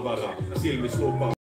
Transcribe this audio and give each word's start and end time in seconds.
vara, 0.00 0.36
silmis 0.56 0.94
lupa 0.98 1.41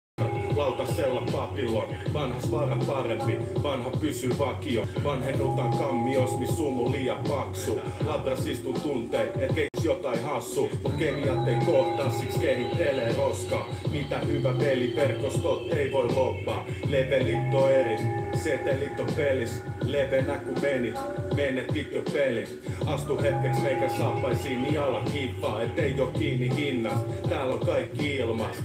lautasella 0.58 1.22
papillon. 1.32 1.84
Vanhas 2.14 2.50
vara 2.50 2.76
parempi, 2.86 3.38
vanha 3.62 3.90
pysyy 3.90 4.38
vakio. 4.38 4.86
Vanhennutaan 5.04 5.78
kammios, 5.78 6.38
miss 6.38 6.56
sumu 6.56 6.92
liian 6.92 7.18
paksu. 7.28 7.80
Labras 8.06 8.46
istuu 8.46 8.72
tuntee, 8.72 9.32
et 9.38 9.54
keiks 9.54 9.84
jotain 9.84 10.22
hassu. 10.24 10.70
Mut 10.82 10.94
kemiat 10.98 11.48
ei 11.48 11.56
kohtaa, 11.66 12.10
siksi 12.10 12.38
kehittelee 12.38 13.14
roskaa. 13.16 13.66
Mitä 13.90 14.18
hyvä 14.18 14.52
peli, 14.58 14.92
verkostot 14.96 15.72
ei 15.72 15.92
voi 15.92 16.12
loppaa. 16.14 16.66
Levelit 16.88 17.54
on 17.54 17.72
eri, 17.72 17.96
setelit 18.34 19.00
on 19.00 19.06
pelis. 19.16 19.62
Levenä 19.84 20.38
kun 20.38 20.62
menit, 20.62 20.94
menetit 21.36 21.92
jo 21.92 22.02
pelin. 22.12 22.48
Astu 22.86 23.22
hetkeksi 23.22 23.62
meikän 23.62 23.90
saappaisiin, 23.98 24.62
niin 24.62 24.80
ala 24.80 25.02
kiippaa, 25.12 25.62
et 25.62 25.78
ei 25.78 26.00
oo 26.00 26.06
kiinni 26.06 26.56
hinnasta. 26.56 27.28
Täällä 27.28 27.54
on 27.54 27.66
kaikki 27.66 28.16
ilmasta. 28.16 28.62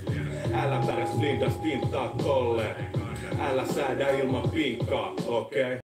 Älä 0.54 0.84
päräs 0.88 1.10
blindas 1.10 1.54
pinttaa 1.54 2.16
tolleen. 2.24 2.76
Älä 3.40 3.66
säädä 3.66 4.10
ilman 4.10 4.50
pinkkaa, 4.50 5.14
okei? 5.28 5.64
Okay? 5.64 5.83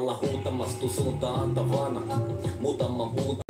Olla 0.00 0.18
huutamastu 0.22 0.88
suuntaan 0.88 1.40
antavana. 1.40 2.00
Muutaman 2.60 3.10
puutkaa, 3.10 3.49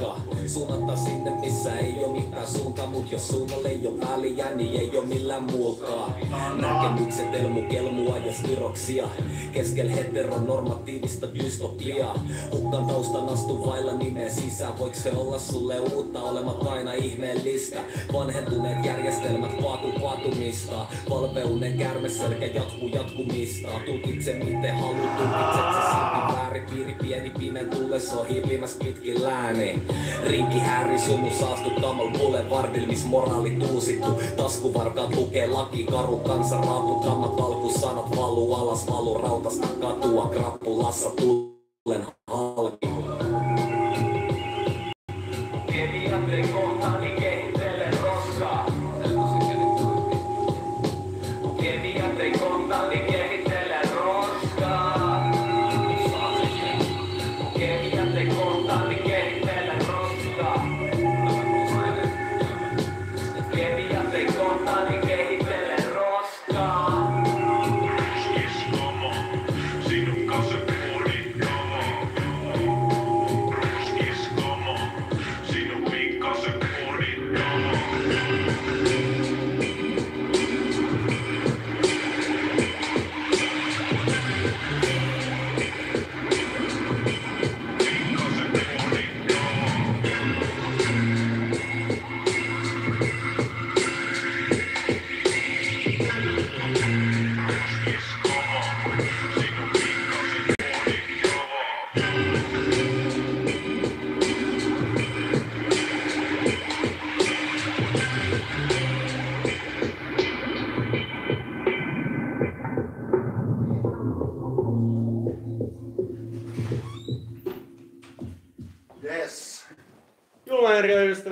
oo 2.79 2.87
mitään 2.87 2.87
suuntaa. 2.87 2.87
Mut 2.87 3.13
jos 3.13 3.29
suunnalle 3.29 3.69
ei 3.69 3.87
oo 3.87 3.95
väliä, 4.01 4.51
niin 4.55 4.81
ei 4.81 4.99
oo 4.99 5.05
millään 5.05 5.43
muukaan. 5.43 6.15
Näkemykset 6.61 7.35
elmu 7.35 7.63
kelmua 7.63 8.19
ja 8.19 8.33
spiroksia. 8.33 9.09
Keskel 9.53 9.89
heteronormatiivista 9.89 11.35
dystopiaa. 11.35 12.25
Hukkan 12.53 12.87
taustan 12.87 13.29
astu 13.29 13.67
vailla 13.67 13.93
nimeä 13.93 14.29
sisään. 14.29 14.79
Voiko 14.79 14.97
se 14.97 15.13
olla 15.13 15.39
sulle 15.39 15.81
uutta, 15.81 16.23
olemat 16.23 16.67
aina 16.67 16.93
ihmeellistä? 16.93 17.81
Vanhentuneet 18.13 18.85
järjestelmät 18.85 19.63
paatu 19.63 19.89
paatumista. 20.01 20.87
Valveunen 21.11 21.79
kärmeselkä 21.79 22.47
jatkuu 22.47 22.89
jatkumista. 22.89 23.69
Tulkitse 23.87 24.33
miten 24.33 24.75
haluat, 24.75 25.17
tulkitset 25.17 25.65
se 25.73 25.81
silti 25.91 26.35
väärin. 26.35 26.63
Piiri 26.71 26.95
pieni 27.03 27.31
pimen 27.31 27.71
tulles 27.71 28.13
on 28.13 28.27
hiipimäs 28.27 28.77
pitkin 28.85 29.23
lääni. 29.23 29.83
Rinki 30.27 30.59
häiri 30.59 30.99
sumu 30.99 31.31
saastuttamalla 31.31 32.19
boulevardil, 32.19 32.60
miss 32.87 33.05
moraali 33.05 33.51
tuusittu. 33.51 34.21
Taskuvarkaat 34.37 35.15
lukee 35.17 35.47
laki, 35.47 35.85
karu 35.85 36.17
kansa 36.17 36.57
raaputtamat 36.57 37.41
alkusanat 37.41 38.17
valuu 38.17 38.55
alas, 38.55 38.87
valu 38.87 39.15
rautasta 39.19 39.69
katua, 39.81 40.29
krappulassa 40.29 41.11
tulen 41.11 42.07
halki. 42.27 42.90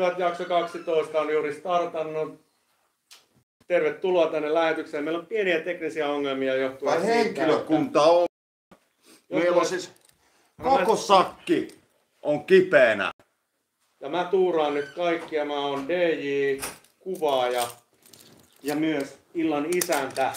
Ystävät, 0.08 0.18
jakso 0.18 0.44
12 0.44 1.20
on 1.20 1.32
juuri 1.32 1.54
startannut. 1.54 2.40
Tervetuloa 3.66 4.26
tänne 4.26 4.54
lähetykseen. 4.54 5.04
Meillä 5.04 5.18
on 5.18 5.26
pieniä 5.26 5.60
teknisiä 5.60 6.08
ongelmia 6.08 6.54
johtuen 6.54 6.92
Vai 6.92 7.00
siitä, 7.00 7.14
henkilökunta 7.14 8.02
on. 8.02 8.26
Meillä 9.28 9.56
on 9.56 9.66
siis 9.66 9.92
koko 10.62 10.96
sakki 10.96 11.68
on 12.22 12.44
kipeänä. 12.44 13.10
Ja 14.00 14.08
mä 14.08 14.24
tuuraan 14.24 14.74
nyt 14.74 14.88
kaikkia. 14.96 15.44
Mä 15.44 15.66
oon 15.66 15.88
DJ, 15.88 16.58
kuvaaja 16.98 17.68
ja 18.62 18.76
myös 18.76 19.18
illan 19.34 19.66
isäntä. 19.76 20.32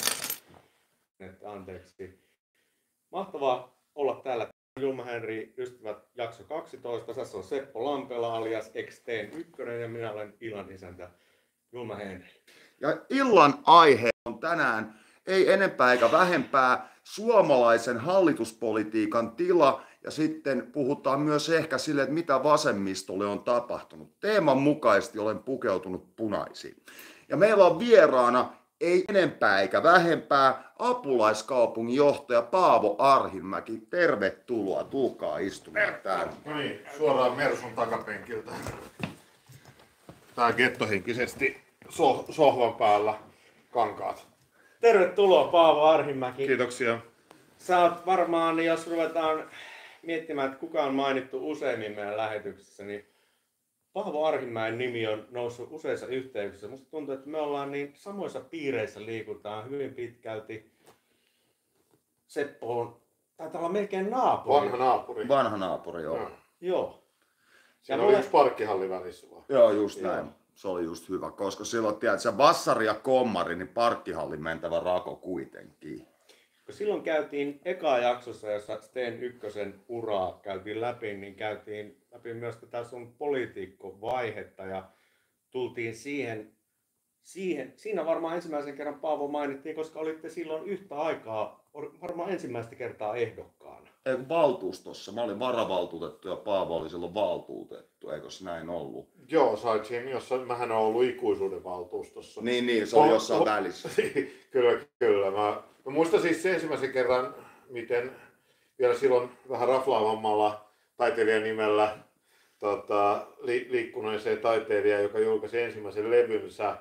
Et 1.20 1.44
Anteeksi. 1.46 2.20
Mahtavaa 3.12 3.76
olla 3.96 4.22
täällä. 4.24 4.48
Julma 4.82 5.04
Henri, 5.04 5.54
ystävät, 5.58 5.98
jakso 6.16 6.44
12. 6.44 7.14
Tässä 7.14 7.38
on 7.38 7.44
Seppo 7.44 7.86
Lampela 7.86 8.36
alias 8.36 8.72
XTn 8.90 9.38
ykkönen 9.40 9.82
ja 9.82 9.88
minä 9.88 10.12
olen 10.12 10.34
illan 10.42 10.72
isäntä 10.72 11.10
Julma 11.72 11.96
Henri. 11.96 12.30
Ja 12.80 12.98
illan 13.10 13.54
aihe 13.66 14.10
on 14.26 14.40
tänään 14.40 15.00
ei 15.28 15.52
enempää 15.52 15.92
eikä 15.92 16.12
vähempää 16.12 16.96
suomalaisen 17.04 17.98
hallituspolitiikan 17.98 19.32
tila 19.32 19.82
ja 20.04 20.12
sitten 20.12 20.72
puhutaan 20.72 21.20
myös 21.20 21.50
ehkä 21.50 21.78
sille, 21.78 22.02
että 22.02 22.14
mitä 22.14 22.44
vasemmistolle 22.44 23.26
on 23.26 23.44
tapahtunut. 23.44 24.20
Teeman 24.20 24.58
mukaisesti 24.58 25.20
olen 25.20 25.40
pukeutunut 25.40 26.16
punaisiin. 26.16 26.84
Ja 27.30 27.38
meillä 27.38 27.66
on 27.66 27.80
vieraana 27.80 28.54
ei 28.82 29.04
enempää 29.10 29.62
eikä 29.62 29.84
vähempää 29.84 30.72
apulaiskaupungin 30.80 31.96
johtaja 31.96 32.42
Paavo 32.42 32.96
Arhinmäki. 33.00 33.82
Tervetuloa, 33.90 34.84
tulkaa 34.84 35.38
istumaan 35.38 35.94
täällä. 36.04 36.34
No 36.46 36.58
niin, 36.58 36.80
suoraan 36.98 37.38
Mersun 37.38 37.74
takapenkiltä. 37.76 38.52
Tää 40.36 40.54
gettohenkisesti 40.54 41.62
so- 41.90 42.26
sohvan 42.30 42.74
päällä 42.74 43.14
kankaat. 43.72 44.28
Tervetuloa 44.82 45.52
Paavo 45.52 45.82
Arhimäki. 45.84 46.48
Kiitoksia. 46.48 47.00
Sä 47.58 47.80
oot 47.80 48.06
varmaan, 48.06 48.66
jos 48.66 48.88
ruvetaan 48.88 49.44
miettimään, 50.02 50.48
että 50.48 50.60
kuka 50.60 50.84
on 50.84 50.94
mainittu 50.94 51.52
useimmin 51.52 51.92
meidän 51.92 52.18
lähetyksessä, 52.18 52.84
niin 52.84 53.11
Paavo 53.94 54.26
Arhimäen 54.26 54.78
nimi 54.78 55.08
on 55.08 55.28
noussut 55.32 55.68
useissa 55.72 56.08
yhteyksissä. 56.08 56.68
Musta 56.68 56.88
tuntuu, 56.92 57.14
että 57.16 57.30
me 57.30 57.38
ollaan 57.42 57.72
niin 57.72 57.92
samoissa 57.96 58.40
piireissä 58.40 59.06
liikutaan 59.06 59.70
hyvin 59.70 59.94
pitkälti. 59.94 60.72
Seppo 62.28 62.80
on, 62.80 63.02
taitaa 63.38 63.62
olla 63.62 63.70
melkein 63.72 64.10
naapuri. 64.10 64.56
Vanha 64.56 64.78
naapuri. 64.78 65.28
Vanha 65.28 65.58
naapuri, 65.58 66.04
joo. 66.04 66.18
Joo. 66.18 66.30
Joo. 66.62 67.04
Siinä 67.82 67.96
Ja 67.96 68.04
oli 68.04 68.06
mulle- 68.06 68.18
yksi 68.20 68.32
parkkihalli 68.32 68.90
välissä 68.90 69.28
vaan. 69.32 69.46
Joo, 69.50 69.72
just 69.72 70.02
Joo. 70.02 70.12
näin. 70.12 70.30
Se 70.54 70.68
oli 70.68 70.84
just 70.84 71.10
hyvä, 71.10 71.32
koska 71.32 71.64
silloin, 71.66 71.96
tiedät, 71.96 72.20
se 72.20 72.38
vassari 72.38 72.86
ja 72.86 72.94
kommari, 72.94 73.56
niin 73.56 73.68
parkkihallin 73.68 74.44
mentävä 74.44 74.80
rako 74.80 75.16
kuitenkin. 75.16 76.08
Kun 76.72 76.78
silloin 76.78 77.04
käytiin 77.04 77.62
eka 77.66 77.98
jaksossa, 77.98 78.52
jossa 78.52 78.82
Sten 78.82 79.24
Ykkösen 79.24 79.82
uraa 79.88 80.40
käytiin 80.44 80.82
läpi, 80.82 81.14
niin 81.14 81.36
käytiin 81.36 82.06
läpi 82.12 82.34
myös 82.34 82.58
tätä 82.58 82.84
sun 82.84 83.14
poliitikkovaihetta 83.18 84.66
ja 84.66 84.90
tultiin 85.50 85.96
siihen, 85.96 86.52
siihen, 87.24 87.74
siinä 87.76 88.06
varmaan 88.06 88.36
ensimmäisen 88.36 88.76
kerran 88.76 89.00
Paavo 89.00 89.28
mainittiin, 89.28 89.76
koska 89.76 90.00
olitte 90.00 90.30
silloin 90.30 90.66
yhtä 90.66 90.96
aikaa 90.96 91.70
varmaan 92.02 92.32
ensimmäistä 92.32 92.76
kertaa 92.76 93.16
ehdokkaana. 93.16 93.90
Ei, 94.06 94.30
valtuustossa. 94.30 95.12
Mä 95.12 95.24
olin 95.24 95.40
varavaltuutettu 95.40 96.28
ja 96.28 96.36
Paavo 96.36 96.78
oli 96.78 96.90
silloin 96.90 97.14
valtuutettu. 97.14 98.10
Eikös 98.10 98.42
näin 98.42 98.70
ollut? 98.70 99.10
Joo, 99.32 99.58
sä 99.58 99.72
olit 99.72 99.86
siinä, 99.86 100.10
jossa 100.10 100.38
mähän 100.38 100.72
olen 100.72 100.86
ollut 100.86 101.04
ikuisuuden 101.04 101.64
valtuustossa. 101.64 102.42
Niin, 102.42 102.66
niin, 102.66 102.88
se 102.88 102.98
oli 102.98 103.10
jossain 103.10 103.46
välissä. 103.46 103.90
kyllä, 104.52 104.86
kyllä. 105.00 105.32
Mä, 105.32 105.71
mä 105.86 105.92
muistan 105.92 106.22
siis 106.22 106.44
se 106.44 106.54
ensimmäisen 106.54 106.92
kerran, 106.92 107.36
miten 107.70 108.12
vielä 108.80 108.96
silloin 108.96 109.30
vähän 109.50 109.68
raflaavammalla 109.68 110.70
taiteilijan 110.98 111.44
nimellä 111.44 111.98
tota, 112.60 113.28
li, 113.42 113.68
liikkuneeseen 113.70 114.38
taiteilija, 114.38 115.00
joka 115.02 115.20
julkaisi 115.20 115.60
ensimmäisen 115.62 116.12
levynsä 116.12 116.78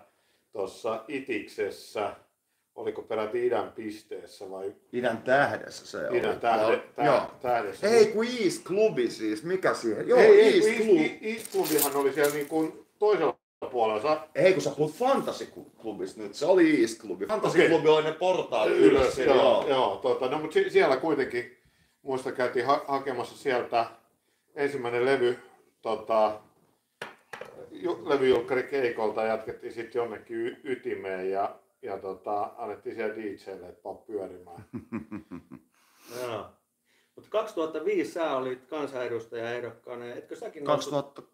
tuossa 0.52 1.04
Itiksessä, 1.08 2.14
oliko 2.74 3.02
peräti 3.02 3.46
idän 3.46 3.72
pisteessä 3.72 4.50
vai 4.50 4.74
Idän 4.92 5.18
tähdessä 5.22 5.86
se 5.86 6.08
oli. 6.08 6.18
idän 6.18 6.40
tähde, 6.40 6.82
Ja- 6.96 7.04
Joo. 7.04 7.16
täh, 7.20 7.28
tähdessä? 7.42 7.86
Ei 7.88 8.06
kun 8.06 8.26
East 8.44 8.64
Clubi 8.64 9.10
siis, 9.10 9.44
mikä 9.44 9.74
siihen? 9.74 10.08
Joo, 10.08 10.18
ei, 10.20 10.40
ei, 10.40 10.54
East 10.68 10.78
kun 10.78 10.86
Club. 10.86 11.00
East, 11.00 11.14
East 11.22 11.52
Clubihan 11.52 11.96
oli 11.96 12.12
siellä 12.12 12.34
niin 12.34 12.48
kuin 12.48 12.86
toisella 12.98 13.38
puolella. 13.70 14.02
Sa- 14.02 14.28
Ei 14.34 14.52
kun 14.52 14.62
sä 14.62 14.70
puhut 14.76 14.92
Fantasy 14.94 15.48
Clubista 15.82 16.20
nyt, 16.22 16.34
se 16.34 16.46
oli 16.46 16.80
East 16.80 17.00
Clubi. 17.00 17.26
Fantasy 17.26 17.58
Okei. 17.58 17.68
Clubi 17.68 17.88
oli 17.88 18.02
ne 18.04 18.12
portaat 18.12 18.68
ylös, 18.68 19.18
ylös. 19.18 19.18
joo, 19.18 19.36
joo. 19.36 19.68
joo 19.68 19.96
tota, 19.96 20.28
no, 20.28 20.38
mutta 20.38 20.54
si- 20.54 20.70
siellä 20.70 20.96
kuitenkin, 20.96 21.56
muista 22.02 22.32
käytiin 22.32 22.66
ha- 22.66 22.84
hakemassa 22.88 23.36
sieltä 23.38 23.86
ensimmäinen 24.54 25.04
levy, 25.04 25.38
tota, 25.82 26.40
ju- 27.70 28.02
levyjulkkari 28.08 28.62
keikolta, 28.62 29.22
jatkettiin 29.24 29.72
sitten 29.72 29.98
jonnekin 30.00 30.36
y- 30.36 30.60
ytimeen 30.64 31.30
ja, 31.30 31.56
ja 31.82 31.98
tota, 31.98 32.50
annettiin 32.58 32.94
siellä 32.96 33.14
DJlle, 33.16 33.68
että 33.68 33.80
vaan 33.84 33.98
pyörimään. 33.98 34.64
Joo. 36.22 36.46
Mutta 37.16 37.30
2005 37.30 38.12
sä 38.12 38.36
olit 38.36 38.64
kansanedustaja 38.64 39.50
ehdokkaana, 39.54 40.06
etkö 40.06 40.36
säkin 40.36 40.62
ollut- 40.62 40.76
2000, 40.76 41.22
Se 41.22 41.28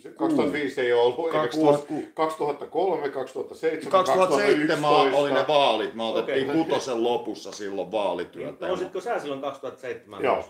2005 0.00 0.80
ei 0.80 0.92
ole 0.92 1.02
ollut, 1.02 1.18
eikä 1.26 1.38
2006. 1.38 2.08
2003, 2.14 3.08
2007, 3.10 3.90
2007 3.92 4.82
2011. 4.82 5.18
oli 5.18 5.32
ne 5.32 5.44
vaalit. 5.48 5.94
Me 5.94 6.02
otettiin 6.02 6.50
Okei. 6.50 6.62
kutosen 6.64 7.02
lopussa 7.04 7.52
silloin 7.52 7.86
Niin, 7.86 7.92
vaalityötä. 7.92 8.66
Olitko 8.66 9.00
sä 9.00 9.18
silloin 9.18 9.40
2007? 9.40 10.22
Joo. 10.24 10.44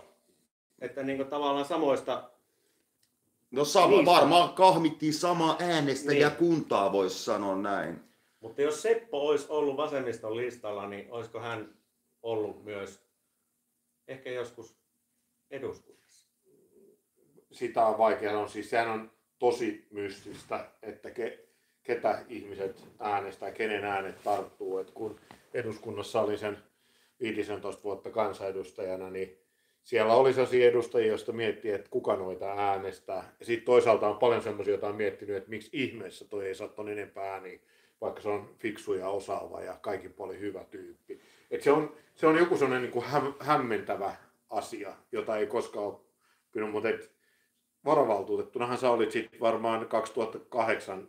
Että 0.81 1.03
niin 1.03 1.27
tavallaan 1.27 1.65
samoista, 1.65 2.29
No 3.51 3.65
sama, 3.65 3.87
Niistä. 3.87 4.11
varmaan 4.11 4.53
kahmittiin 4.53 5.13
sama 5.13 5.57
äänestäjä 5.59 6.27
Niin. 6.27 6.37
kuntaa, 6.37 6.91
voisi 6.91 7.23
sanoa 7.23 7.55
näin. 7.55 7.99
mutta 8.39 8.61
jos 8.61 8.81
Seppo 8.81 9.27
olisi 9.27 9.45
ollut 9.49 9.77
vasemmiston 9.77 10.37
listalla, 10.37 10.87
niin 10.87 11.07
olisiko 11.11 11.39
hän 11.39 11.73
ollut 12.23 12.63
myös 12.63 13.01
ehkä 14.07 14.29
joskus 14.31 14.75
eduskunnassa? 15.51 16.27
sitä 17.51 17.85
on 17.85 17.97
vaikea 17.97 18.29
sanoa. 18.31 18.47
Siis 18.47 18.69
sehän 18.69 18.89
on 18.89 19.11
tosi 19.39 19.87
mystistä, 19.91 20.65
että 20.81 21.11
ke, 21.11 21.39
ketä 21.83 22.25
ihmiset 22.29 22.83
äänestää, 22.99 23.51
kenen 23.51 23.83
äänet 23.83 24.23
tarttuu. 24.23 24.77
Et 24.77 24.91
kun 24.91 25.19
eduskunnassa 25.53 26.21
oli 26.21 26.37
sen 26.37 26.57
15 27.19 27.83
vuotta 27.83 28.09
kansanedustajana, 28.09 29.09
niin 29.09 29.37
siellä 29.83 30.13
oli 30.13 30.33
sellaisia 30.33 30.67
edustajia, 30.69 31.07
joista 31.07 31.31
miettii, 31.31 31.71
että 31.71 31.89
kuka 31.89 32.15
noita 32.15 32.51
äänestää. 32.51 33.33
Ja 33.39 33.45
sitten 33.45 33.65
toisaalta 33.65 34.09
on 34.09 34.17
paljon 34.17 34.41
sellaisia, 34.41 34.71
joita 34.71 34.87
on 34.87 34.95
miettinyt, 34.95 35.35
että 35.35 35.49
miksi 35.49 35.69
ihmeessä 35.73 36.25
toi 36.25 36.47
ei 36.47 36.55
saa 36.55 36.69
enempää 36.91 37.33
ääniä, 37.33 37.59
vaikka 38.01 38.21
se 38.21 38.29
on 38.29 38.55
fiksu 38.59 38.93
ja 38.93 39.09
osaava 39.09 39.61
ja 39.61 39.77
kaikin 39.81 40.13
puolin 40.13 40.39
hyvä 40.39 40.63
tyyppi. 40.63 41.19
Et 41.51 41.61
se, 41.61 41.71
on, 41.71 41.95
se 42.15 42.27
on 42.27 42.37
joku 42.37 42.57
sellainen 42.57 42.81
niin 42.81 42.91
kuin 42.91 43.05
häm, 43.05 43.33
hämmentävä 43.39 44.15
asia, 44.49 44.93
jota 45.11 45.37
ei 45.37 45.47
koskaan 45.47 45.85
ole 45.85 45.99
mutta 46.71 46.89
varavaltuutettunahan 47.85 48.77
sä 48.77 48.89
olit 48.89 49.11
sitten 49.11 49.39
varmaan 49.39 49.87
2008. 49.87 51.07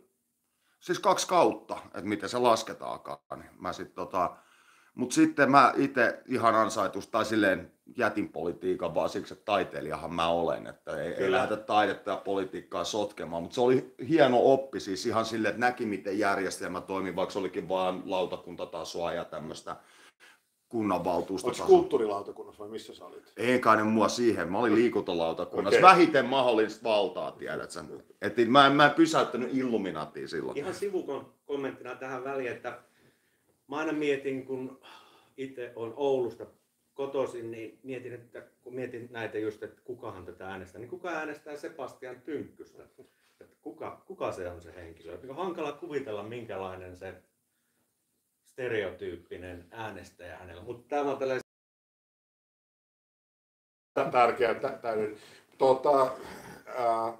Siis 0.79 0.99
kaksi 0.99 1.27
kautta, 1.27 1.77
että 1.85 2.01
miten 2.01 2.29
se 2.29 2.37
lasketaankaan. 2.37 3.19
Niin 3.35 3.49
Mä 3.59 3.73
sit, 3.73 3.93
tota, 3.93 4.35
Mutta 4.95 5.15
sitten 5.15 5.51
mä 5.51 5.73
itse 5.77 6.21
ihan 6.25 6.55
ansaitus, 6.55 7.07
tai 7.07 7.25
silleen 7.25 7.71
jätin 7.97 8.29
politiikan 8.29 8.95
vaan 8.95 9.09
siksi, 9.09 9.33
että 9.33 9.45
taiteilijahan 9.45 10.13
mä 10.13 10.27
olen, 10.27 10.67
että 10.67 10.97
ei, 11.01 11.13
ei 11.13 11.31
lähdetä 11.31 11.63
taidetta 11.63 12.11
ja 12.11 12.17
politiikkaa 12.17 12.83
sotkemaan. 12.83 13.43
Mutta 13.43 13.55
se 13.55 13.61
oli 13.61 13.95
hieno 14.07 14.37
oppi 14.43 14.79
siis 14.79 15.05
ihan 15.05 15.25
silleen, 15.25 15.49
että 15.49 15.65
näki 15.65 15.85
miten 15.85 16.19
järjestelmä 16.19 16.81
toimii, 16.81 17.15
vaikka 17.15 17.33
se 17.33 17.39
olikin 17.39 17.69
vain 17.69 18.01
lautakuntatasoa 18.05 19.13
ja 19.13 19.25
tämmöistä 19.25 19.75
Oliko 20.75 20.87
kunnanvaltuustotasoa. 20.87 21.67
kulttuurilautakunnassa 21.67 22.63
vai 22.63 22.69
missä 22.69 22.93
sä 22.93 23.05
olit? 23.05 23.33
Ei 23.37 23.59
kai 23.59 23.77
ne 23.77 23.83
mua 23.83 24.07
siihen. 24.07 24.51
Mä 24.51 24.59
olin 24.59 24.75
liikuntalautakunnassa. 24.75 25.77
Okei. 25.77 25.89
Vähiten 25.89 26.25
mahdollista 26.25 26.89
valtaa, 26.89 27.31
tiedät 27.31 27.71
sä. 27.71 27.83
Et 28.21 28.33
mä, 28.47 28.67
en, 28.67 28.73
mä 28.73 28.85
en 28.85 28.91
pysäyttänyt 28.91 29.53
Illuminatiin 29.53 30.29
silloin. 30.29 30.57
Ihan 30.57 30.73
sivukommenttina 30.73 31.95
tähän 31.95 32.23
väliin, 32.23 32.51
että 32.51 32.79
mä 33.67 33.77
aina 33.77 33.93
mietin, 33.93 34.45
kun 34.45 34.79
itse 35.37 35.73
on 35.75 35.93
Oulusta 35.95 36.45
kotoisin, 36.93 37.51
niin 37.51 37.79
mietin, 37.83 38.13
että 38.13 38.43
kun 38.61 38.75
mietin 38.75 39.07
näitä 39.11 39.37
just, 39.37 39.63
että 39.63 39.81
kukahan 39.83 40.25
tätä 40.25 40.47
äänestää, 40.47 40.79
niin 40.79 40.89
kuka 40.89 41.09
äänestää 41.09 41.57
Sebastian 41.57 42.21
Tynkkystä? 42.21 42.83
Että 42.83 43.55
kuka, 43.61 44.03
kuka 44.07 44.31
se 44.31 44.49
on 44.49 44.61
se 44.61 44.75
henkilö? 44.75 45.17
On 45.29 45.35
hankala 45.35 45.71
kuvitella, 45.71 46.23
minkälainen 46.23 46.97
se 46.97 47.13
stereotyyppinen 48.55 49.65
äänestäjä 49.71 50.37
hänellä. 50.37 50.63
Mutta 50.63 50.95
tämä 50.95 51.11
on 51.11 51.17
tällainen 51.17 51.41
Tä- 53.93 54.09
Tärkeä 54.11 54.53
tä- 54.53 54.77
täydennys. 54.81 55.19
Tota, 55.57 56.11
ää, 56.65 57.13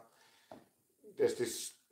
tietysti 1.16 1.44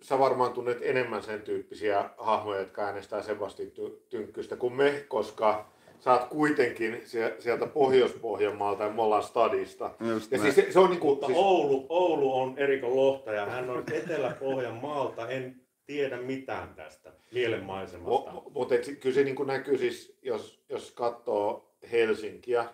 sä 0.01 0.19
varmaan 0.19 0.53
tunnet 0.53 0.77
enemmän 0.81 1.23
sen 1.23 1.41
tyyppisiä 1.41 2.09
hahmoja, 2.17 2.59
jotka 2.59 2.81
äänestää 2.85 3.21
Sebastian 3.21 3.69
Ty- 3.71 3.99
Tynkkystä 4.09 4.55
kuin 4.55 4.73
me, 4.73 5.05
koska 5.07 5.69
sä 5.99 6.11
oot 6.13 6.23
kuitenkin 6.29 7.01
sie- 7.05 7.35
sieltä 7.41 7.65
Pohjois-Pohjanmaalta 7.67 8.83
ja 8.83 8.89
me 8.89 9.01
ollaan 9.01 9.23
stadista. 9.23 9.91
Just 9.99 10.31
Ja 10.31 10.37
näin. 10.37 10.53
siis 10.53 10.67
se, 10.67 10.71
se 10.73 10.79
on 10.79 10.89
niinku, 10.89 11.07
Mutta 11.09 11.25
siis, 11.27 11.37
Oulu, 11.39 11.85
Oulu 11.89 12.39
on 12.41 12.57
Eriko 12.57 12.95
Lohtaja. 12.95 13.45
Hän 13.45 13.69
on 13.69 13.83
Etelä-Pohjanmaalta. 13.93 15.29
En 15.29 15.62
tiedä 15.85 16.17
mitään 16.17 16.75
tästä 16.75 17.13
mielenmaisemasta. 17.31 18.31
Mutta 18.49 18.75
kyllä 18.99 19.15
se 19.15 19.23
niin 19.23 19.47
näkyy 19.47 19.77
siis, 19.77 20.17
jos, 20.21 20.63
jos 20.69 20.91
katsoo 20.91 21.75
Helsinkiä, 21.91 22.65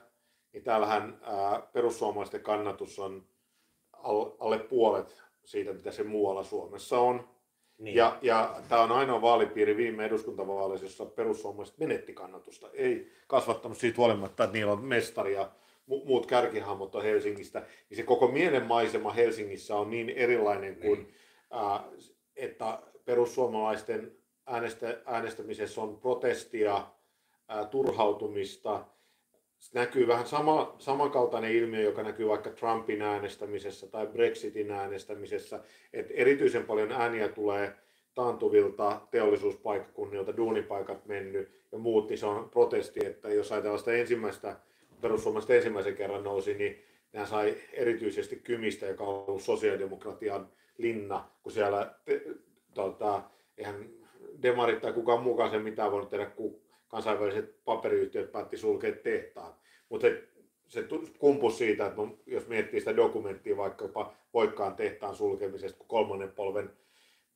niin 0.53 0.63
täällähän 0.63 1.19
ää, 1.21 1.61
perussuomalaisten 1.73 2.41
kannatus 2.41 2.99
on 2.99 3.27
al- 3.93 4.31
alle 4.39 4.59
puolet 4.59 5.21
siitä, 5.45 5.73
mitä 5.73 5.91
se 5.91 6.03
muualla 6.03 6.43
Suomessa 6.43 6.99
on. 6.99 7.29
Niin. 7.77 7.95
Ja, 7.95 8.17
ja 8.21 8.61
tämä 8.69 8.81
on 8.81 8.91
ainoa 8.91 9.21
vaalipiiri 9.21 9.77
viime 9.77 10.05
eduskuntavaaleissa, 10.05 10.85
jossa 10.85 11.05
perussuomalaiset 11.05 11.77
menetti 11.77 12.13
kannatusta. 12.13 12.69
Ei 12.73 13.11
kasvattanut 13.27 13.77
siitä 13.77 13.97
huolimatta, 13.97 14.43
että 14.43 14.57
niillä 14.57 14.71
on 14.71 14.83
mestari 14.83 15.33
ja 15.33 15.51
mu- 15.91 16.05
muut 16.05 16.25
kärkihahmot 16.25 16.95
on 16.95 17.03
Helsingistä. 17.03 17.59
Niin 17.59 17.97
se 17.97 18.03
koko 18.03 18.27
mielenmaisema 18.27 19.13
Helsingissä 19.13 19.75
on 19.75 19.89
niin 19.89 20.09
erilainen 20.09 20.75
kuin, 20.75 21.13
ää, 21.51 21.83
että 22.35 22.79
perussuomalaisten 23.09 24.11
äänestä, 24.45 25.01
äänestämisessä 25.05 25.81
on 25.81 25.97
protestia, 25.97 26.87
ää, 27.47 27.65
turhautumista. 27.65 28.85
Se 29.57 29.79
näkyy 29.79 30.07
vähän 30.07 30.27
sama, 30.27 30.75
samankaltainen 30.79 31.51
ilmiö, 31.51 31.81
joka 31.81 32.03
näkyy 32.03 32.27
vaikka 32.27 32.49
Trumpin 32.49 33.01
äänestämisessä 33.01 33.87
tai 33.87 34.07
Brexitin 34.07 34.71
äänestämisessä, 34.71 35.63
että 35.93 36.13
erityisen 36.13 36.65
paljon 36.65 36.91
ääniä 36.91 37.27
tulee 37.27 37.73
taantuvilta 38.13 39.01
teollisuuspaikkakunnilta, 39.11 40.37
duunipaikat 40.37 41.05
mennyt 41.05 41.51
ja 41.71 41.77
muut, 41.77 42.09
niin 42.09 42.17
se 42.17 42.25
on 42.25 42.49
protesti, 42.49 42.99
että 43.05 43.29
jos 43.29 43.51
ajatellaan 43.51 43.79
sitä 43.79 43.91
ensimmäistä, 43.91 44.55
perussuomalaiset 45.01 45.51
ensimmäisen 45.51 45.95
kerran 45.95 46.23
nousi, 46.23 46.53
niin 46.53 46.83
nämä 47.13 47.25
sai 47.25 47.57
erityisesti 47.73 48.35
Kymistä, 48.35 48.85
joka 48.85 49.03
on 49.03 49.25
ollut 49.27 49.41
sosiaalidemokratian 49.41 50.49
linna, 50.77 51.29
kun 51.43 51.51
siellä 51.51 51.95
tota, 52.81 53.21
eihän 53.57 53.89
demarit 54.41 54.81
tai 54.81 54.93
kukaan 54.93 55.23
muukaan 55.23 55.51
sen 55.51 55.61
mitään 55.61 55.91
voinut 55.91 56.09
tehdä, 56.09 56.25
kun 56.25 56.61
kansainväliset 56.87 57.55
paperiyhtiöt 57.65 58.31
päätti 58.31 58.57
sulkea 58.57 58.91
tehtaan. 58.91 59.53
Mutta 59.89 60.07
se 60.67 60.83
tu- 60.83 61.07
kumpus 61.19 61.57
siitä, 61.57 61.85
että 61.85 62.01
jos 62.25 62.47
miettii 62.47 62.79
sitä 62.79 62.95
dokumenttia 62.95 63.57
vaikkapa 63.57 64.13
Voikkaan 64.33 64.75
tehtaan 64.75 65.15
sulkemisesta, 65.15 65.77
kun 65.77 65.87
kolmannen 65.87 66.31
polven 66.31 66.69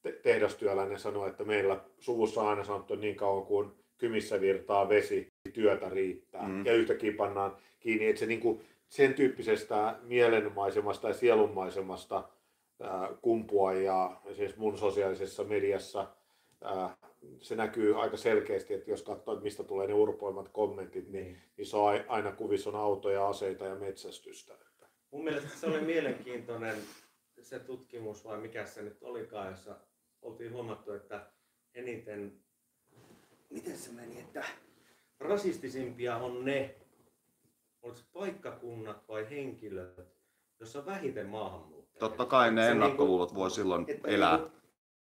te- 0.02 0.12
tehdastyöläinen 0.12 1.00
sanoi, 1.00 1.30
että 1.30 1.44
meillä 1.44 1.80
suvussa 2.00 2.42
on 2.42 2.48
aina 2.48 2.64
sanottu 2.64 2.96
niin 2.96 3.16
kauan 3.16 3.46
kuin 3.46 3.72
kymissä 3.98 4.42
virtaa 4.42 4.90
vesi, 4.90 5.28
työtä 5.54 5.90
riittää. 5.90 6.48
Mm. 6.48 6.66
Ja 6.66 6.74
yhtäkkiä 6.74 7.14
pannaan 7.18 7.58
kiinni, 7.80 8.08
että 8.08 8.20
se 8.20 8.26
niinku 8.26 8.62
sen 8.90 9.14
tyyppisestä 9.14 9.96
mielenmaisemasta 10.04 11.08
ja 11.08 11.14
sielunmaisemasta 11.14 12.24
kumpua 13.22 13.74
ja 13.74 14.22
esimerkiksi 14.26 14.60
mun 14.60 14.78
sosiaalisessa 14.78 15.44
mediassa 15.44 16.16
ää, 16.64 16.98
se 17.42 17.56
näkyy 17.56 18.02
aika 18.02 18.18
selkeästi, 18.18 18.74
että 18.74 18.92
jos 18.92 19.04
katsoo, 19.04 19.34
että 19.34 19.44
mistä 19.44 19.64
tulee 19.64 19.88
ne 19.88 19.94
urpoimmat 19.94 20.50
kommentit, 20.50 21.10
niin, 21.10 21.24
Niin. 21.26 21.42
niin 21.58 21.66
se 21.66 21.78
on 21.78 21.88
ai- 21.90 22.06
aina 22.08 22.32
kuvissa 22.32 22.70
on 22.70 22.76
autoja, 22.76 23.28
aseita 23.28 23.66
ja 23.66 23.76
metsästystä. 23.76 24.54
Että 24.54 24.88
Mun 25.12 25.24
mielestä 25.24 25.50
se 25.50 25.68
oli 25.68 25.82
mielenkiintoinen 25.82 26.76
se 27.42 27.60
tutkimus, 27.60 28.26
vai 28.26 28.38
mikä 28.38 28.66
se 28.66 28.82
nyt 28.82 29.04
olikaan, 29.04 29.50
jossa 29.52 29.76
oltiin 30.22 30.54
huomattu, 30.54 30.92
että 30.94 31.32
eniten, 31.76 32.40
miten 33.50 33.78
se 33.78 33.92
meni, 33.92 34.20
että 34.20 34.44
rasistisimpia 35.20 36.18
on 36.18 36.46
ne, 36.46 36.76
oliko 37.82 38.00
paikkakunnat 38.14 39.08
vai 39.08 39.30
henkilöt, 39.30 40.23
jossa 40.64 40.80
on 40.80 40.86
vähiten 40.86 41.28
maahanmuuttajia. 41.28 42.00
Totta 42.00 42.26
kai 42.26 42.52
ne 42.52 42.62
Se 42.66 42.72
ennakkoluulot 42.72 43.30
niinku- 43.30 43.42
voi 43.42 43.52
silloin 43.52 43.86
että 43.88 44.08
elää 44.08 44.38
niinku- 44.38 44.52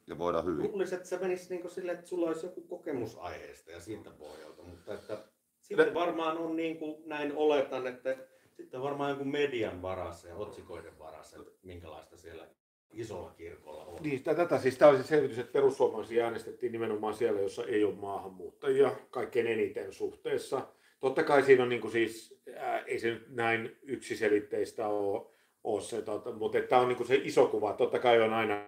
ja 0.07 0.19
voida 0.19 0.43
hyvin. 0.43 0.71
Luulisin, 0.71 0.97
että 0.97 1.09
se 1.09 1.19
menisi 1.19 1.55
niin 1.57 1.71
silleen, 1.71 1.99
että 1.99 2.09
sulla 2.09 2.27
olisi 2.27 2.47
joku 2.47 2.61
kokemus 2.61 3.17
aiheesta 3.19 3.71
ja 3.71 3.81
siitä 3.81 4.11
pohjalta, 4.11 4.63
mutta 4.63 4.95
että 4.95 5.19
sitten 5.61 5.95
varmaan 5.95 6.39
on 6.39 6.57
niin 6.57 6.77
kuin 6.79 7.03
näin 7.07 7.33
oletan, 7.37 7.87
että 7.87 8.17
sitten 8.57 8.81
on 8.81 8.85
varmaan 8.85 9.11
joku 9.11 9.25
median 9.25 9.83
varassa 9.83 10.29
ja 10.29 10.37
otsikoiden 10.37 10.99
varassa, 10.99 11.37
että 11.39 11.53
minkälaista 11.63 12.17
siellä 12.17 12.47
isolla 12.93 13.31
kirkolla 13.31 13.85
on. 13.85 14.03
Niin, 14.03 14.23
tä- 14.23 14.35
tätä 14.35 14.59
siis 14.59 14.79
tämä 14.79 14.91
oli 14.91 14.99
se 14.99 15.05
selvitys, 15.05 15.39
että 15.39 15.53
perussuomalaisia 15.53 16.25
äänestettiin 16.25 16.73
nimenomaan 16.73 17.15
siellä, 17.15 17.41
jossa 17.41 17.65
ei 17.65 17.85
ole 17.85 17.95
maahanmuuttajia 17.95 18.93
kaikkein 19.11 19.47
eniten 19.47 19.93
suhteessa. 19.93 20.67
Totta 21.01 21.23
kai 21.23 21.43
siinä 21.43 21.63
on 21.63 21.69
niin 21.69 21.81
kuin 21.81 21.93
siis, 21.93 22.41
ää, 22.57 22.79
ei 22.81 22.99
se 22.99 23.11
nyt 23.11 23.29
näin 23.29 23.77
yksiselitteistä 23.83 24.89
ole, 24.89 25.27
ole 25.65 25.83
se, 25.83 26.03
tota, 26.03 26.33
mutta 26.33 26.61
tämä 26.61 26.83
on 26.83 26.89
niin 26.89 26.97
kuin 26.97 27.07
se 27.07 27.21
iso 27.25 27.47
kuva. 27.47 27.73
Totta 27.73 27.99
kai 27.99 28.23
on 28.23 28.33
aina 28.33 28.65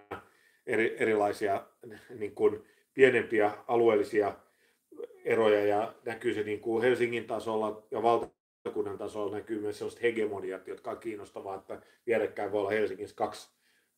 eri, 0.67 0.97
erilaisia 0.99 1.65
niin 2.19 2.35
kuin 2.35 2.65
pienempiä 2.95 3.53
alueellisia 3.69 4.35
eroja 5.25 5.67
ja 5.67 5.95
näkyy 6.05 6.35
se 6.35 6.43
niin 6.43 6.61
kuin 6.61 6.83
Helsingin 6.83 7.25
tasolla 7.25 7.83
ja 7.91 8.03
valtakunnan 8.03 8.99
tasolla 8.99 9.37
näkyy 9.37 9.61
myös 9.61 9.79
sellaiset 9.79 10.03
hegemoniat, 10.03 10.69
jotka 10.69 10.91
on 10.91 10.99
kiinnostavaa, 10.99 11.57
että 11.57 11.81
vierekkäin 12.07 12.53
voi 12.53 12.61
olla 12.61 12.71
Helsingissä 12.71 13.17
kaksi 13.17 13.49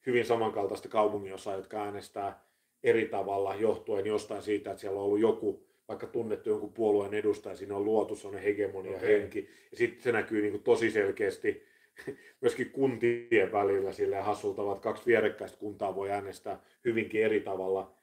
hyvin 0.06 0.26
samankaltaista 0.26 0.88
kaupunginosaa, 0.88 1.56
jotka 1.56 1.82
äänestää 1.82 2.46
eri 2.82 3.08
tavalla 3.08 3.54
johtuen 3.54 4.06
jostain 4.06 4.42
siitä, 4.42 4.70
että 4.70 4.80
siellä 4.80 4.98
on 4.98 5.04
ollut 5.04 5.20
joku, 5.20 5.66
vaikka 5.88 6.06
tunnettu 6.06 6.48
jonkun 6.48 6.72
puolueen 6.72 7.14
edustaja, 7.14 7.56
siinä 7.56 7.76
on 7.76 7.84
luotu 7.84 8.16
sellainen 8.16 8.44
hegemonia 8.44 8.96
Okei. 8.96 9.20
henki. 9.20 9.48
Ja 9.70 9.76
sitten 9.76 10.02
se 10.02 10.12
näkyy 10.12 10.40
niin 10.40 10.52
kuin 10.52 10.62
tosi 10.62 10.90
selkeästi 10.90 11.66
myöskin 12.40 12.70
kuntien 12.70 13.52
välillä 13.52 13.92
silleen 13.92 14.24
hassulta, 14.24 14.62
että 14.62 14.82
kaksi 14.82 15.06
vierekkäistä 15.06 15.58
kuntaa 15.58 15.94
voi 15.94 16.10
äänestää 16.10 16.60
hyvinkin 16.84 17.24
eri 17.24 17.40
tavalla, 17.40 17.94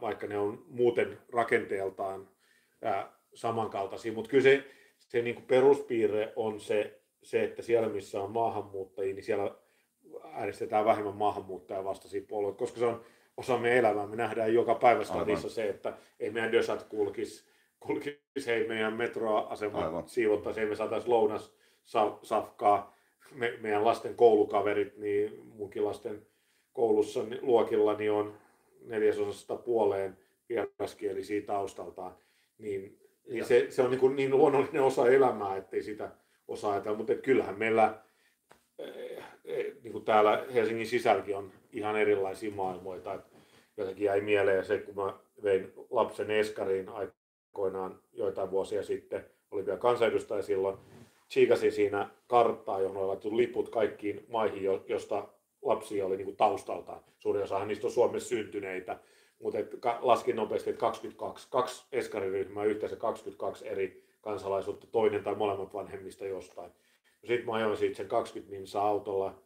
vaikka 0.00 0.26
ne 0.26 0.38
on 0.38 0.64
muuten 0.68 1.18
rakenteeltaan 1.32 2.28
samankaltaisia. 3.34 4.12
Mutta 4.12 4.30
kyllä 4.30 4.42
se, 4.42 4.64
se 4.98 5.22
niin 5.22 5.34
kuin 5.34 5.46
peruspiirre 5.46 6.32
on 6.36 6.60
se, 6.60 7.00
se, 7.22 7.44
että 7.44 7.62
siellä 7.62 7.88
missä 7.88 8.22
on 8.22 8.30
maahanmuuttajia, 8.30 9.14
niin 9.14 9.24
siellä 9.24 9.54
äänestetään 10.32 10.84
vähemmän 10.84 11.16
maahanmuuttajia 11.16 11.84
vastaisia 11.84 12.22
puolueita, 12.28 12.58
koska 12.58 12.78
se 12.78 12.86
on 12.86 13.04
osa 13.36 13.58
meidän 13.58 13.78
elämää. 13.78 14.06
Me 14.06 14.16
nähdään 14.16 14.54
joka 14.54 14.74
päivä 14.74 15.04
stadissa 15.04 15.48
se, 15.48 15.68
että 15.68 15.92
ei 16.20 16.30
meidän 16.30 16.52
dösat 16.52 16.82
kulkisi, 16.82 17.48
kulkisi 17.80 18.52
ei 18.52 18.68
meidän 18.68 18.92
metroasema 18.92 20.02
siivottaisi, 20.06 20.60
ei 20.60 20.66
me 20.66 20.76
saataisi 20.76 21.08
lounas 21.08 21.54
sa- 21.84 22.18
safkaa. 22.22 22.97
Me, 23.34 23.58
meidän 23.60 23.84
lasten 23.84 24.14
koulukaverit, 24.14 24.96
niin 24.96 25.42
munkin 25.54 25.84
lasten 25.84 26.26
koulussa 26.72 27.20
luokilla 27.40 27.94
niin 27.94 28.12
on 28.12 28.34
neljäsosasta 28.84 29.56
puoleen 29.56 30.16
vieraskielisiä 30.48 31.42
taustaltaan. 31.42 32.14
Niin, 32.58 32.98
niin 33.28 33.44
se, 33.44 33.66
se 33.70 33.82
on 33.82 33.90
niin, 33.90 34.00
kuin 34.00 34.16
niin 34.16 34.30
luonnollinen 34.30 34.82
osa 34.82 35.08
elämää, 35.08 35.56
ettei 35.56 35.82
sitä 35.82 36.10
osaa 36.48 36.72
ajatella. 36.72 36.98
Mutta 36.98 37.14
kyllähän 37.14 37.58
meillä 37.58 37.98
eh, 38.78 39.24
eh, 39.44 39.72
niin 39.82 39.92
kuin 39.92 40.04
täällä 40.04 40.46
Helsingin 40.54 40.86
sisälläkin 40.86 41.36
on 41.36 41.52
ihan 41.72 41.96
erilaisia 41.96 42.50
maailmoita. 42.50 43.14
Et 43.14 43.20
jotenkin 43.76 44.04
jäi 44.04 44.20
mieleen 44.20 44.64
se, 44.64 44.78
kun 44.78 44.94
mä 44.94 45.18
vein 45.42 45.72
lapsen 45.90 46.30
Eskariin 46.30 46.88
aikoinaan 46.88 47.98
joitain 48.12 48.50
vuosia 48.50 48.82
sitten, 48.82 49.24
oli 49.50 49.66
vielä 49.66 49.78
kansanedustaja 49.78 50.42
silloin, 50.42 50.78
tsiikasin 51.28 51.72
siinä 51.72 52.10
karttaa, 52.26 52.80
johon 52.80 52.96
oli 52.96 53.06
laitettu 53.06 53.36
liput 53.36 53.68
kaikkiin 53.68 54.26
maihin, 54.28 54.64
jo- 54.64 54.84
josta 54.88 55.28
lapsia 55.62 56.06
oli 56.06 56.16
niin 56.16 56.24
kuin 56.24 56.36
taustaltaan. 56.36 57.00
Suurin 57.18 57.42
osahan 57.42 57.68
niistä 57.68 57.86
on 57.86 57.90
Suomessa 57.90 58.28
syntyneitä, 58.28 58.98
mutta 59.42 59.58
et 59.58 59.70
laskin 60.00 60.36
nopeasti, 60.36 60.70
että 60.70 60.80
22, 60.80 61.48
kaksi 61.50 61.86
eskariryhmää, 61.92 62.64
yhteensä 62.64 62.96
22 62.96 63.68
eri 63.68 64.04
kansalaisuutta, 64.20 64.86
toinen 64.86 65.24
tai 65.24 65.34
molemmat 65.34 65.74
vanhemmista 65.74 66.26
jostain. 66.26 66.72
Sitten 67.20 67.46
mä 67.46 67.52
ajoin 67.52 67.76
siitä 67.76 67.96
sen 67.96 68.08
20 68.08 68.56
minsa 68.56 68.82
autolla 68.82 69.42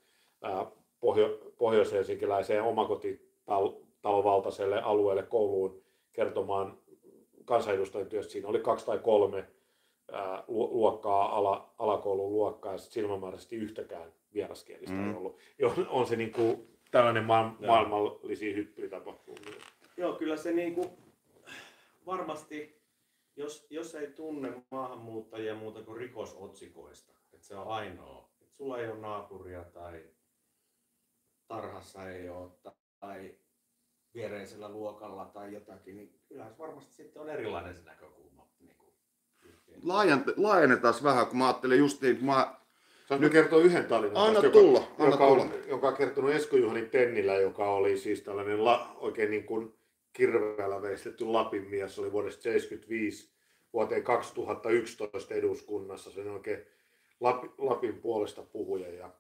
pohjo- 1.01 1.53
pohjois-helsinkiläiseen 1.59 2.63
omakotitalovaltaiselle 2.63 4.83
alueelle 4.83 5.23
kouluun 5.23 5.83
kertomaan 6.13 6.79
kansanedustajien 7.45 8.09
työstä. 8.09 8.33
Siinä 8.33 8.49
oli 8.49 8.59
kaksi 8.59 8.87
tai 8.87 8.99
kolme 8.99 9.45
ää, 10.13 10.45
luokkaa, 10.49 11.37
ala, 11.37 11.75
alakoulun 11.79 12.33
luokkaa, 12.33 12.73
ja 12.73 12.79
silmämääräisesti 12.79 13.57
yhtäkään 13.57 14.13
vieraskielistä 14.35 14.95
Mm. 14.95 15.11
ei 15.11 15.17
ollut. 15.17 15.39
Jo, 15.59 15.75
on 15.89 16.07
se 16.07 16.17
niin 16.17 16.33
kuin 16.33 16.69
tällainen 16.91 17.25
ma- 17.25 17.57
maailmallisia 17.67 18.55
hyppyjä 18.55 18.89
tapahtuu. 18.89 19.37
Joo, 19.97 20.13
kyllä 20.13 20.37
se 20.37 20.53
niinku, 20.53 20.99
varmasti, 22.07 22.83
jos, 23.37 23.67
jos 23.71 23.95
ei 23.95 24.07
tunne 24.13 24.63
maahanmuuttajia 24.71 25.55
muuta 25.55 25.83
kuin 25.83 25.97
rikosotsikoista, 25.97 27.13
että 27.33 27.47
se 27.47 27.57
on 27.57 27.67
ainoa, 27.69 28.29
että 28.41 28.57
sulla 28.57 28.79
ei 28.79 28.89
ole 28.91 28.99
naapuria 28.99 29.65
tai 29.65 30.05
tarhassa 31.49 32.11
ei 32.11 32.29
ole 32.29 32.51
tai 33.01 33.35
viereisellä 34.15 34.69
luokalla 34.69 35.25
tai 35.25 35.53
jotakin, 35.53 35.97
niin 35.97 36.21
kyllähän 36.29 36.53
se 36.53 36.59
varmasti 36.59 36.93
sitten 36.93 37.23
on 37.23 37.29
erilainen 37.29 37.75
se 37.77 37.83
näkökulma. 37.85 38.47
Niin 38.61 38.77
kuin, 38.77 38.82
Laajennetaan 40.37 40.95
vähän, 41.03 41.27
kun 41.27 41.39
mä 41.39 41.47
ajattelin 41.47 41.79
justiin, 41.79 42.17
kun 42.17 42.27
mä 42.27 42.55
Saanko 43.09 43.23
nyt 43.23 43.33
kertoa 43.33 43.59
yhden 43.59 43.85
tarinan? 43.85 44.17
Anna 44.17 44.41
tästä, 44.41 44.59
tulla, 44.59 44.79
joka, 44.79 44.95
anna 44.99 45.15
joka, 45.15 45.27
tulla. 45.27 45.43
On, 45.43 45.51
joka 45.69 45.89
on 45.89 45.97
kertonut 45.97 46.31
Esko 46.31 46.57
Juhani 46.57 46.83
Tennilä, 46.83 47.35
joka 47.35 47.71
oli 47.71 47.99
siis 47.99 48.23
tällainen 48.23 48.65
la, 48.65 48.97
oikein 48.97 49.31
niin 49.31 49.45
kuin 49.45 49.75
kirveellä 50.13 50.83
veistetty 50.83 51.25
Lapin 51.25 51.71
mies. 51.71 51.99
Oli 51.99 52.13
vuodesta 52.13 52.43
75 52.43 53.33
vuoteen 53.73 54.03
2011 54.03 55.35
eduskunnassa. 55.35 56.11
Se 56.11 56.21
on 56.21 56.29
oikein 56.29 56.67
Lapin, 57.21 57.51
Lapin 57.59 57.99
puolesta 57.99 58.43
puhuja. 58.43 58.89
Ja, 58.89 59.11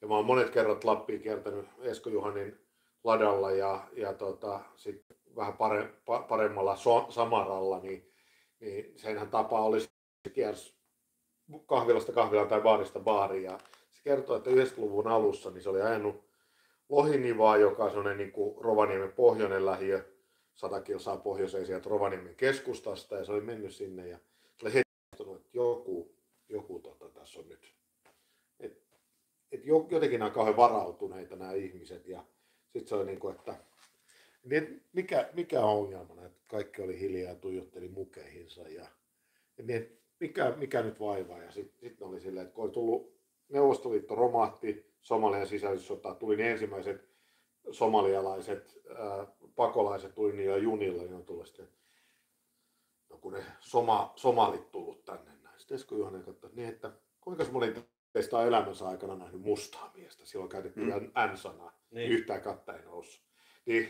ja 0.00 0.08
mä 0.08 0.16
oon 0.16 0.26
monet 0.26 0.50
kerrat 0.50 0.84
Lappiin 0.84 1.20
kiertänyt 1.20 1.66
Esko 1.82 2.10
Juhanin 2.10 2.58
ladalla 3.04 3.50
ja, 3.50 3.88
ja 3.96 4.12
tota, 4.12 4.60
sit 4.76 5.04
vähän 5.36 5.52
pare, 5.52 5.88
pa, 6.04 6.18
paremmalla 6.18 6.76
so, 6.76 7.06
samaralla, 7.08 7.80
niin, 7.80 8.12
niin 8.60 8.92
senhän 8.96 9.28
tapa 9.28 9.60
oli 9.60 9.78
se 10.26 10.30
kiersi 10.30 10.74
kahvilasta 11.66 12.12
kahvilaan 12.12 12.48
tai 12.48 12.60
baarista 12.60 13.00
baariin. 13.00 13.42
Ja 13.44 13.58
se 13.92 14.02
kertoo, 14.04 14.36
että 14.36 14.50
90-luvun 14.50 15.06
alussa 15.06 15.50
niin 15.50 15.62
se 15.62 15.68
oli 15.68 15.82
ajanut 15.82 16.26
Lohinivaa, 16.88 17.56
joka 17.56 17.84
on 17.84 17.90
sellainen 17.90 18.18
niin 18.18 18.32
kuin 18.32 18.64
Rovaniemen 18.64 19.12
pohjoinen 19.12 19.66
lähiö, 19.66 20.04
100 20.54 20.80
kilsaa 20.80 21.16
pohjoiseen 21.16 21.66
sieltä 21.66 21.88
Rovaniemen 21.88 22.34
keskustasta, 22.34 23.16
ja 23.16 23.24
se 23.24 23.32
oli 23.32 23.40
mennyt 23.40 23.74
sinne 23.74 24.08
ja 24.08 24.18
se 24.56 24.66
oli 24.66 24.74
heti 24.74 24.86
että 25.12 25.24
joku, 25.52 26.14
joku 26.48 26.78
tota, 26.78 27.08
tässä 27.08 27.40
on 27.40 27.48
nyt. 27.48 27.74
Et, 28.60 28.82
et 29.52 29.66
jo- 29.66 29.86
jotenkin 29.90 30.18
nämä 30.18 30.28
on 30.28 30.34
kauhean 30.34 30.56
varautuneita 30.56 31.36
nämä 31.36 31.52
ihmiset, 31.52 32.08
ja 32.08 32.24
sitten 32.72 32.88
se 32.88 32.94
oli 32.94 33.04
niin 33.04 33.20
kuin, 33.20 33.34
että 33.34 33.54
niin, 34.44 34.84
mikä, 34.92 35.30
mikä 35.32 35.60
on 35.60 35.78
ongelmana, 35.78 36.26
että 36.26 36.40
kaikki 36.48 36.82
oli 36.82 37.00
hiljaa 37.00 37.32
ja 37.32 37.38
tuijotteli 37.38 37.88
mukeihinsa, 37.88 38.68
ja, 38.68 38.86
niin, 39.62 39.98
mikä, 40.20 40.54
mikä 40.56 40.82
nyt 40.82 41.00
vaivaa, 41.00 41.42
ja 41.42 41.50
sitten 41.50 41.80
sit 41.80 42.02
oli 42.02 42.20
silleen, 42.20 42.46
että 42.46 42.54
kun 42.54 42.64
oli 42.64 42.72
tullut 42.72 43.16
Neuvostoliitto 43.48 44.14
romahti, 44.14 44.96
Somalian 45.00 45.46
sisällissota, 45.46 46.14
tuli 46.14 46.36
ne 46.36 46.50
ensimmäiset 46.50 47.08
somalialaiset 47.70 48.82
ää, 48.96 49.26
pakolaiset 49.56 50.14
tuli 50.14 50.32
niillä 50.32 50.56
junilla, 50.56 51.02
niin 51.02 51.14
on 51.14 51.24
tullut 51.24 51.46
sitten, 51.46 51.68
no 53.10 53.18
kun 53.18 53.32
ne 53.32 53.44
soma, 53.60 54.12
somalit 54.16 54.72
tullut 54.72 55.04
tänne 55.04 55.30
näin. 55.42 55.58
Sitten 55.60 55.74
Esko 55.74 55.94
Juhanen 55.94 56.22
katsoi, 56.22 56.50
niin 56.52 56.68
että 56.68 56.92
kuinka 57.20 57.44
moni 57.52 57.74
teistä 58.12 58.38
on 58.38 58.46
elämänsä 58.46 58.88
aikana 58.88 59.16
nähnyt 59.16 59.40
mustaa 59.40 59.90
miestä, 59.94 60.26
silloin 60.26 60.50
käytettiin 60.50 60.86
Mm. 60.86 61.32
N-sanaa, 61.32 61.72
niin. 61.90 62.10
Yhtään 62.10 62.40
katta 62.40 62.76
ei 62.76 62.84
noussut. 62.84 63.24
Niin 63.66 63.88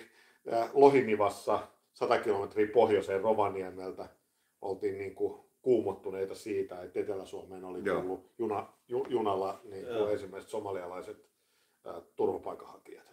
ää, 0.51 0.71
Lohinivassa 0.73 1.69
100 1.93 2.19
kilometriä 2.19 2.67
pohjoiseen 2.75 3.21
Rovaniemeltä 3.21 4.09
oltiin 4.61 4.99
niin 4.99 5.15
kuin 5.15 5.46
kuumottuneita 5.67 6.35
siitä, 6.35 6.83
että 6.83 7.01
Etelä-Suomeen 7.01 7.65
oli 7.65 7.81
Joo. 7.85 8.01
tullut 8.01 8.31
juna, 8.39 8.67
ju, 8.89 9.07
junalla 9.09 9.61
niin 9.65 9.87
kuin 9.87 10.13
ensimmäiset 10.13 10.51
somalialaiset 10.51 11.29
ää, 11.87 12.01
turvapaikanhakijat. 12.17 13.07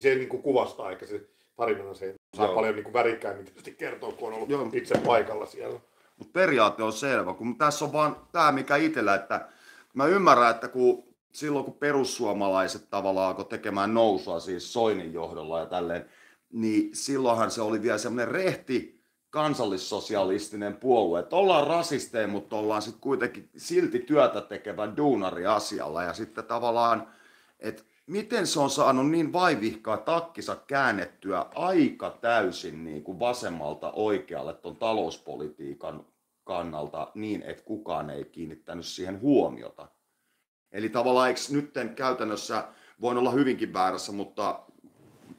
Se 0.00 0.14
niin 0.14 0.28
kuin 0.28 0.42
kuvastaa, 0.42 0.90
eikä 0.90 1.06
se 1.06 1.28
tarinana 1.56 1.94
se 1.94 2.14
saa 2.36 2.46
Joo. 2.46 2.54
paljon 2.54 2.74
niin 2.74 2.84
kuin 2.84 2.92
värikkäämmin 2.92 3.44
tietysti 3.44 3.72
kertoa, 3.72 4.12
kun 4.12 4.28
on 4.28 4.34
ollut 4.34 4.48
Joo. 4.48 4.70
itse 4.72 4.98
paikalla 5.06 5.46
siellä. 5.46 5.80
Mutta 6.18 6.32
periaate 6.32 6.82
on 6.82 6.92
selvä, 6.92 7.34
kun 7.34 7.58
tässä 7.58 7.84
on 7.84 7.92
vaan 7.92 8.16
tämä 8.32 8.52
mikä 8.52 8.76
itsellä, 8.76 9.14
että 9.14 9.48
mä 9.94 10.06
ymmärrän, 10.06 10.50
että 10.50 10.68
kun 10.68 11.04
silloin 11.32 11.64
kun 11.64 11.74
perussuomalaiset 11.74 12.90
tavallaan 12.90 13.28
alkoi 13.28 13.44
tekemään 13.44 13.94
nousua 13.94 14.40
siis 14.40 14.72
Soinin 14.72 15.12
johdolla 15.12 15.58
ja 15.60 15.66
tälleen, 15.66 16.10
niin 16.52 16.90
silloinhan 16.96 17.50
se 17.50 17.62
oli 17.62 17.82
vielä 17.82 17.98
semmoinen 17.98 18.34
rehti 18.34 18.97
kansallissosialistinen 19.30 20.76
puolue, 20.76 21.20
että 21.20 21.36
ollaan 21.36 21.66
rasisteja, 21.66 22.28
mutta 22.28 22.56
ollaan 22.56 22.82
sitten 22.82 23.00
kuitenkin 23.00 23.50
silti 23.56 23.98
työtä 23.98 24.40
tekevä 24.40 24.96
duunari 24.96 25.46
asialla 25.46 26.02
ja 26.02 26.12
sitten 26.12 26.44
tavallaan, 26.44 27.08
että 27.60 27.82
miten 28.06 28.46
se 28.46 28.60
on 28.60 28.70
saanut 28.70 29.10
niin 29.10 29.32
vaivihkaa 29.32 29.96
takkisa 29.96 30.56
käännettyä 30.56 31.46
aika 31.54 32.10
täysin 32.20 32.84
niin 32.84 33.02
kuin 33.02 33.18
vasemmalta 33.18 33.92
oikealle 33.92 34.54
tuon 34.54 34.76
talouspolitiikan 34.76 36.06
kannalta 36.44 37.10
niin, 37.14 37.42
että 37.42 37.62
kukaan 37.62 38.10
ei 38.10 38.24
kiinnittänyt 38.24 38.86
siihen 38.86 39.20
huomiota. 39.20 39.88
Eli 40.72 40.88
tavallaan 40.88 41.28
eikö 41.28 41.40
nytten 41.50 41.94
käytännössä, 41.94 42.64
voin 43.00 43.18
olla 43.18 43.30
hyvinkin 43.30 43.72
väärässä, 43.72 44.12
mutta 44.12 44.60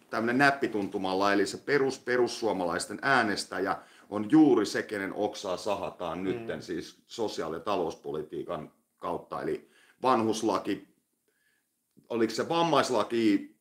tämmöinen 0.10 0.38
näppituntumalla, 0.38 1.34
eli 1.34 1.46
se 1.46 1.58
perus, 1.58 2.00
perussuomalaisten 2.00 3.00
äänestäjä 3.02 3.78
on 4.10 4.32
juuri 4.32 4.66
se, 4.66 4.84
kenen 4.84 5.14
oksaa 5.14 5.58
sahataan 5.58 6.24
nytten 6.24 6.62
siis 6.62 7.04
sosiaali- 7.08 7.56
ja 7.56 7.60
talouspolitiikan 7.60 8.72
kautta. 8.98 9.42
Eli 9.42 9.70
vanhuslaki, 10.02 10.88
oliko 12.10 12.34
se 12.34 12.50
vammaislaki, 12.50 13.56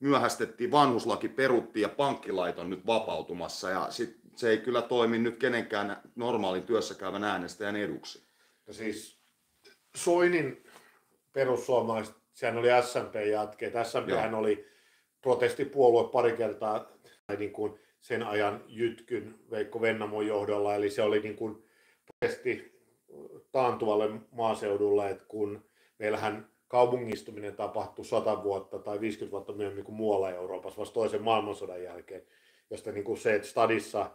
myöhästettiin, 0.00 0.70
vanhuslaki 0.70 1.28
peruttiin 1.28 1.82
ja 1.82 1.88
pankkilait 1.88 2.58
on 2.58 2.70
nyt 2.70 2.86
vapautumassa 2.86 3.70
ja 3.70 3.90
sit 3.90 4.20
se 4.36 4.50
ei 4.50 4.58
kyllä 4.58 4.82
toimi 4.82 5.18
nyt 5.18 5.36
kenenkään 5.36 6.00
normaalin 6.16 6.62
työssä 6.62 6.94
käyvän 6.94 7.24
äänestäjän 7.24 7.76
eduksi. 7.76 8.26
Ja 8.66 8.72
siis 8.72 9.24
Soinin 9.96 10.64
perussuomalaiset, 11.32 12.16
sehän 12.32 12.58
oli 12.58 12.68
SMP-jatkeet. 12.82 13.72
SMP 13.86 14.10
hän 14.10 14.34
oli 14.34 14.73
protestipuolue 15.24 16.08
pari 16.08 16.32
kertaa 16.32 16.92
niin 17.38 17.52
kuin 17.52 17.78
sen 18.00 18.22
ajan 18.22 18.64
Jytkyn 18.68 19.34
Veikko 19.50 19.80
Vennamon 19.80 20.26
johdolla. 20.26 20.74
Eli 20.74 20.90
se 20.90 21.02
oli 21.02 21.20
niin 21.20 21.36
kuin 21.36 21.64
protesti 22.06 22.80
taantuvalle 23.52 24.10
maaseudulle, 24.30 25.10
että 25.10 25.24
kun 25.28 25.64
meillähän 25.98 26.48
kaupungistuminen 26.68 27.56
tapahtui 27.56 28.04
100 28.04 28.42
vuotta 28.42 28.78
tai 28.78 29.00
50 29.00 29.32
vuotta 29.32 29.52
myöhemmin 29.52 29.84
kuin 29.84 29.94
muualla 29.94 30.30
Euroopassa, 30.30 30.80
vasta 30.80 30.94
toisen 30.94 31.22
maailmansodan 31.22 31.82
jälkeen, 31.82 32.22
josta 32.70 32.92
niin 32.92 33.04
kuin 33.04 33.18
se, 33.18 33.34
että 33.34 33.48
stadissa 33.48 34.10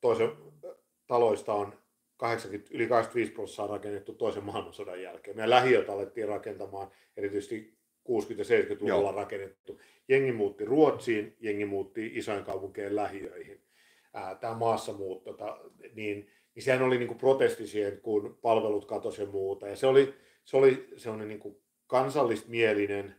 toisen 0.00 0.30
taloista 1.06 1.54
on 1.54 1.72
80, 2.16 2.70
yli 2.74 2.86
85 2.86 3.32
prosenttia 3.32 3.66
rakennettu 3.66 4.14
toisen 4.14 4.44
maailmansodan 4.44 5.02
jälkeen. 5.02 5.36
Meidän 5.36 5.50
lähiöt 5.50 5.88
alettiin 5.88 6.28
rakentamaan, 6.28 6.90
erityisesti 7.16 7.79
60- 8.08 8.38
ja 8.38 8.44
70-luvulla 8.44 9.10
Joo. 9.10 9.12
rakennettu. 9.12 9.80
Jengi 10.08 10.32
muutti 10.32 10.64
Ruotsiin, 10.64 11.36
jengi 11.40 11.64
muutti 11.64 12.10
isojen 12.14 12.44
kaupunkien 12.44 12.96
lähiöihin. 12.96 13.60
Tämä 14.40 14.54
maassamuutto, 14.54 15.32
ta, 15.32 15.60
niin, 15.94 16.30
niin 16.54 16.62
sehän 16.62 16.82
oli 16.82 16.98
niinku 16.98 17.14
protesti 17.14 17.66
siihen, 17.66 18.00
kun 18.00 18.38
palvelut 18.42 18.84
katosi 18.84 19.22
ja 19.22 19.28
muuta. 19.28 19.68
Ja 19.68 19.76
se 19.76 19.86
oli, 19.86 20.14
se 20.44 20.56
oli 20.56 20.88
sellainen 20.96 21.28
niinku 21.28 21.62
kansallismielinen, 21.86 23.16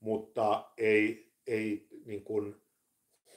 mutta 0.00 0.70
ei, 0.76 1.32
ei 1.46 1.88
niin 2.04 2.24
kuin 2.24 2.56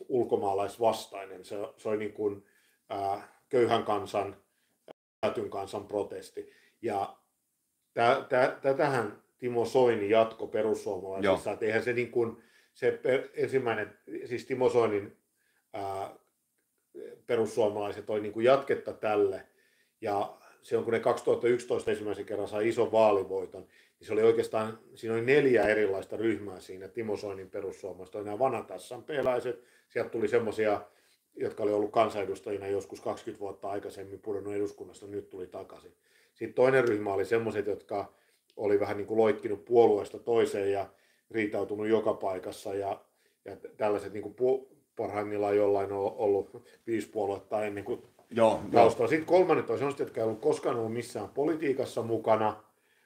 ulkomaalaisvastainen. 0.07 1.45
Se, 1.45 1.55
se 1.77 1.89
oli 1.89 1.97
niin 1.97 2.13
kuin, 2.13 2.45
ää, 2.89 3.41
köyhän 3.49 3.83
kansan, 3.83 4.43
päätyn 5.21 5.49
kansan 5.49 5.87
protesti. 5.87 6.51
Ja 6.81 7.17
tä, 7.93 8.25
tä, 8.29 8.57
tätähän 8.61 9.22
Timo 9.43 9.65
Soini 9.65 10.09
jatko 10.09 10.47
perussuomalaisissa, 10.47 11.51
että 11.51 11.65
eihän 11.65 11.83
se 11.83 11.93
niin 11.93 12.11
kuin, 12.11 12.43
se 12.73 12.99
ensimmäinen, 13.33 13.97
siis 14.25 14.45
Timo 14.45 14.69
Soinin 14.69 15.17
ää, 15.73 16.15
perussuomalaiset 17.27 18.09
oli 18.09 18.21
niin 18.21 18.33
kuin 18.33 18.43
jatketta 18.43 18.93
tälle. 18.93 19.47
Ja 20.01 20.37
silloin 20.61 20.83
kun 20.83 20.93
ne 20.93 20.99
2011 20.99 21.91
ensimmäisen 21.91 22.25
kerran 22.25 22.47
sai 22.47 22.69
ison 22.69 22.91
vaalivoiton, 22.91 23.61
niin 23.99 24.07
se 24.07 24.13
oli 24.13 24.23
oikeastaan, 24.23 24.79
siinä 24.95 25.15
oli 25.15 25.25
neljä 25.25 25.67
erilaista 25.67 26.17
ryhmää 26.17 26.59
siinä 26.59 26.87
Timo 26.87 27.17
Soinin 27.17 27.49
perussuomalaiset. 27.49 28.15
Oli 28.15 28.25
nämä 28.25 28.39
vanhat 28.39 28.71
SMP-läiset, 28.77 29.63
sieltä 29.89 30.09
tuli 30.09 30.27
semmoisia, 30.27 30.81
jotka 31.35 31.63
oli 31.63 31.71
ollut 31.71 31.91
kansanedustajina 31.91 32.67
joskus 32.67 33.01
20 33.01 33.39
vuotta 33.39 33.69
aikaisemmin 33.69 34.19
pudonnut 34.19 34.53
eduskunnasta, 34.53 35.07
nyt 35.07 35.29
tuli 35.29 35.47
takaisin. 35.47 35.93
Sitten 36.33 36.53
toinen 36.53 36.87
ryhmä 36.87 37.13
oli 37.13 37.25
semmoiset, 37.25 37.65
jotka 37.65 38.22
oli 38.57 38.79
vähän 38.79 38.97
niin 38.97 39.07
kuin 39.07 39.17
loikkinut 39.17 39.65
puolueesta 39.65 40.19
toiseen 40.19 40.71
ja 40.71 40.85
riitautunut 41.31 41.87
joka 41.87 42.13
paikassa 42.13 42.73
ja, 42.73 43.01
ja 43.45 43.57
tällaiset 43.77 44.13
niin 44.13 44.23
kuin 44.23 44.35
pu- 44.35 44.75
parhaimmillaan 44.95 45.57
jollain 45.57 45.91
on 45.91 46.15
ollut 46.17 46.67
viisi 46.87 47.09
puoluetta 47.09 47.65
ennen 47.65 47.83
kuin 47.83 48.03
Joo, 48.31 48.49
joo. 48.49 48.61
taustalla. 48.71 49.09
Sitten 49.09 49.25
kolmannet 49.25 49.69
on 49.69 49.77
sellaiset, 49.77 49.99
jotka 49.99 50.21
ei 50.21 50.25
ollut 50.25 50.41
koskaan 50.41 50.77
ollut 50.77 50.93
missään 50.93 51.29
politiikassa 51.29 52.01
mukana, 52.01 52.63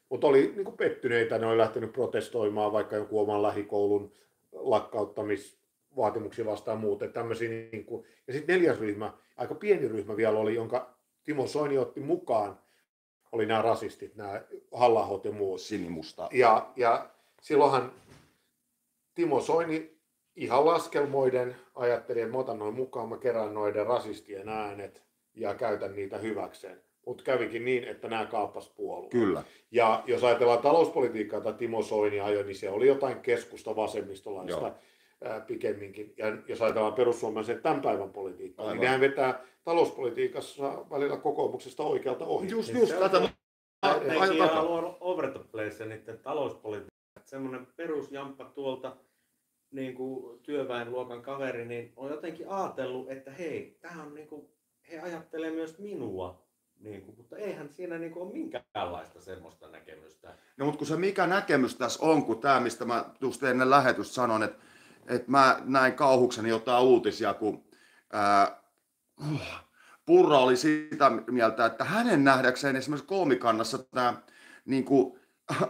mutta 0.09 0.27
oli 0.27 0.51
niin 0.55 0.65
kuin 0.65 0.77
pettyneitä, 0.77 1.37
ne 1.37 1.45
oli 1.45 1.57
lähtenyt 1.57 1.93
protestoimaan 1.93 2.71
vaikka 2.71 2.95
jonkun 2.95 3.21
oman 3.21 3.43
lähikoulun 3.43 4.11
lakkauttamisvaatimuksia 4.51 6.45
vastaan 6.45 6.79
muuten. 6.79 7.13
Tämmöisiä 7.13 7.49
niin 7.49 7.85
kuin. 7.85 8.05
Ja 8.27 8.33
sitten 8.33 8.55
neljäs 8.55 8.79
ryhmä, 8.79 9.13
aika 9.37 9.55
pieni 9.55 9.87
ryhmä 9.87 10.17
vielä 10.17 10.39
oli, 10.39 10.55
jonka 10.55 10.97
Timo 11.23 11.47
Soini 11.47 11.77
otti 11.77 11.99
mukaan, 11.99 12.59
oli 13.31 13.45
nämä 13.45 13.61
rasistit, 13.61 14.15
nämä 14.15 14.41
halla 14.71 15.19
ja 15.23 15.31
muut. 15.31 15.61
Sinimusta. 15.61 16.29
Ja, 16.31 16.69
ja 16.75 17.09
silloinhan 17.41 17.91
Timo 19.15 19.41
Soini 19.41 19.97
ihan 20.35 20.65
laskelmoiden 20.65 21.55
ajatteli, 21.75 22.21
että 22.21 22.31
mä 22.31 22.37
otan 22.37 22.59
noin 22.59 22.73
mukaan, 22.73 23.09
mä 23.09 23.17
kerään 23.17 23.53
noiden 23.53 23.85
rasistien 23.87 24.49
äänet 24.49 25.03
ja 25.33 25.53
käytän 25.53 25.95
niitä 25.95 26.17
hyväkseen. 26.17 26.81
Mutta 27.05 27.23
kävikin 27.23 27.65
niin, 27.65 27.83
että 27.83 28.07
nämä 28.07 28.25
kaappas 28.25 28.69
puolue. 28.69 29.09
Kyllä. 29.09 29.43
Ja 29.71 30.03
jos 30.07 30.23
ajatellaan 30.23 30.61
talouspolitiikkaa, 30.61 31.39
jota 31.39 31.53
Timo 31.53 31.83
Soini 31.83 32.19
ajoi, 32.19 32.43
niin 32.43 32.55
se 32.55 32.69
oli 32.69 32.87
jotain 32.87 33.19
keskusta 33.19 33.75
vasemmistolaista 33.75 34.61
Joo. 34.61 34.75
Ää, 35.23 35.39
pikemminkin. 35.39 36.13
Ja 36.17 36.37
jos 36.47 36.61
ajatellaan 36.61 36.93
perussuomalaisen 36.93 37.61
tämän 37.61 37.81
päivän 37.81 38.09
politiikkaa, 38.09 38.65
Aivan. 38.65 38.77
niin 38.77 38.85
nehän 38.85 39.01
vetää 39.01 39.43
talouspolitiikassa 39.63 40.85
välillä 40.89 41.17
kokoomuksesta 41.17 41.83
oikealta 41.83 42.25
ohi. 42.25 42.49
Just, 42.49 42.73
Niin 42.73 42.79
just 42.79 42.99
tätä 42.99 43.17
on 43.17 43.29
mä 44.37 44.61
on 44.61 44.97
over 44.99 45.31
the 45.31 45.39
place 45.51 45.83
ja 45.83 45.89
niiden 45.89 46.19
talouspolitiikka. 46.19 46.91
Semmoinen 47.23 47.67
perusjamppa 47.75 48.45
tuolta 48.45 48.97
niin 49.71 49.95
kuin 49.95 50.39
työväenluokan 50.39 51.21
kaveri, 51.21 51.65
niin 51.65 51.93
on 51.95 52.11
jotenkin 52.11 52.49
ajatellut, 52.49 53.11
että 53.11 53.31
hei, 53.31 53.77
tämä 53.81 54.03
on 54.03 54.15
niin 54.15 54.27
kuin, 54.27 54.47
he 54.91 54.99
ajattelee 54.99 55.51
myös 55.51 55.79
minua. 55.79 56.47
Niin 56.79 57.01
kuin, 57.01 57.17
mutta 57.17 57.37
eihän 57.37 57.69
siinä 57.69 57.97
niin 57.97 58.11
kuin 58.11 58.23
ole 58.23 58.33
minkäänlaista 58.33 59.21
semmoista 59.21 59.67
näkemystä. 59.67 60.37
No 60.57 60.65
mutta 60.65 60.77
kun 60.77 60.87
se 60.87 60.95
mikä 60.95 61.27
näkemys 61.27 61.75
tässä 61.75 62.05
on, 62.05 62.25
kun 62.25 62.39
tämä, 62.39 62.59
mistä 62.59 62.85
mä 62.85 63.05
just 63.21 63.43
ennen 63.43 63.69
lähetystä 63.69 64.13
sanon, 64.13 64.43
että, 64.43 64.63
että 65.07 65.31
mä 65.31 65.59
näin 65.65 65.93
kauhukseni 65.93 66.49
jotain 66.49 66.83
uutisia, 66.83 67.33
kun 67.33 67.63
ää, 68.13 68.61
Purra 70.05 70.39
oli 70.39 70.57
sitä 70.57 71.11
mieltä, 71.31 71.65
että 71.65 71.83
hänen 71.83 72.23
nähdäkseen 72.23 72.75
esimerkiksi 72.75 73.07
kolmikannassa 73.07 73.77
tämä 73.77 74.13
niin 74.65 74.85
kuin, 74.85 75.19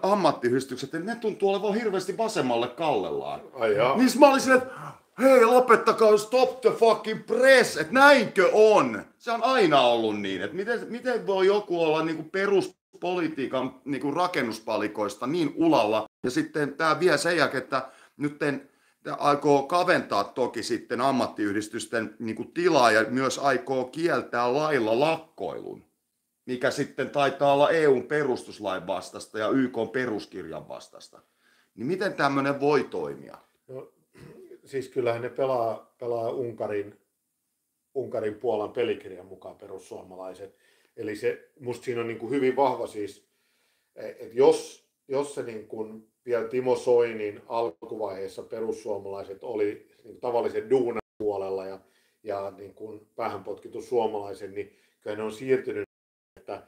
ammattiyhdistykset, 0.01 0.95
että 0.95 1.11
ne 1.13 1.15
tuntuu 1.15 1.49
olevan 1.49 1.73
hirveästi 1.73 2.17
vasemmalle 2.17 2.67
kallellaan. 2.67 3.41
Ai 3.53 3.75
jaa. 3.75 3.97
Niin 3.97 4.19
mä 4.19 4.29
olin 4.29 4.41
silleen, 4.41 4.61
että 4.61 4.73
hei 5.19 5.45
lopettakaa 5.45 6.17
stop 6.17 6.61
the 6.61 6.69
fucking 6.69 7.25
press, 7.25 7.77
että 7.77 7.93
näinkö 7.93 8.49
on? 8.53 9.03
Se 9.17 9.31
on 9.31 9.43
aina 9.43 9.81
ollut 9.81 10.21
niin, 10.21 10.41
että 10.41 10.55
miten, 10.55 10.87
miten 10.89 11.27
voi 11.27 11.47
joku 11.47 11.83
olla 11.83 12.03
niinku 12.03 12.23
peruspolitiikan 12.23 13.81
niinku 13.85 14.11
rakennuspalikoista 14.11 15.27
niin 15.27 15.53
ulalla 15.55 16.05
ja 16.23 16.31
sitten 16.31 16.73
tämä 16.73 16.99
vie 16.99 17.17
sen 17.17 17.37
jälkeen, 17.37 17.63
että 17.63 17.87
nyt 18.17 18.39
aikoo 19.13 19.63
kaventaa 19.63 20.23
toki 20.23 20.63
sitten 20.63 21.01
ammattiyhdistysten 21.01 22.15
niinku 22.19 22.43
tilaa 22.43 22.91
ja 22.91 23.05
myös 23.09 23.39
aikoo 23.39 23.85
kieltää 23.85 24.53
lailla 24.53 24.99
lakkoilun, 24.99 25.83
mikä 26.45 26.71
sitten 26.71 27.09
taitaa 27.09 27.53
olla 27.53 27.69
EUn 27.69 28.03
perustuslain 28.03 28.87
vastasta 28.87 29.39
ja 29.39 29.49
YK 29.49 29.75
peruskirjan 29.93 30.67
vastasta. 30.67 31.21
Niin 31.75 31.87
miten 31.87 32.13
tämmöinen 32.13 32.59
voi 32.59 32.83
toimia? 32.83 33.37
No, 33.67 33.91
siis 34.65 34.89
kyllähän 34.89 35.21
ne 35.21 35.29
pelaa, 35.29 35.93
pelaa 35.99 36.29
Unkarin, 36.29 36.99
Unkarin 37.93 38.35
Puolan 38.35 38.71
pelikirjan 38.71 39.25
mukaan 39.25 39.55
perussuomalaiset. 39.55 40.57
Eli 40.97 41.15
se, 41.15 41.49
musta 41.59 41.85
siinä 41.85 42.01
on 42.01 42.07
niin 42.07 42.19
kuin 42.19 42.31
hyvin 42.31 42.55
vahva 42.55 42.87
siis, 42.87 43.27
että 43.95 44.37
jos, 44.37 44.87
jos 45.07 45.35
se 45.35 45.43
niin 45.43 45.67
kuin 45.67 46.11
vielä 46.27 46.47
Timo 46.47 46.75
Soinin 46.75 47.41
alkuvaiheessa 47.47 48.43
perussuomalaiset 48.43 49.43
oli 49.43 49.87
niin 50.03 50.19
tavallisen 50.19 50.69
duunan 50.69 51.01
puolella 51.17 51.65
ja, 51.65 51.79
ja 52.23 52.53
niin 52.57 52.73
kuin 52.73 53.07
päähän 53.15 53.43
potkittu 53.43 53.81
suomalaisen, 53.81 54.53
niin 54.53 54.77
kyllä 55.01 55.15
ne 55.15 55.23
on 55.23 55.31
siirtynyt, 55.31 55.83
että 56.39 56.63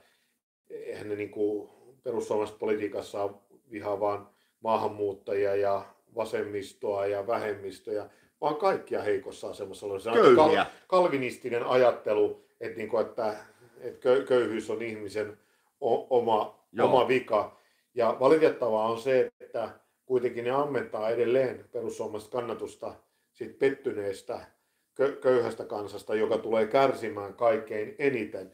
eihän 0.69 1.09
ne 1.09 1.15
niin 1.15 1.31
kuin 1.31 1.69
perussuomalaisessa 2.03 2.59
politiikassa 2.59 3.29
vihaa 3.71 3.99
vaan 3.99 4.29
maahanmuuttajia 4.61 5.55
ja 5.55 5.85
vasemmistoa 6.15 7.07
ja 7.07 7.27
vähemmistöjä, 7.27 8.09
vaan 8.41 8.55
kaikkia 8.55 9.01
heikossa 9.01 9.49
asemassa. 9.49 9.99
Se 9.99 10.09
on 10.09 10.35
kal- 10.35 10.65
kalvinistinen 10.87 11.63
ajattelu, 11.63 12.45
että, 12.59 12.77
niin 12.77 12.89
kuin, 12.89 13.05
että, 13.05 13.37
että 13.79 14.09
köyhyys 14.27 14.69
on 14.69 14.81
ihmisen 14.81 15.37
oma, 15.81 16.59
oma 16.81 17.07
vika. 17.07 17.58
Ja 17.95 18.17
valitettavaa 18.19 18.91
on 18.91 18.99
se, 18.99 19.31
että 19.39 19.69
kuitenkin 20.05 20.43
ne 20.43 20.51
ammentaa 20.51 21.09
edelleen 21.09 21.65
perussuomalaista 21.71 22.31
kannatusta 22.31 22.93
siitä 23.33 23.55
pettyneestä 23.59 24.39
köyhästä 25.21 25.65
kansasta, 25.65 26.15
joka 26.15 26.37
tulee 26.37 26.67
kärsimään 26.67 27.33
kaikkein 27.33 27.95
eniten 27.99 28.51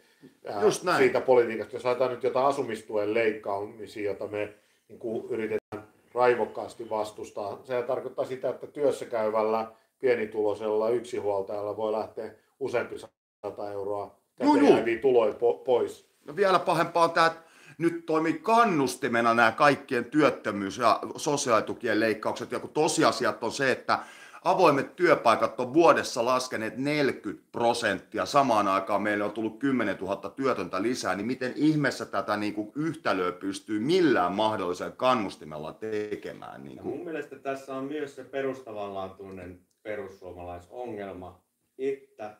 Just 0.61 0.83
näin. 0.83 0.97
siitä 0.97 1.21
politiikasta. 1.21 1.75
Jos 1.75 1.85
ajatellaan 1.85 2.15
nyt 2.15 2.23
jotain 2.23 2.45
asumistuen 2.45 3.13
leikkaamisia, 3.13 4.11
jota 4.11 4.27
me 4.27 4.53
niin 4.89 4.99
kuin 4.99 5.25
yritetään 5.29 5.87
raivokkaasti 6.13 6.89
vastustaa, 6.89 7.59
se 7.63 7.81
tarkoittaa 7.81 8.25
sitä, 8.25 8.49
että 8.49 8.67
työssä 8.67 9.05
käyvällä 9.05 9.71
pienituloisella 9.99 10.89
yksinhuoltajalla 10.89 11.77
voi 11.77 11.91
lähteä 11.91 12.31
useampi 12.59 12.95
sata 12.99 13.71
euroa 13.71 14.15
käteen 14.35 14.99
tuloja 14.99 15.33
po- 15.33 15.63
pois. 15.65 16.09
No 16.25 16.35
vielä 16.35 16.59
pahempaa 16.59 17.03
on 17.03 17.11
tämä, 17.11 17.27
että 17.27 17.44
nyt 17.77 18.05
toimii 18.05 18.33
kannustimena 18.33 19.33
nämä 19.33 19.51
kaikkien 19.51 20.05
työttömyys- 20.05 20.77
ja 20.77 20.99
sosiaalitukien 21.15 21.99
leikkaukset, 21.99 22.51
ja 22.51 22.59
kun 22.59 22.69
tosiasiat 22.69 23.43
on 23.43 23.51
se, 23.51 23.71
että 23.71 23.99
avoimet 24.43 24.95
työpaikat 24.95 25.59
on 25.59 25.73
vuodessa 25.73 26.25
laskeneet 26.25 26.77
40 26.77 27.43
prosenttia, 27.51 28.25
samaan 28.25 28.67
aikaan 28.67 29.01
meille 29.01 29.23
on 29.23 29.31
tullut 29.31 29.59
10 29.59 29.97
000 29.97 30.29
työtöntä 30.29 30.81
lisää, 30.81 31.15
niin 31.15 31.27
miten 31.27 31.53
ihmeessä 31.55 32.05
tätä 32.05 32.37
niin 32.37 32.53
kuin 32.53 32.71
yhtälöä 32.75 33.31
pystyy 33.31 33.79
millään 33.79 34.33
mahdollisen 34.33 34.91
kannustimella 34.91 35.73
tekemään? 35.73 36.63
Niin 36.63 36.77
kuin? 36.77 36.95
Mun 36.95 37.05
mielestä 37.05 37.39
tässä 37.39 37.75
on 37.75 37.83
myös 37.83 38.15
se 38.15 38.23
perustavanlaatuinen 38.23 39.59
perussuomalaisongelma, 39.83 41.41
että 41.77 42.37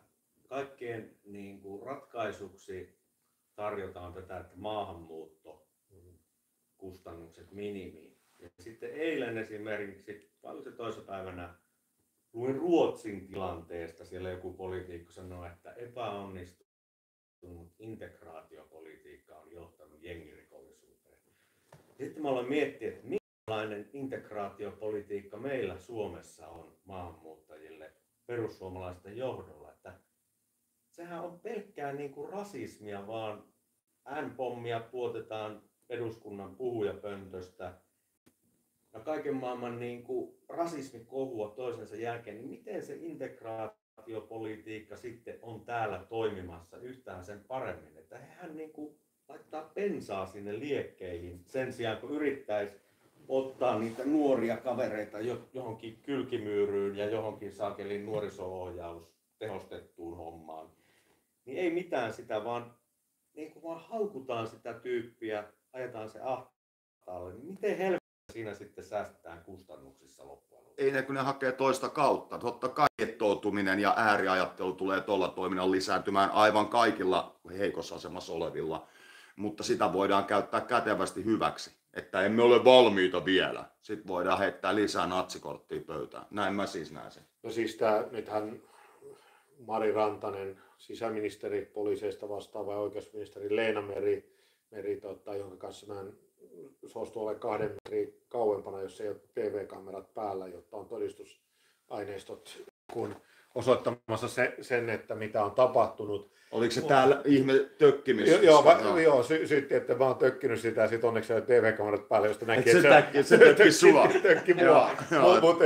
kaikkien 0.49 1.15
niin 1.25 1.61
kuin 1.61 1.85
ratkaisuksi 1.85 2.94
tarjotaan 3.55 4.13
tätä, 4.13 4.39
että 4.39 4.55
maahanmuutto 4.55 5.67
kustannukset 6.77 7.51
minimiin. 7.51 8.17
Ja 8.39 8.49
sitten 8.59 8.93
eilen 8.93 9.37
esimerkiksi, 9.37 10.31
paljon 10.41 10.63
se 10.63 10.71
toissapäivänä, 10.71 11.55
luin 12.33 12.55
Ruotsin 12.55 13.27
tilanteesta. 13.27 14.05
Siellä 14.05 14.29
joku 14.29 14.53
poliitikko 14.53 15.11
sanoi, 15.11 15.47
että 15.47 15.73
epäonnistunut 15.73 17.73
integraatiopolitiikka 17.79 19.35
on 19.35 19.51
johtanut 19.51 20.03
jengirikollisuuteen. 20.03 21.19
Sitten 21.97 22.23
mä 22.23 22.29
aloin 22.29 22.49
miettiä, 22.49 22.89
että 22.89 23.07
minkälainen 23.07 23.89
integraatiopolitiikka 23.93 25.37
meillä 25.37 25.77
Suomessa 25.77 26.47
on 26.47 26.77
maahanmuuttajille 26.85 27.93
perussuomalaisten 28.25 29.17
johdolla. 29.17 29.64
Sehän 30.95 31.23
on 31.23 31.39
pelkkää 31.39 31.93
niin 31.93 32.12
kuin 32.12 32.29
rasismia, 32.29 33.08
vaan 33.08 33.43
N-pommia 34.21 34.79
puotetaan 34.79 35.62
eduskunnan 35.89 36.55
puhujapöntöstä 36.55 37.73
ja 38.93 38.99
kaiken 38.99 39.36
maailman 39.36 39.79
niin 39.79 40.03
kuin 40.03 40.38
rasismikohua 40.49 41.49
toisensa 41.49 41.95
jälkeen, 41.95 42.38
niin 42.38 42.49
miten 42.49 42.84
se 42.84 42.95
integraatiopolitiikka 42.95 44.97
sitten 44.97 45.39
on 45.41 45.65
täällä 45.65 46.05
toimimassa 46.10 46.77
yhtään 46.77 47.23
sen 47.23 47.43
paremmin? 47.47 47.97
Että 47.97 48.19
hän 48.19 48.58
niin 48.58 48.71
kuin 48.71 48.99
laittaa 49.27 49.71
pensaa 49.73 50.25
sinne 50.25 50.60
liekkeihin 50.60 51.41
sen 51.45 51.73
sijaan, 51.73 51.97
kun 51.97 52.12
yrittäisi 52.12 52.75
ottaa 53.27 53.79
niitä 53.79 54.05
nuoria 54.05 54.58
kavereita 54.58 55.17
johonkin 55.53 55.99
kylkimyyryyn 56.03 56.97
ja 56.97 57.10
johonkin 57.10 57.51
saakelin 57.51 58.05
nuoriso-ohjaus 58.05 59.15
tehostettuun 59.39 60.17
hommaan. 60.17 60.84
Niin 61.45 61.58
ei 61.58 61.69
mitään 61.71 62.13
sitä, 62.13 62.43
vaan 62.43 62.75
niin 63.34 63.51
kuin 63.51 63.63
vaan 63.63 63.81
haukutaan 63.89 64.47
sitä 64.47 64.73
tyyppiä, 64.73 65.43
ajetaan 65.73 66.10
se 66.10 66.19
ahtaalle. 66.19 67.34
Niin 67.34 67.45
miten 67.45 67.77
helvetti 67.77 68.05
siinä 68.31 68.53
sitten 68.53 68.84
säästetään 68.84 69.43
kustannuksissa 69.43 70.27
loppujen 70.27 70.63
Ei 70.77 70.91
ne, 70.91 71.01
kun 71.01 71.15
ne 71.15 71.21
hakee 71.21 71.51
toista 71.51 71.89
kautta. 71.89 72.38
Totta 72.38 72.69
kai 72.69 72.88
ettoutuminen 72.99 73.79
ja 73.79 73.93
ääriajattelu 73.97 74.73
tulee 74.73 75.01
tuolla 75.01 75.27
toiminnalla 75.27 75.71
lisääntymään 75.71 76.31
aivan 76.31 76.67
kaikilla 76.67 77.39
heikossa 77.58 77.95
asemassa 77.95 78.34
olevilla, 78.34 78.88
mutta 79.36 79.63
sitä 79.63 79.93
voidaan 79.93 80.25
käyttää 80.25 80.62
kätevästi 80.62 81.25
hyväksi, 81.25 81.71
että 81.93 82.21
emme 82.21 82.43
ole 82.43 82.65
valmiita 82.65 83.25
vielä. 83.25 83.65
Sitten 83.81 84.08
voidaan 84.08 84.39
heittää 84.39 84.75
lisää 84.75 85.08
natsikorttia 85.08 85.81
pöytään. 85.81 86.25
Näin 86.31 86.55
mä 86.55 86.65
siis 86.65 86.91
näen 86.91 87.12
sen. 87.12 87.23
No 87.43 87.51
siis 87.51 87.75
tämä, 87.75 88.03
nythän 88.12 88.62
Mari 89.67 89.91
Rantanen, 89.91 90.62
sisäministeri 90.85 91.65
poliiseista 91.65 92.29
vastaava 92.29 92.73
ja 92.73 92.79
oikeusministeri 92.79 93.55
Leena 93.55 93.81
Meri, 93.81 94.33
Meri 94.71 94.97
tota, 94.97 95.35
jonka 95.35 95.57
kanssa 95.57 95.93
mä 95.93 96.01
en 96.01 96.13
suostu 96.85 97.19
olemaan 97.19 97.39
kahden 97.39 97.69
metrin 97.69 98.21
kauempana, 98.29 98.81
jos 98.81 99.01
ei 99.01 99.09
ole 99.09 99.21
TV-kamerat 99.33 100.13
päällä, 100.13 100.47
jotta 100.47 100.77
on 100.77 100.87
todistusaineistot 100.87 102.63
kun 102.93 103.15
osoittamassa 103.55 104.27
se, 104.27 104.55
sen, 104.61 104.89
että 104.89 105.15
mitä 105.15 105.43
on 105.43 105.51
tapahtunut. 105.51 106.31
Oliko 106.51 106.71
se 106.71 106.81
täällä 106.81 107.21
ihme 107.25 107.53
tökkimistä? 107.77 108.35
Joo, 108.35 108.63
va, 108.63 108.79
joo. 108.81 108.97
joo 108.97 109.23
sy- 109.23 109.47
syytti, 109.47 109.75
että 109.75 109.95
mä 109.95 110.05
oon 110.05 110.15
tökkinyt 110.15 110.59
sitä 110.59 110.81
ja 110.81 110.87
sitten 110.87 111.07
onneksi 111.07 111.33
ole 111.33 111.41
TV-kamerat 111.41 112.09
päällä, 112.09 112.27
josta 112.27 112.45
näki, 112.45 112.69
että 112.69 112.81
se, 112.81 112.89
tökki, 112.89 113.23
se 113.23 113.37
tökki 113.37 113.71
sua. 113.81 114.07
tökki 114.21 114.53
mua. 114.53 114.89
Mutta 115.41 115.65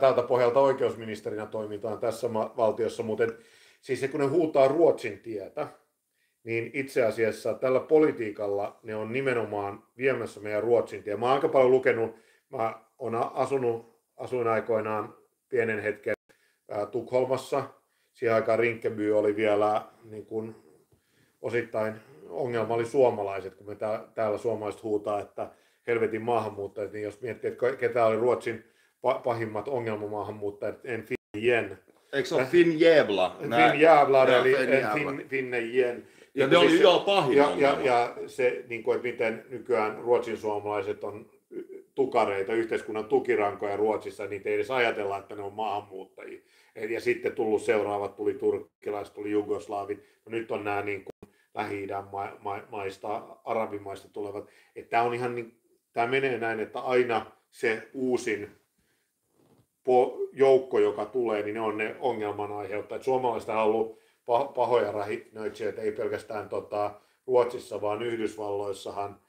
tältä 0.00 0.22
pohjalta 0.22 0.60
oikeusministerinä 0.60 1.46
toimitaan 1.46 1.98
tässä 1.98 2.32
valtiossa, 2.32 3.02
mutta 3.02 3.24
siis 3.84 4.10
kun 4.10 4.20
ne 4.20 4.26
huutaa 4.26 4.68
Ruotsin 4.68 5.18
tietä, 5.18 5.68
niin 6.44 6.70
itse 6.74 7.04
asiassa 7.04 7.54
tällä 7.54 7.80
politiikalla 7.80 8.80
ne 8.82 8.96
on 8.96 9.12
nimenomaan 9.12 9.82
viemässä 9.96 10.40
meidän 10.40 10.62
Ruotsin 10.62 11.02
tie. 11.02 11.16
Mä 11.16 11.26
oon 11.26 11.34
aika 11.34 11.48
paljon 11.48 11.70
lukenut, 11.70 12.16
mä 12.50 12.74
oon 12.98 13.14
asunut, 13.14 14.00
asuin 14.16 14.48
aikoinaan 14.48 15.14
pienen 15.48 15.82
hetken 15.82 16.14
ää, 16.70 16.86
Tukholmassa. 16.86 17.64
Siihen 18.12 18.34
aikaan 18.34 18.58
Rinkeby 18.58 19.12
oli 19.12 19.36
vielä 19.36 19.82
niin 20.04 20.26
kuin, 20.26 20.56
osittain 21.42 21.94
ongelma 22.28 22.74
oli 22.74 22.86
suomalaiset, 22.86 23.54
kun 23.54 23.66
me 23.66 23.74
tää, 23.74 24.04
täällä 24.14 24.38
suomalaiset 24.38 24.82
huutaa, 24.82 25.20
että 25.20 25.50
helvetin 25.86 26.22
maahanmuuttajat, 26.22 26.92
niin 26.92 27.04
jos 27.04 27.20
miettii, 27.20 27.50
että 27.50 27.76
ketä 27.76 28.06
oli 28.06 28.16
Ruotsin 28.16 28.64
pahimmat 29.24 29.68
ongelmamaahanmuuttajat, 29.68 30.80
en 30.84 31.02
Finn 31.02 31.76
Eikö 32.14 32.28
se 32.28 32.34
ole 32.34 32.44
Finn 32.44 32.80
Jävla? 32.80 33.36
Finn 33.40 33.80
Jävla, 33.80 34.26
eli 34.26 34.56
Finn, 34.94 35.28
Finne 35.28 35.60
Jen. 35.60 36.08
Ja 36.34 36.46
ne 36.46 36.56
oli 36.56 36.80
jo 36.80 37.02
pahin 37.06 37.36
ja, 37.36 37.52
ja, 37.56 37.80
ja, 37.80 38.14
se, 38.26 38.64
niin 38.68 38.82
kuin, 38.82 38.96
että 38.96 39.08
miten 39.08 39.44
nykyään 39.48 39.98
ruotsin 39.98 40.36
suomalaiset 40.36 41.04
on 41.04 41.30
tukareita, 41.94 42.52
yhteiskunnan 42.52 43.04
tukirankoja 43.04 43.76
Ruotsissa, 43.76 44.26
niin 44.26 44.42
ei 44.44 44.54
edes 44.54 44.70
ajatella, 44.70 45.18
että 45.18 45.34
ne 45.34 45.42
on 45.42 45.52
maahanmuuttajia. 45.52 46.40
Ja 46.88 47.00
sitten 47.00 47.32
tullut 47.32 47.62
seuraavat, 47.62 48.16
tuli 48.16 48.34
turkkilaiset, 48.34 49.14
tuli 49.14 49.30
jugoslaavit, 49.30 49.98
no 49.98 50.30
nyt 50.30 50.50
on 50.50 50.64
nämä 50.64 50.82
niin 50.82 51.04
kuin 51.04 51.32
lähi 51.54 51.86
ma- 52.12 52.36
ma- 52.40 52.64
maista, 52.70 53.22
arabimaista 53.44 54.08
tulevat. 54.08 54.48
Että 54.76 54.90
tämä 54.90 55.02
on 55.02 55.14
ihan 55.14 55.34
niin, 55.34 55.60
tämä 55.92 56.06
menee 56.06 56.38
näin, 56.38 56.60
että 56.60 56.80
aina 56.80 57.26
se 57.50 57.88
uusin 57.92 58.50
joukko, 60.32 60.78
joka 60.78 61.06
tulee, 61.06 61.42
niin 61.42 61.54
ne 61.54 61.60
on 61.60 61.78
ne 61.78 61.96
ongelman 62.00 62.52
aiheuttajat. 62.52 63.02
Suomalaiset 63.02 63.48
on 63.48 63.56
ollut 63.56 63.98
pahoja 64.54 64.92
rahinöitsijöitä, 64.92 65.82
ei 65.82 65.92
pelkästään 65.92 66.48
tota, 66.48 67.00
Ruotsissa, 67.26 67.80
vaan 67.80 68.02
Yhdysvalloissahan 68.02 69.20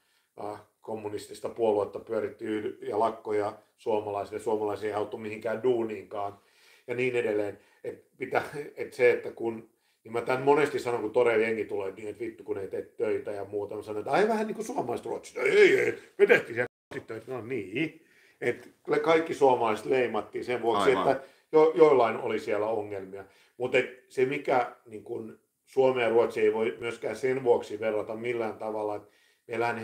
äh, 0.44 0.60
kommunistista 0.80 1.48
puoluetta 1.48 1.98
pyöritti 1.98 2.44
ja 2.80 2.98
lakkoja 2.98 3.52
suomalaisille. 3.76 4.40
Suomalaisia 4.40 4.86
ei 4.86 4.94
haluttu 4.94 5.18
mihinkään 5.18 5.62
duuniinkaan 5.62 6.38
ja 6.86 6.94
niin 6.94 7.16
edelleen. 7.16 7.58
Et 7.84 8.04
pitää, 8.18 8.42
et 8.76 8.92
se, 8.92 9.10
että 9.10 9.30
kun, 9.30 9.70
niin 10.04 10.12
mä 10.12 10.20
tämän 10.20 10.42
monesti 10.42 10.78
sanon, 10.78 11.00
kun 11.00 11.12
todella 11.12 11.42
jengi 11.42 11.64
tulee, 11.64 11.92
niin 11.92 12.08
että 12.08 12.20
vittu 12.20 12.44
kun 12.44 12.58
ei 12.58 12.68
tee 12.68 12.82
töitä 12.82 13.30
ja 13.30 13.44
muuta. 13.44 13.76
Mä 13.76 13.82
sanon, 13.82 14.00
että 14.00 14.10
ai 14.10 14.28
vähän 14.28 14.46
niin 14.46 14.54
kuin 14.54 14.66
suomalaiset 14.66 15.06
Ruotsista. 15.06 15.40
Ei, 15.40 15.80
ei, 15.80 15.98
me 16.18 16.26
tehtiin 16.26 16.54
siellä 16.54 17.06
töitä. 17.06 17.32
No 17.32 17.40
niin. 17.40 18.05
Et 18.40 18.74
kaikki 19.02 19.34
suomalaiset 19.34 19.86
leimattiin 19.86 20.44
sen 20.44 20.62
vuoksi, 20.62 20.90
Aivan. 20.90 21.12
että 21.12 21.28
jo, 21.52 21.72
joillain 21.74 22.16
oli 22.16 22.38
siellä 22.38 22.66
ongelmia. 22.66 23.24
Mutta 23.56 23.78
se, 24.08 24.26
mikä 24.26 24.76
niin 24.86 25.04
kun 25.04 25.38
Suomi 25.66 26.02
ja 26.02 26.08
Ruotsi 26.08 26.40
ei 26.40 26.54
voi 26.54 26.76
myöskään 26.80 27.16
sen 27.16 27.44
vuoksi 27.44 27.80
verrata 27.80 28.16
millään 28.16 28.58
tavalla, 28.58 28.96
että 28.96 29.08
meillähän 29.46 29.82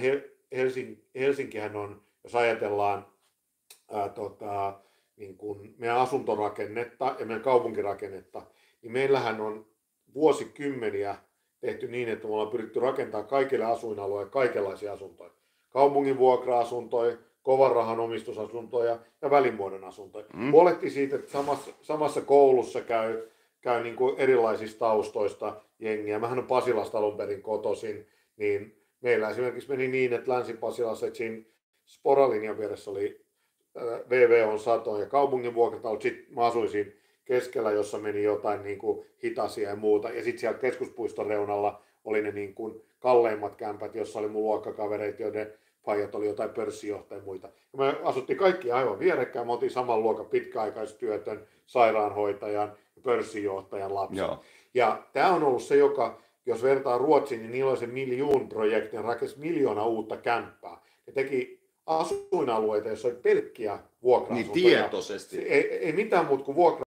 Helsing, 0.52 0.96
Helsinkihän 1.14 1.76
on, 1.76 2.02
jos 2.24 2.34
ajatellaan 2.34 3.06
ää, 3.92 4.08
tota, 4.08 4.80
niin 5.16 5.36
kuin 5.36 5.74
meidän 5.78 5.98
asuntorakennetta 5.98 7.16
ja 7.18 7.26
meidän 7.26 7.42
kaupunkirakennetta, 7.42 8.42
niin 8.82 8.92
meillähän 8.92 9.40
on 9.40 9.66
vuosikymmeniä 10.14 11.16
tehty 11.60 11.88
niin, 11.88 12.08
että 12.08 12.26
me 12.26 12.34
ollaan 12.34 12.50
pyritty 12.50 12.80
rakentamaan 12.80 13.28
kaikille 13.28 13.64
asuinalueille 13.64 14.30
kaikenlaisia 14.30 14.92
asuntoja. 14.92 15.30
Kaupungin 15.70 16.18
vuokra-asuntoja, 16.18 17.16
kovan 17.42 17.72
rahan 17.72 18.00
omistusasuntoja 18.00 18.98
ja 19.22 19.30
välimuodon 19.30 19.84
asuntoja. 19.84 20.26
Mm. 20.34 20.52
Huolehti 20.52 20.90
siitä, 20.90 21.16
että 21.16 21.30
samassa, 21.30 21.70
samassa 21.82 22.20
koulussa 22.20 22.80
käy, 22.80 23.22
käy 23.60 23.82
niin 23.82 23.96
kuin 23.96 24.14
erilaisista 24.18 24.78
taustoista 24.78 25.60
jengiä. 25.78 26.18
Mähän 26.18 26.38
on 26.38 26.46
Pasilasta 26.46 26.98
alun 26.98 27.16
perin 27.16 27.42
kotoisin, 27.42 28.06
niin 28.36 28.82
meillä 29.00 29.30
esimerkiksi 29.30 29.68
meni 29.68 29.88
niin, 29.88 30.12
että 30.12 30.30
Länsi-Pasilassa, 30.30 31.06
että 31.06 31.16
siinä 31.16 31.42
Sporalinjan 31.84 32.58
vieressä 32.58 32.90
oli 32.90 33.22
VV 34.10 34.48
on 34.48 34.58
sato 34.58 34.98
ja 34.98 35.06
kaupungin 35.06 35.54
vuokratalot, 35.54 36.02
sitten 36.02 36.34
mä 36.34 36.44
asuin 36.44 36.68
siinä 36.68 36.90
keskellä, 37.24 37.70
jossa 37.70 37.98
meni 37.98 38.22
jotain 38.22 38.62
niin 38.62 38.78
kuin 38.78 39.06
hitasia 39.24 39.68
ja 39.68 39.76
muuta. 39.76 40.08
Ja 40.10 40.24
sitten 40.24 40.38
siellä 40.38 40.58
keskuspuiston 40.58 41.26
reunalla 41.26 41.82
oli 42.04 42.22
ne 42.22 42.30
niin 42.30 42.54
kuin 42.54 42.82
kalleimmat 42.98 43.56
kämpät, 43.56 43.94
jossa 43.94 44.18
oli 44.18 44.28
mun 44.28 44.42
luokkakavereita, 44.42 45.22
joiden 45.22 45.52
pajat 45.84 46.14
oli 46.14 46.26
jotain 46.26 46.50
pörssijohtajia 46.50 47.20
ja 47.20 47.24
muita. 47.24 47.48
Ja 47.72 47.78
me 47.78 47.96
asuttiin 48.04 48.38
kaikki 48.38 48.72
aivan 48.72 48.98
vierekkäin. 48.98 49.46
Me 49.46 49.52
oltiin 49.52 49.70
saman 49.70 50.02
luokan 50.02 50.26
pitkäaikaistyötön, 50.26 51.46
sairaanhoitajan 51.66 52.72
ja 52.96 53.02
pörssijohtajan 53.02 53.94
lapsi. 53.94 54.18
Joo. 54.18 54.40
Ja 54.74 55.02
tämä 55.12 55.34
on 55.34 55.42
ollut 55.42 55.62
se, 55.62 55.76
joka, 55.76 56.20
jos 56.46 56.62
vertaa 56.62 56.98
Ruotsiin, 56.98 57.40
niin 57.40 57.52
niillä 57.52 57.70
oli 57.70 57.78
se 57.78 57.86
miljoon 57.86 58.48
projekti, 58.48 58.96
ja 58.96 59.02
rakensi 59.02 59.38
miljoona 59.38 59.86
uutta 59.86 60.16
kämppää. 60.16 60.80
Ne 61.06 61.12
teki 61.12 61.62
asuinalueita, 61.86 62.88
joissa 62.88 63.08
oli 63.08 63.16
pelkkiä 63.16 63.78
vuokra 64.02 64.34
Niin 64.34 64.50
tietoisesti. 64.50 65.38
Ei, 65.38 65.78
ei 65.78 65.92
mitään 65.92 66.26
muuta 66.26 66.44
kuin 66.44 66.56
vuokra 66.56 66.84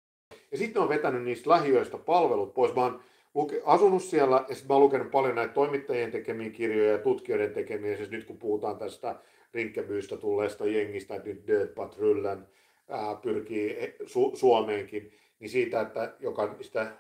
ja 0.53 0.59
sitten 0.59 0.83
on 0.83 0.89
vetänyt 0.89 1.23
niistä 1.23 1.51
lähiöistä 1.51 1.99
palvelut 1.99 2.55
pois. 2.55 2.73
Oon 2.77 3.01
luke, 3.35 3.63
asunut 3.65 4.03
siellä 4.03 4.45
ja 4.49 4.55
sitten 4.55 4.69
mä 4.69 4.75
oon 4.75 4.83
lukenut 4.83 5.11
paljon 5.11 5.35
näitä 5.35 5.55
toimittajien 5.55 6.11
tekemiä 6.11 6.51
kirjoja 6.51 6.93
ja 6.93 6.99
tutkijoiden 6.99 7.53
tekemiä. 7.53 7.97
Siis 7.97 8.11
nyt 8.11 8.25
kun 8.25 8.39
puhutaan 8.39 8.79
tästä 8.79 9.17
rinkkebyystä 9.55 10.17
tulleesta 10.17 10.67
jengistä, 10.67 11.15
että 11.15 11.29
nyt 11.29 11.47
Dirt 11.47 11.75
Patrullen 11.75 12.47
ää, 12.89 13.15
pyrkii 13.15 13.95
Su- 14.03 14.37
Suomeenkin, 14.37 15.13
niin 15.41 15.51
siitä, 15.51 15.81
että 15.81 16.15
joka 16.21 16.57
sitä, 16.61 16.93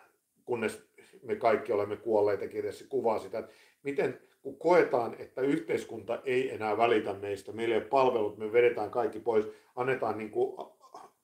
kunnes 0.45 0.83
me 1.23 1.37
kaikki 1.37 1.73
olemme 1.73 1.97
kuolleita 1.97 2.49
kirjassa, 2.49 2.85
kuvaa 2.88 3.18
sitä, 3.18 3.38
että 3.38 3.53
miten 3.83 4.21
kun 4.42 4.59
koetaan, 4.59 5.16
että 5.18 5.40
yhteiskunta 5.40 6.21
ei 6.25 6.55
enää 6.55 6.77
välitä 6.77 7.14
meistä, 7.14 7.53
meillä 7.53 7.75
ei 7.75 7.81
ole 7.81 7.88
palvelut, 7.88 8.38
me 8.38 8.53
vedetään 8.53 8.90
kaikki 8.90 9.21
pois, 9.21 9.47
annetaan 9.77 10.18
niin 10.18 10.31
kuin 10.31 10.66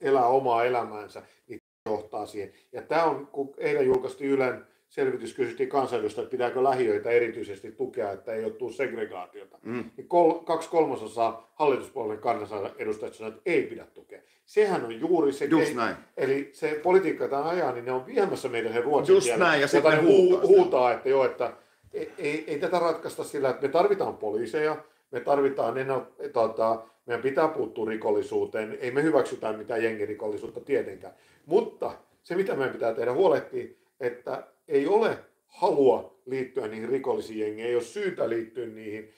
elää 0.00 0.26
omaa 0.26 0.64
elämäänsä, 0.64 1.22
niin 1.48 1.60
johtaa 1.86 2.26
siihen. 2.26 2.52
Ja 2.72 2.82
tämä 2.82 3.04
on, 3.04 3.26
kun 3.26 3.54
eilen 3.58 3.86
julkaistiin 3.86 4.30
Ylen 4.30 4.66
selvitys, 4.88 5.34
kysyttiin 5.34 5.68
kansanedustajia, 5.68 6.24
että 6.24 6.30
pitääkö 6.30 6.62
lähiöitä 6.62 7.10
erityisesti 7.10 7.72
tukea, 7.72 8.12
että 8.12 8.32
ei 8.32 8.44
ole 8.44 8.72
segregaatiota. 8.72 9.58
Mm. 9.62 9.90
Niin 9.96 10.08
kol, 10.08 10.32
kaksi 10.32 10.68
kolmasosaa 10.68 11.52
hallituspuolueen 11.54 12.20
kansanedustajat 12.20 13.14
sanoivat, 13.14 13.38
että 13.38 13.50
ei 13.50 13.62
pidä 13.62 13.86
tukea. 13.94 14.20
Sehän 14.46 14.84
on 14.84 15.00
juuri 15.00 15.32
se, 15.32 15.44
Just 15.44 15.74
näin. 15.74 15.96
eli 16.16 16.50
se 16.52 16.80
politiikka, 16.82 17.24
jota 17.24 17.48
ajaa, 17.48 17.72
niin 17.72 17.84
ne 17.84 17.92
on 17.92 18.06
viemässä 18.06 18.48
meidän 18.48 18.72
sen 18.72 18.84
ruotsin 18.84 19.14
Just 19.14 19.24
kielen, 19.24 19.40
näin, 19.40 19.60
ja 19.60 19.68
jota 19.74 19.90
ne 19.90 20.02
huutaa, 20.02 20.46
huutaa 20.46 20.92
että 20.92 21.08
joo, 21.08 21.24
että 21.24 21.52
ei, 21.92 22.12
ei, 22.18 22.44
ei, 22.46 22.58
tätä 22.58 22.78
ratkaista 22.78 23.24
sillä, 23.24 23.50
että 23.50 23.62
me 23.62 23.68
tarvitaan 23.68 24.16
poliiseja, 24.16 24.76
me 25.10 25.20
tarvitaan, 25.20 25.78
ennal, 25.78 26.00
tota, 26.32 26.82
meidän 27.06 27.22
pitää 27.22 27.48
puuttua 27.48 27.88
rikollisuuteen, 27.88 28.78
ei 28.80 28.90
me 28.90 29.02
hyväksytä 29.02 29.52
mitään 29.52 29.84
jengirikollisuutta 29.84 30.60
tietenkään. 30.60 31.14
Mutta 31.46 31.92
se, 32.22 32.34
mitä 32.34 32.54
meidän 32.54 32.72
pitää 32.72 32.94
tehdä, 32.94 33.12
huolehtia, 33.12 33.68
että 34.00 34.42
ei 34.68 34.86
ole 34.86 35.18
halua 35.46 36.18
liittyä 36.26 36.68
niihin 36.68 36.88
rikollisiin 36.88 37.40
jengeihin, 37.40 37.66
ei 37.66 37.74
ole 37.74 37.82
syytä 37.82 38.28
liittyä 38.28 38.66
niihin, 38.66 39.10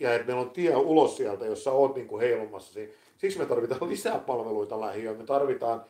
ja 0.00 0.14
että 0.14 0.26
meillä 0.26 0.42
on 0.42 0.50
tie 0.50 0.76
ulos 0.76 1.16
sieltä, 1.16 1.46
jossa 1.46 1.72
olet 1.72 1.94
niin 1.94 2.08
kuin 2.08 2.20
heilumassa. 2.20 2.80
Siksi 3.16 3.38
me 3.38 3.46
tarvitaan 3.46 3.90
lisää 3.90 4.18
palveluita 4.18 4.80
lähiöön, 4.80 5.16
me 5.16 5.24
tarvitaan, 5.24 5.84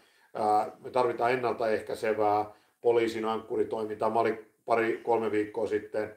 me 0.84 0.90
tarvitaan 0.90 1.32
ennaltaehkäisevää 1.32 2.54
poliisin 2.80 3.24
ankkuritoimintaa. 3.24 4.10
Mä 4.10 4.20
olin 4.20 4.38
pari-kolme 4.64 5.30
viikkoa 5.30 5.66
sitten 5.66 6.16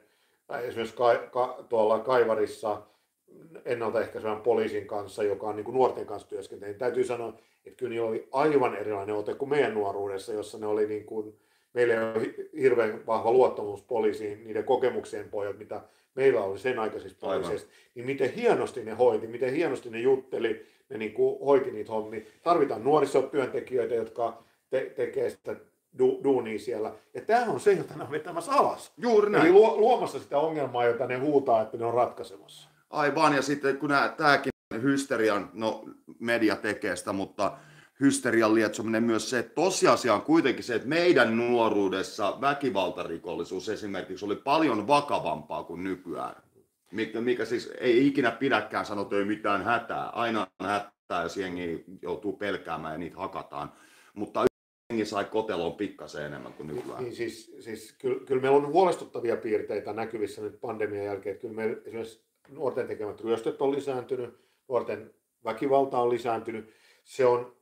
esimerkiksi 0.62 0.96
ka, 0.96 1.16
ka, 1.30 1.64
tuolla 1.68 1.98
Kaivarissa 1.98 2.82
ennaltaehkäisevän 3.64 4.40
poliisin 4.40 4.86
kanssa, 4.86 5.22
joka 5.22 5.46
on 5.46 5.56
niin 5.56 5.64
kuin 5.64 5.74
nuorten 5.74 6.06
kanssa 6.06 6.28
työskentely. 6.28 6.74
Täytyy 6.74 7.04
sanoa, 7.04 7.28
että 7.66 7.76
kyllä 7.76 7.90
niillä 7.90 8.08
oli 8.08 8.28
aivan 8.32 8.76
erilainen 8.76 9.14
ote 9.14 9.34
kuin 9.34 9.48
meidän 9.48 9.74
nuoruudessa, 9.74 10.32
jossa 10.32 10.58
ne 10.58 10.66
oli 10.66 10.86
niin 10.86 11.04
kuin, 11.04 11.38
meillä 11.74 11.94
ei 11.94 12.00
ole 12.00 12.34
hirveän 12.60 13.06
vahva 13.06 13.32
luottamus 13.32 13.82
poliisiin, 13.82 14.44
niiden 14.44 14.64
kokemuksien 14.64 15.28
pojat, 15.28 15.58
mitä 15.58 15.80
meillä 16.14 16.40
oli 16.40 16.58
sen 16.58 16.78
aikaisista 16.78 17.26
poliisista, 17.26 17.70
niin 17.94 18.06
miten 18.06 18.30
hienosti 18.32 18.84
ne 18.84 18.92
hoiti, 18.92 19.26
miten 19.26 19.52
hienosti 19.52 19.90
ne 19.90 20.00
jutteli, 20.00 20.66
ne 20.88 20.98
niin 20.98 21.12
kuin 21.12 21.44
hoiti 21.44 21.70
niitä 21.70 21.92
hommia. 21.92 22.20
Tarvitaan 22.42 22.84
nuorisotyöntekijöitä, 22.84 23.94
jotka 23.94 24.42
te- 24.70 24.92
tekee 24.96 25.30
sitä 25.30 25.56
du- 25.98 26.24
duunia 26.24 26.58
siellä. 26.58 26.92
Ja 27.14 27.20
tämä 27.20 27.44
on 27.44 27.60
se, 27.60 27.72
jota 27.72 27.94
ne 27.96 28.04
on 28.04 28.10
vetämässä 28.10 28.52
alas. 28.52 28.92
Juuri 28.96 29.30
näin. 29.30 29.46
Eli 29.46 29.52
luomassa 29.52 30.18
sitä 30.18 30.38
ongelmaa, 30.38 30.84
jota 30.84 31.06
ne 31.06 31.16
huutaa, 31.18 31.62
että 31.62 31.76
ne 31.76 31.84
on 31.84 31.94
ratkaisemassa. 31.94 32.68
Aivan, 32.90 33.34
ja 33.34 33.42
sitten 33.42 33.76
kun 33.76 33.90
tämäkin 34.16 34.52
hysterian, 34.82 35.50
no 35.52 35.84
media 36.18 36.56
tekee 36.56 36.96
sitä, 36.96 37.12
mutta 37.12 37.58
hysterian 38.00 38.54
lietsominen 38.54 39.02
myös 39.02 39.30
se, 39.30 39.38
että 39.38 39.54
tosiasia 39.54 40.14
on 40.14 40.22
kuitenkin 40.22 40.64
se, 40.64 40.74
että 40.74 40.88
meidän 40.88 41.36
nuoruudessa 41.36 42.40
väkivaltarikollisuus 42.40 43.68
esimerkiksi 43.68 44.24
oli 44.24 44.36
paljon 44.36 44.86
vakavampaa 44.86 45.64
kuin 45.64 45.84
nykyään. 45.84 46.42
Mikä, 46.92 47.20
mikä 47.20 47.44
siis 47.44 47.72
ei 47.80 48.06
ikinä 48.06 48.30
pidäkään 48.30 48.86
sanoa, 48.86 49.08
ei 49.12 49.24
mitään 49.24 49.64
hätää. 49.64 50.08
Aina 50.08 50.46
on 50.60 50.66
hätää, 50.66 51.22
jos 51.22 51.36
jengi 51.36 51.84
joutuu 52.02 52.32
pelkäämään 52.32 52.94
ja 52.94 52.98
niitä 52.98 53.16
hakataan. 53.16 53.72
Mutta 54.14 54.44
jengi 54.90 55.04
sai 55.04 55.24
koteloon 55.24 55.74
pikkasen 55.74 56.26
enemmän 56.26 56.52
kuin 56.52 56.66
nykyään. 56.66 57.04
Niin 57.04 57.16
siis, 57.16 57.56
siis 57.60 57.94
kyllä, 57.98 58.24
kyllä 58.24 58.42
meillä 58.42 58.56
on 58.56 58.66
huolestuttavia 58.66 59.36
piirteitä 59.36 59.92
näkyvissä 59.92 60.42
nyt 60.42 60.60
pandemian 60.60 61.04
jälkeen. 61.04 61.38
Kyllä 61.38 61.54
meillä 61.54 61.76
esimerkiksi 61.84 62.24
nuorten 62.48 62.86
tekemät 62.86 63.20
ryöstöt 63.20 63.62
on 63.62 63.72
lisääntynyt, 63.72 64.38
nuorten 64.68 65.14
väkivalta 65.44 65.98
on 65.98 66.10
lisääntynyt. 66.10 66.70
Se 67.04 67.26
on 67.26 67.57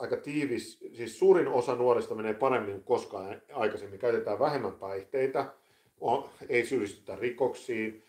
aika 0.00 0.16
tiivis, 0.16 0.78
siis 0.92 1.18
suurin 1.18 1.48
osa 1.48 1.74
nuorista 1.74 2.14
menee 2.14 2.34
paremmin 2.34 2.72
kuin 2.72 2.84
koskaan 2.84 3.42
aikaisemmin. 3.52 3.98
Käytetään 3.98 4.38
vähemmän 4.38 4.72
päihteitä, 4.72 5.52
on, 6.00 6.28
ei 6.48 6.66
syyllistytä 6.66 7.16
rikoksiin, 7.16 8.04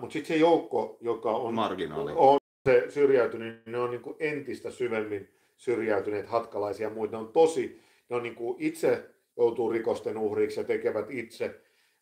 mutta 0.00 0.12
sitten 0.12 0.28
se 0.28 0.36
joukko, 0.36 0.98
joka 1.00 1.30
on, 1.30 1.54
Marginaali. 1.54 2.12
on 2.16 2.38
se 2.68 2.84
syrjäytynyt, 2.88 3.66
ne 3.66 3.78
on 3.78 3.90
niin 3.90 4.02
kuin 4.02 4.16
entistä 4.20 4.70
syvemmin 4.70 5.28
syrjäytyneet 5.56 6.26
hatkalaisia 6.26 6.88
ja 6.88 6.94
muita. 6.94 7.16
Ne 7.16 7.18
on 7.18 7.32
tosi, 7.32 7.80
ne 8.08 8.16
on 8.16 8.22
niin 8.22 8.34
kuin 8.34 8.56
itse 8.58 9.10
joutuu 9.36 9.70
rikosten 9.70 10.18
uhriksi 10.18 10.60
ja 10.60 10.64
tekevät 10.64 11.10
itse 11.10 11.60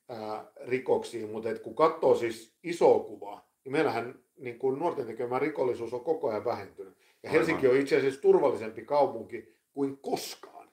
ää, 0.08 0.52
rikoksiin, 0.66 1.30
mutta 1.30 1.50
et 1.50 1.58
kun 1.58 1.74
katsoo 1.74 2.14
siis 2.14 2.56
isoa 2.62 3.04
kuvaa, 3.04 3.48
niin 3.64 3.72
meillähän 3.72 4.18
niin 4.36 4.58
kuin 4.58 4.78
nuorten 4.78 5.06
tekemä 5.06 5.38
rikollisuus 5.38 5.94
on 5.94 6.04
koko 6.04 6.30
ajan 6.30 6.44
vähentynyt. 6.44 7.01
Ja 7.22 7.30
Helsinki 7.30 7.68
on 7.68 7.76
itse 7.76 7.96
asiassa 7.96 8.20
turvallisempi 8.20 8.84
kaupunki 8.84 9.54
kuin 9.72 9.98
koskaan. 9.98 10.68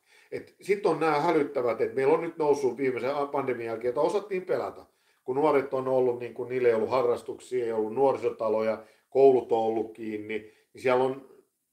Sitten 0.61 0.91
on 0.91 0.99
nämä 0.99 1.19
hälyttävät, 1.19 1.81
että 1.81 1.95
meillä 1.95 2.13
on 2.13 2.21
nyt 2.21 2.37
noussut 2.37 2.77
viimeisen 2.77 3.11
pandemian 3.31 3.67
jälkeen, 3.67 3.89
että 3.89 4.01
osattiin 4.01 4.45
pelata. 4.45 4.85
Kun 5.23 5.35
nuoret 5.35 5.73
on 5.73 5.87
ollut, 5.87 6.19
niin 6.19 6.33
kuin 6.33 6.49
niille 6.49 6.67
ei 6.67 6.73
ollut 6.73 6.89
harrastuksia, 6.89 7.65
ei 7.65 7.71
ollut 7.71 7.93
nuorisotaloja, 7.93 8.83
koulut 9.09 9.51
on 9.51 9.59
ollut 9.59 9.93
kiinni, 9.93 10.27
niin 10.27 10.51
siellä 10.75 11.03
on 11.03 11.29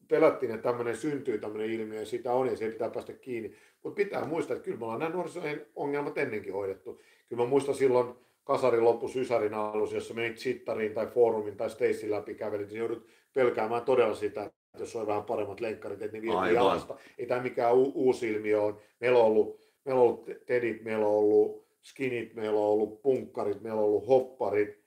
pelättiin, 0.08 0.52
että 0.52 0.62
tämmöinen 0.62 0.96
syntyy, 0.96 1.38
tämmöinen 1.38 1.70
ilmiö, 1.70 2.00
ja 2.00 2.06
sitä 2.06 2.32
on, 2.32 2.46
ja 2.46 2.56
siihen 2.56 2.72
pitää 2.72 2.90
päästä 2.90 3.12
kiinni. 3.12 3.54
Mutta 3.82 3.96
pitää 3.96 4.24
muistaa, 4.24 4.56
että 4.56 4.64
kyllä 4.64 4.78
me 4.78 4.84
ollaan 4.84 5.00
nämä 5.00 5.14
nuoriso-ongelmat 5.14 6.18
ennenkin 6.18 6.52
hoidettu. 6.52 7.00
Kyllä 7.28 7.42
mä 7.42 7.48
muistan 7.48 7.74
silloin 7.74 8.14
kasarin 8.44 8.84
loppu 8.84 9.08
Sysärin 9.08 9.54
alus, 9.54 9.92
jossa 9.92 10.14
menit 10.14 10.36
Chittariin 10.36 10.94
tai 10.94 11.06
Forumin 11.06 11.56
tai 11.56 11.70
Stacein 11.70 12.10
läpi 12.10 12.34
kävelit, 12.34 12.68
niin 12.68 12.78
joudut 12.78 13.06
pelkäämään 13.34 13.82
todella 13.82 14.14
sitä, 14.14 14.50
jos 14.78 14.96
on 14.96 15.06
vähän 15.06 15.24
paremmat 15.24 15.60
lenkkarit, 15.60 16.02
että 16.02 16.16
ne 16.16 16.22
vie 16.22 16.52
jalasta. 16.54 16.96
Ei 17.18 17.26
tämä 17.26 17.42
mikään 17.42 17.74
u- 17.74 17.92
uusi 17.94 18.32
ilmiö 18.32 18.62
on. 18.62 18.80
Meillä 19.00 19.18
on 19.18 19.24
ollut, 19.24 19.60
meillä 19.84 20.00
on 20.00 20.06
ollut 20.06 20.28
tedit, 20.46 20.84
meillä 20.84 21.06
on 21.06 21.14
ollut 21.14 21.66
skinit, 21.82 22.34
meillä 22.34 22.60
on 22.60 22.66
ollut 22.66 23.02
punkkarit, 23.02 23.60
meillä 23.60 23.80
on 23.80 23.84
ollut 23.86 24.08
hopparit. 24.08 24.86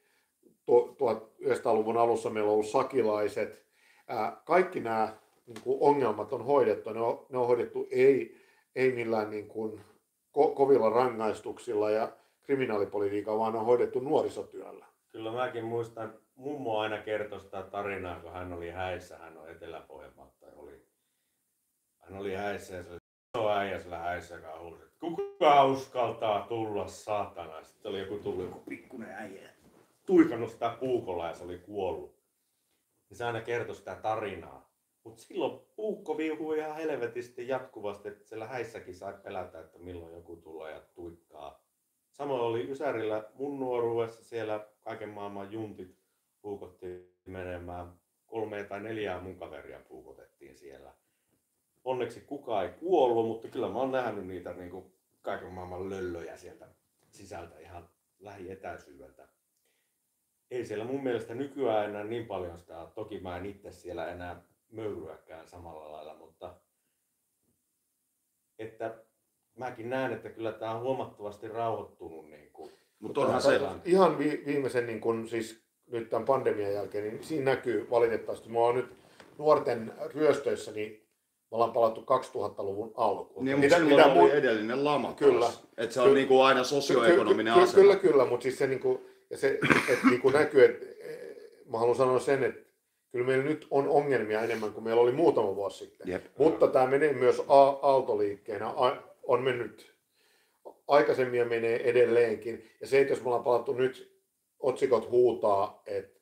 1900-luvun 0.72 1.98
alussa 1.98 2.30
meillä 2.30 2.48
on 2.48 2.54
ollut 2.54 2.68
sakilaiset. 2.68 3.66
kaikki 4.46 4.80
nämä 4.80 5.18
niin 5.46 5.64
kuin 5.64 5.78
ongelmat 5.82 6.34
on 6.34 6.46
hoidettu. 6.46 6.90
Ne 6.94 7.02
on, 7.02 7.26
ne 7.30 7.38
on 7.38 7.48
hoidettu 7.48 7.88
ei, 7.92 8.38
ei 8.76 8.92
millään 8.92 9.30
niin 9.30 9.48
kuin 9.48 9.82
ko- 10.38 10.54
kovilla 10.54 10.90
rangaistuksilla 10.90 11.90
ja 11.90 12.12
kriminaalipolitiikalla, 12.42 13.40
vaan 13.40 13.56
on 13.56 13.66
hoidettu 13.66 14.00
nuorisotyöllä. 14.00 14.86
Kyllä 15.12 15.32
mäkin 15.32 15.66
muistan, 15.66 16.14
mummo 16.40 16.80
aina 16.80 16.98
kertoi 16.98 17.40
sitä 17.40 17.62
tarinaa, 17.62 18.20
kun 18.20 18.32
hän 18.32 18.54
oli 18.54 18.70
häissä, 18.70 19.18
hän 19.18 19.38
on 19.38 19.50
Etelä-Pohjanmaalta, 19.50 20.46
oli 20.56 20.86
hän 22.00 22.18
oli 22.18 22.36
häissä 22.36 22.76
ja 22.76 22.84
se 22.84 22.90
oli 22.90 23.00
iso 23.38 23.50
äijä 23.50 23.80
siellä 23.80 23.98
häissä, 23.98 24.36
joka 24.36 24.60
huusi, 24.60 24.84
että 24.84 24.98
kuka 25.00 25.66
uskaltaa 25.66 26.48
tulla 26.48 26.88
saatana. 26.88 27.64
Sitten 27.64 27.90
oli 27.90 28.00
joku 28.00 28.18
tullut 28.18 28.46
joku 28.46 28.60
pikkuinen 28.60 29.10
äijä, 29.10 29.50
tuikannut 30.06 30.52
sitä 30.52 30.78
puukolla 30.80 31.28
ja 31.28 31.34
se 31.34 31.44
oli 31.44 31.58
kuollut. 31.58 32.20
Ja 33.10 33.16
se 33.16 33.26
aina 33.26 33.42
kertoi 33.42 33.76
sitä 33.76 33.96
tarinaa. 33.96 34.70
Mutta 35.04 35.24
silloin 35.24 35.60
puukko 35.76 36.18
viuhuu 36.18 36.54
ihan 36.54 36.76
helvetisti 36.76 37.48
jatkuvasti, 37.48 38.08
että 38.08 38.24
siellä 38.24 38.48
häissäkin 38.48 38.96
sai 38.96 39.14
pelätä, 39.24 39.60
että 39.60 39.80
milloin 39.80 40.14
joku 40.14 40.36
tulee 40.36 40.74
ja 40.74 40.82
tuikkaa. 40.94 41.64
Samoin 42.12 42.42
oli 42.42 42.72
Ysärillä 42.72 43.24
mun 43.34 43.60
nuoruudessa 43.60 44.24
siellä 44.24 44.68
kaiken 44.82 45.10
maailman 45.10 45.52
juntit 45.52 45.99
puukottiin 46.42 47.18
menemään. 47.26 47.94
Kolme 48.26 48.64
tai 48.64 48.80
neljää 48.82 49.22
mun 49.22 49.36
kaveria 49.36 49.80
puukotettiin 49.80 50.58
siellä. 50.58 50.94
Onneksi 51.84 52.22
kukaan 52.22 52.66
ei 52.66 52.72
kuollut, 52.72 53.28
mutta 53.28 53.48
kyllä 53.48 53.70
mä 53.70 53.80
oon 53.80 53.92
nähnyt 53.92 54.28
niitä 54.28 54.54
niin 54.54 54.72
kuin 54.72 54.94
kaiken 55.22 55.52
maailman 55.52 55.90
löllöjä 55.90 56.38
sieltä 56.38 56.68
sisältä 57.10 57.60
ihan 57.60 57.90
lähietäisyydeltä. 58.20 59.28
Ei 60.52 60.66
siellä 60.66 60.86
mun 60.86 61.04
mielestä 61.04 61.36
nykyään 61.36 61.90
enää 61.90 62.04
niin 62.04 62.26
paljon 62.26 62.60
sitä 62.60 62.80
ole. 62.80 62.90
Toki 62.96 63.20
mä 63.20 63.38
en 63.38 63.46
itse 63.46 63.72
siellä 63.72 64.08
enää 64.08 64.44
möyryäkään 64.72 65.48
samalla 65.48 65.92
lailla, 65.92 66.16
mutta 66.16 66.56
että 68.60 69.04
mäkin 69.56 69.90
näen, 69.90 70.14
että 70.14 70.30
kyllä 70.30 70.52
tämä 70.52 70.72
on 70.72 70.82
huomattavasti 70.82 71.48
rauhoittunut. 71.48 72.30
Niin 72.30 72.52
kuin, 72.52 72.72
Mutta 73.00 73.22
onhan 73.22 73.42
se, 73.42 73.60
Ihan 73.86 74.20
vi- 74.20 74.44
viimeisen, 74.46 74.88
niin 74.88 75.02
kun, 75.02 75.28
siis 75.28 75.69
nyt 75.92 76.10
tämän 76.10 76.26
pandemian 76.26 76.74
jälkeen, 76.74 77.04
niin 77.04 77.24
siinä 77.24 77.46
näkyy 77.46 77.88
valitettavasti. 77.90 78.50
Mä 78.50 78.60
oon 78.60 78.76
nyt 78.76 78.86
nuorten 79.38 79.94
ryöstöissä, 80.16 80.72
niin 80.72 80.92
me 81.52 81.56
ollaan 81.56 81.72
palattu 81.74 82.02
2000-luvun 82.02 82.92
alkuun. 82.96 83.46
niin, 83.46 83.60
mutta 83.60 83.76
silloin 83.76 84.04
mu- 84.04 84.20
oli 84.20 84.32
edellinen 84.32 84.84
lama 84.86 85.14
Kyllä. 85.14 85.40
taas. 85.40 85.64
Että 85.78 85.94
se 85.94 86.00
on 86.02 86.06
Kyllä. 86.08 86.18
niinku 86.20 86.42
aina 86.42 86.64
sosioekonominen 86.64 87.54
Ky- 87.54 87.60
ky- 87.60 87.64
asema. 87.64 87.82
Kyllä, 87.82 87.96
kyllä, 87.96 88.26
mutta 88.26 88.44
siis 88.44 88.58
se, 88.58 88.68
niinku, 88.68 89.02
ja 89.30 89.38
se 89.38 89.60
että 89.90 90.08
niinku 90.10 90.30
näkyy, 90.30 90.66
että 90.66 90.86
eh, 91.00 91.20
mä 91.66 91.78
haluan 91.78 91.96
sanoa 91.98 92.20
sen, 92.20 92.44
että 92.44 92.62
kyllä 93.12 93.26
meillä 93.26 93.44
nyt 93.44 93.68
on 93.72 93.88
ongelmia 93.88 94.42
enemmän 94.42 94.74
kuin 94.74 94.84
meillä 94.84 95.02
oli 95.02 95.12
muutama 95.12 95.56
vuosi 95.56 95.78
sitten. 95.78 96.08
Jep. 96.08 96.26
Mutta 96.38 96.68
tämä 96.68 96.88
menee 96.88 97.14
myös 97.14 97.42
a- 97.48 97.80
aaltoliikkeenä, 97.82 98.68
A- 98.68 98.98
on 99.24 99.42
mennyt 99.42 99.94
aikaisemmin 100.88 101.40
ja 101.40 101.46
menee 101.46 101.90
edelleenkin. 101.90 102.70
Ja 102.82 102.88
se, 102.88 103.00
että 103.02 103.12
jos 103.14 103.22
me 103.22 103.28
ollaan 103.28 103.44
palattu 103.44 103.74
nyt, 103.74 104.09
otsikot 104.60 105.10
huutaa, 105.10 105.82
että, 105.86 106.20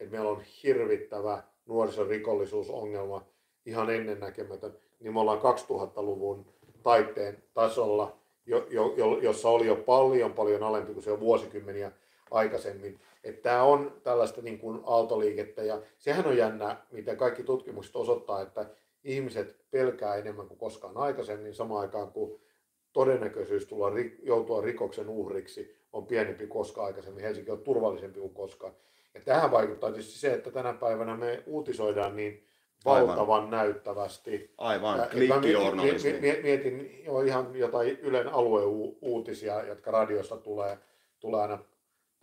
että 0.00 0.12
meillä 0.12 0.30
on 0.30 0.42
hirvittävä 0.62 1.42
nuorisorikollisuusongelma, 1.66 3.26
ihan 3.66 3.90
ennennäkemätön, 3.90 4.78
niin 5.00 5.12
me 5.12 5.20
ollaan 5.20 5.38
2000-luvun 5.38 6.46
taitteen 6.82 7.42
tasolla, 7.54 8.16
jo, 8.46 8.66
jo, 8.70 8.94
jo, 8.96 9.18
jossa 9.18 9.48
oli 9.48 9.66
jo 9.66 9.76
paljon 9.76 10.32
paljon 10.32 10.62
alempi 10.62 10.92
kuin 10.92 11.04
se 11.04 11.12
on 11.12 11.20
vuosikymmeniä 11.20 11.92
aikaisemmin. 12.30 13.00
Että 13.24 13.42
tämä 13.42 13.62
on 13.62 14.00
tällaista 14.02 14.42
niin 14.42 14.58
kuin 14.58 14.80
aaltoliikettä 14.84 15.62
ja 15.62 15.82
sehän 15.98 16.26
on 16.26 16.36
jännä, 16.36 16.76
mitä 16.90 17.16
kaikki 17.16 17.42
tutkimukset 17.42 17.96
osoittaa, 17.96 18.42
että 18.42 18.66
ihmiset 19.04 19.56
pelkää 19.70 20.16
enemmän 20.16 20.48
kuin 20.48 20.58
koskaan 20.58 20.96
aikaisemmin 20.96 21.54
samaan 21.54 21.80
aikaan, 21.80 22.12
kun 22.12 22.40
todennäköisyys 22.92 23.66
tulla, 23.66 23.92
joutua 24.22 24.60
rikoksen 24.60 25.08
uhriksi 25.08 25.77
on 25.98 26.06
pienempi 26.06 26.46
koskaan 26.46 26.86
aikaisemmin. 26.86 27.22
Helsinki 27.24 27.50
on 27.50 27.58
turvallisempi 27.62 28.20
kuin 28.20 28.34
koskaan. 28.34 28.72
Ja 29.14 29.20
tähän 29.24 29.50
vaikuttaa 29.50 29.90
tietysti 29.90 30.18
se, 30.18 30.32
että 30.32 30.50
tänä 30.50 30.72
päivänä 30.72 31.16
me 31.16 31.42
uutisoidaan 31.46 32.16
niin 32.16 32.44
Aivan. 32.84 33.08
valtavan 33.08 33.50
näyttävästi. 33.50 34.54
Aivan, 34.58 34.98
ja 34.98 35.04
mä 35.04 35.10
klikkijournalismi. 35.10 36.12
mie- 36.12 36.20
mie- 36.20 36.42
Mietin 36.42 37.04
jo 37.04 37.20
ihan 37.20 37.56
jotain 37.56 37.98
Ylen 37.98 38.28
alueuutisia, 38.28 39.62
jotka 39.66 39.90
radiosta 39.90 40.36
tulee, 40.36 40.78
tulee 41.20 41.40
aina 41.40 41.58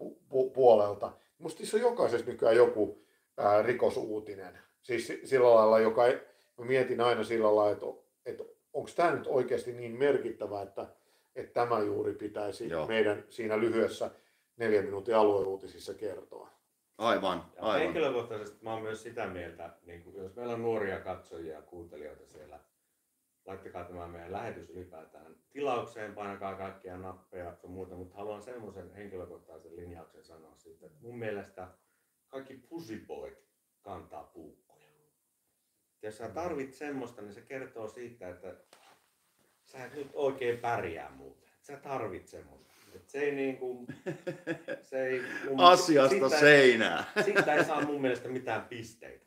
pu- 0.01 0.17
pu- 0.33 0.49
puolelta. 0.53 1.11
Musta 1.37 1.65
se 1.65 1.75
on 1.77 1.81
jokaisessa 1.81 2.31
nykyään 2.31 2.55
joku 2.55 3.05
ää, 3.37 3.61
rikosuutinen. 3.61 4.57
Siis 4.81 5.07
si- 5.07 5.21
sillä 5.23 5.55
lailla, 5.55 5.79
joka 5.79 6.07
ei, 6.07 6.19
mietin 6.57 7.01
aina 7.01 7.23
sillä 7.23 7.55
lailla, 7.55 7.71
että, 7.71 7.85
että 8.25 8.43
onko 8.73 8.89
tämä 8.95 9.11
nyt 9.15 9.27
oikeasti 9.27 9.73
niin 9.73 9.91
merkittävä, 9.99 10.61
että, 10.61 10.85
että 11.35 11.53
tämä 11.53 11.79
juuri 11.79 12.13
pitäisi 12.13 12.69
Joo. 12.69 12.87
meidän 12.87 13.23
siinä 13.29 13.59
lyhyessä 13.59 14.11
neljän 14.57 14.85
minuutin 14.85 15.15
alueuutisissa 15.15 15.93
kertoa. 15.93 16.49
Aivan, 16.97 17.43
Ja 17.55 17.61
aivan. 17.61 17.81
Henkilökohtaisesti 17.81 18.63
mä 18.63 18.73
oon 18.73 18.81
myös 18.81 19.03
sitä 19.03 19.27
mieltä, 19.27 19.73
niin 19.85 20.03
kuin, 20.03 20.15
jos 20.15 20.35
meillä 20.35 20.53
on 20.53 20.61
nuoria 20.61 20.99
katsojia 20.99 21.55
ja 21.55 21.61
kuuntelijoita 21.61 22.25
siellä, 22.25 22.59
laittakaa 23.45 23.83
tämä 23.83 24.07
meidän 24.07 24.31
lähetys 24.31 24.69
ylipäätään 24.69 25.35
tilaukseen, 25.49 26.13
painakaa 26.13 26.55
kaikkia 26.55 26.97
nappeja 26.97 27.45
ja 27.63 27.69
muuta, 27.69 27.95
mutta 27.95 28.15
haluan 28.15 28.41
semmoisen 28.41 28.93
henkilökohtaisen 28.93 29.75
linjauksen 29.75 30.23
sanoa 30.23 30.55
siitä, 30.55 30.85
että 30.85 30.99
mun 31.01 31.19
mielestä 31.19 31.67
kaikki 32.27 32.53
pussyboyt 32.69 33.45
kantaa 33.81 34.23
puukkoja. 34.23 34.85
Jos 36.01 36.17
sä 36.17 36.29
tarvit 36.29 36.73
semmoista, 36.73 37.21
niin 37.21 37.33
se 37.33 37.41
kertoo 37.41 37.87
siitä, 37.87 38.29
että 38.29 38.55
sä 39.77 39.85
et 39.85 39.93
nyt 39.95 40.09
oikein 40.13 40.57
pärjää 40.57 41.11
muuten. 41.17 41.49
Sä 41.61 41.77
tarvit 41.77 42.27
semmoista. 42.27 42.73
Et 42.95 43.09
se 43.09 43.19
ei 43.19 43.35
niinku, 43.35 43.85
se 44.89 45.07
ei 45.07 45.21
mun, 45.49 45.59
Asiasta 45.59 46.09
siitä 46.09 46.35
ei- 46.35 46.39
seinää. 46.39 47.03
siitä 47.25 47.53
ei 47.53 47.65
saa 47.65 47.81
mun 47.85 48.01
mielestä 48.01 48.29
mitään 48.29 48.61
pisteitä. 48.65 49.25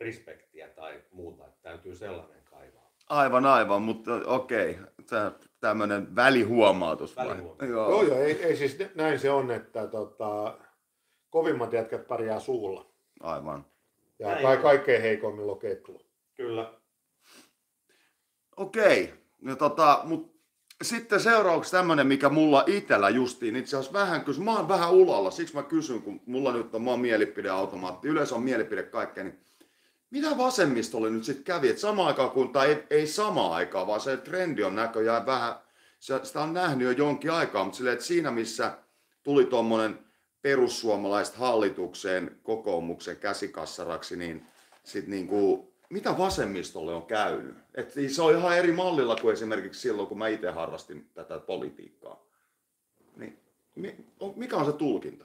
Respektiä 0.00 0.68
tai 0.68 1.02
muuta. 1.10 1.46
Että 1.46 1.62
täytyy 1.62 1.94
sellainen 1.96 2.42
kaivaa. 2.44 2.92
Aivan, 3.08 3.46
aivan, 3.46 3.82
mutta 3.82 4.10
okei. 4.26 4.78
Tää, 5.10 5.32
tämmönen 5.60 6.16
välihuomautus? 6.16 7.16
Välihuomautus. 7.16 7.68
Joo, 7.68 8.02
joo, 8.02 8.18
ei, 8.18 8.42
ei 8.44 8.56
siis 8.56 8.78
näin 8.94 9.18
se 9.18 9.30
on, 9.30 9.50
että 9.50 9.86
tota, 9.86 10.58
kovimmat 11.30 11.72
jätkät 11.72 12.08
pärjää 12.08 12.40
suulla. 12.40 12.86
Aivan. 13.20 13.66
Ja 14.18 14.42
Näin 14.42 14.58
kaikkein 14.62 15.02
heikoimmilla 15.02 15.52
on 15.52 15.58
ketlu. 15.58 16.06
Kyllä. 16.34 16.81
Okei, 18.56 19.14
no 19.40 19.56
tota, 19.56 20.00
mut 20.04 20.32
sitten 20.82 21.20
seuraavaksi 21.20 21.70
tämmönen, 21.70 22.06
mikä 22.06 22.28
mulla 22.28 22.64
itellä 22.66 23.10
justiin 23.10 23.56
itse 23.56 23.76
asiassa 23.76 23.98
vähän 23.98 24.24
kysy, 24.24 24.40
mä 24.40 24.56
oon 24.56 24.68
vähän 24.68 24.90
ulalla, 24.90 25.30
siksi 25.30 25.54
mä 25.54 25.62
kysyn, 25.62 26.02
kun 26.02 26.20
mulla 26.26 26.52
nyt 26.52 26.74
on, 26.74 26.88
oon 26.88 27.00
mielipideautomaatti, 27.00 28.08
yleensä 28.08 28.34
on 28.34 28.42
mielipide 28.42 28.82
kaikkea, 28.82 29.24
niin 29.24 29.40
mitä 30.10 30.38
vasemmistolle 30.38 31.10
nyt 31.10 31.24
sitten 31.24 31.44
kävi, 31.44 31.68
että 31.68 31.80
samaan 31.80 32.08
aikaan 32.08 32.30
kun, 32.30 32.52
tai 32.52 32.68
ei, 32.68 32.84
ei 32.90 33.06
samaan 33.06 33.52
aikaan, 33.52 33.86
vaan 33.86 34.00
se 34.00 34.16
trendi 34.16 34.62
on 34.62 34.74
näköjään 34.74 35.26
vähän, 35.26 35.54
sitä 36.00 36.40
on 36.40 36.54
nähnyt 36.54 36.86
jo 36.86 36.90
jonkin 36.90 37.30
aikaa, 37.30 37.64
mutta 37.64 37.76
silleen, 37.76 37.94
että 37.94 38.04
siinä 38.04 38.30
missä 38.30 38.78
tuli 39.22 39.44
tuommoinen 39.44 39.98
perussuomalaiset 40.42 41.34
hallitukseen 41.34 42.36
kokoomuksen 42.42 43.16
käsikassaraksi, 43.16 44.16
niin 44.16 44.46
sit 44.84 45.06
niinku, 45.06 45.71
mitä 45.92 46.18
vasemmistolle 46.18 46.94
on 46.94 47.06
käynyt? 47.06 47.54
Et 47.74 47.92
se 48.08 48.22
on 48.22 48.36
ihan 48.36 48.58
eri 48.58 48.72
mallilla 48.72 49.16
kuin 49.16 49.32
esimerkiksi 49.32 49.80
silloin, 49.80 50.08
kun 50.08 50.18
mä 50.18 50.28
itse 50.28 50.50
harrastin 50.50 51.10
tätä 51.14 51.38
politiikkaa. 51.38 52.24
Niin, 53.16 53.38
mi- 53.74 53.96
on- 54.20 54.32
mikä 54.36 54.56
on 54.56 54.66
se 54.66 54.72
tulkinta? 54.72 55.24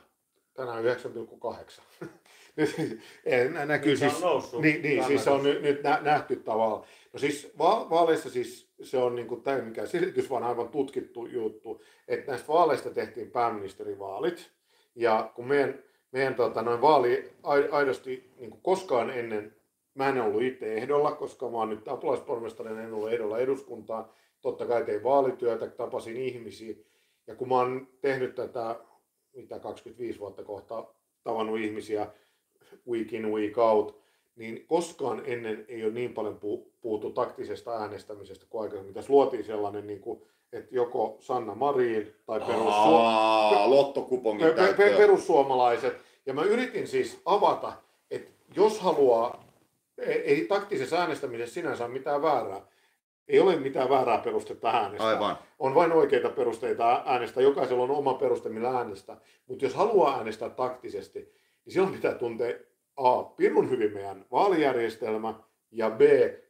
Tänään 0.53 0.83
9,8. 0.83 1.81
Nyt 2.55 2.99
ei, 3.25 3.49
nä- 3.49 3.65
näkyy 3.65 3.91
Nyt 3.91 3.99
se 3.99 4.05
on 4.05 4.11
siis, 4.11 4.23
noussut 4.23 4.61
niin, 4.61 4.81
niin, 4.81 5.03
siis 5.03 5.23
se 5.23 5.29
on 5.29 5.43
nyt, 5.43 5.61
nyt 5.61 5.83
nä- 5.83 5.99
nähty 6.01 6.35
tavalla. 6.35 6.85
No 7.13 7.19
siis 7.19 7.51
va- 7.57 7.89
vaaleissa 7.89 8.29
siis 8.29 8.69
se 8.83 8.97
on 8.97 9.15
niin 9.15 9.27
kuin 9.27 9.41
tämä 9.41 9.57
mikä 9.57 9.85
selitys, 9.85 10.29
vaan 10.29 10.43
aivan 10.43 10.69
tutkittu 10.69 11.25
juttu, 11.25 11.81
että 12.07 12.31
näistä 12.31 12.47
vaaleista 12.47 12.89
tehtiin 12.89 13.31
pääministerivaalit. 13.31 14.51
Ja 14.95 15.31
kun 15.35 15.47
meidän, 15.47 15.83
meidän 16.11 16.35
tota, 16.35 16.61
noin 16.61 16.81
vaali 16.81 17.31
ai- 17.43 17.69
aidosti 17.71 18.33
niin 18.37 18.51
kuin 18.51 18.61
koskaan 18.61 19.09
ennen, 19.09 19.55
mä 19.97 20.09
en 20.09 20.21
ollut 20.21 20.41
itse 20.41 20.73
ehdolla, 20.73 21.11
koska 21.11 21.49
mä 21.49 21.57
oon 21.57 21.69
nyt 21.69 21.87
apulaispormestarina, 21.87 22.81
en 22.81 22.93
ollut 22.93 23.11
ehdolla 23.13 23.39
eduskuntaan. 23.39 24.05
Totta 24.41 24.65
kai 24.65 24.85
tein 24.85 25.03
vaalityötä, 25.03 25.67
tapasin 25.67 26.17
ihmisiä. 26.17 26.75
Ja 27.27 27.35
kun 27.35 27.47
mä 27.49 27.55
oon 27.55 27.87
tehnyt 28.01 28.35
tätä, 28.35 28.79
mitä 29.33 29.59
25 29.59 30.19
vuotta 30.19 30.43
kohta 30.43 30.85
tavannut 31.23 31.59
ihmisiä 31.59 32.07
week 32.89 33.13
in, 33.13 33.31
week 33.31 33.57
out, 33.57 33.99
niin 34.35 34.65
koskaan 34.67 35.21
ennen 35.25 35.65
ei 35.67 35.83
ole 35.83 35.93
niin 35.93 36.13
paljon 36.13 36.35
pu- 36.43 36.69
puhuttu 36.81 37.09
taktisesta 37.09 37.77
äänestämisestä 37.77 38.45
kuin 38.49 38.61
aikaisemmin. 38.63 38.93
Tässä 38.93 39.13
luotiin 39.13 39.43
sellainen, 39.43 39.87
niin 39.87 39.99
kuin, 39.99 40.21
että 40.53 40.75
joko 40.75 41.17
Sanna 41.19 41.55
Marin 41.55 42.13
tai 42.25 42.39
perussu- 42.39 42.95
Aa, 42.95 43.69
lottokupongin 43.69 44.47
pe- 44.47 44.53
pe- 44.53 44.57
täyttöä. 44.61 44.97
perussuomalaiset. 44.97 45.97
Ja 46.25 46.33
mä 46.33 46.43
yritin 46.43 46.87
siis 46.87 47.21
avata, 47.25 47.73
että 48.11 48.31
jos 48.55 48.79
haluaa, 48.79 49.46
ei, 49.97 50.19
ei 50.19 50.45
taktisessa 50.45 50.97
äänestämisessä 50.97 51.53
sinänsä 51.53 51.85
ole 51.85 51.93
mitään 51.93 52.21
väärää. 52.21 52.61
Ei 53.27 53.39
ole 53.39 53.55
mitään 53.55 53.89
väärää 53.89 54.17
perustetta 54.17 54.69
äänestää. 54.69 55.07
Aivan. 55.07 55.37
On 55.59 55.75
vain 55.75 55.91
oikeita 55.91 56.29
perusteita 56.29 57.03
äänestää. 57.05 57.43
Jokaisella 57.43 57.83
on 57.83 57.91
oma 57.91 58.13
peruste, 58.13 58.49
millä 58.49 58.77
äänestää. 58.77 59.17
Mutta 59.47 59.65
jos 59.65 59.73
haluaa 59.75 60.17
äänestää 60.17 60.49
taktisesti, 60.49 61.19
niin 61.65 61.73
silloin 61.73 61.93
pitää 61.93 62.13
tuntea 62.13 62.53
A, 62.95 63.23
pirun 63.23 63.69
hyvin 63.69 63.93
meidän 63.93 64.25
vaalijärjestelmä, 64.31 65.33
ja 65.71 65.89
B, 65.89 66.01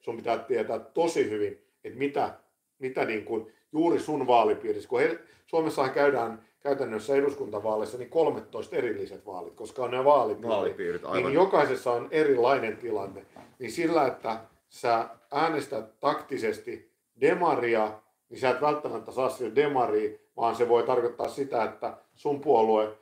sun 0.02 0.18
pitää 0.18 0.38
tietää 0.38 0.80
tosi 0.80 1.30
hyvin, 1.30 1.68
että 1.84 2.00
mitä, 2.00 2.34
mitä 2.80 3.06
niin 3.06 3.26
kuin 3.26 3.54
juuri 3.72 4.00
sun 4.00 4.28
vaalipiirissä, 4.28 4.90
kun 4.90 5.00
he, 5.00 5.20
Suomessahan 5.46 5.92
käydään 5.92 6.47
käytännössä 6.60 7.16
eduskuntavaaleissa 7.16 7.98
niin 7.98 8.10
13 8.10 8.76
erilliset 8.76 9.26
vaalit, 9.26 9.54
koska 9.56 9.84
on 9.84 9.92
ne 9.92 10.04
vaalipiirit, 10.06 10.50
Vaalipiirit, 10.50 11.06
aivan. 11.06 11.24
niin 11.24 11.34
jokaisessa 11.34 11.92
on 11.92 12.08
erilainen 12.12 12.78
tilanne. 12.78 13.26
Niin 13.60 13.72
sillä, 13.72 14.08
että 14.08 14.40
sä 14.70 15.10
äänestät 15.32 16.00
taktisesti 16.00 16.92
demaria, 17.22 17.92
niin 18.30 18.40
sä 18.40 18.50
et 18.50 18.62
välttämättä 18.62 19.12
saa 19.12 19.30
sille 19.30 19.56
demaria, 19.56 20.18
vaan 20.38 20.56
se 20.56 20.70
voi 20.70 20.84
tarkoittaa 20.84 21.28
sitä, 21.28 21.64
että 21.64 21.98
sun 22.16 22.42
puolue, 22.42 22.98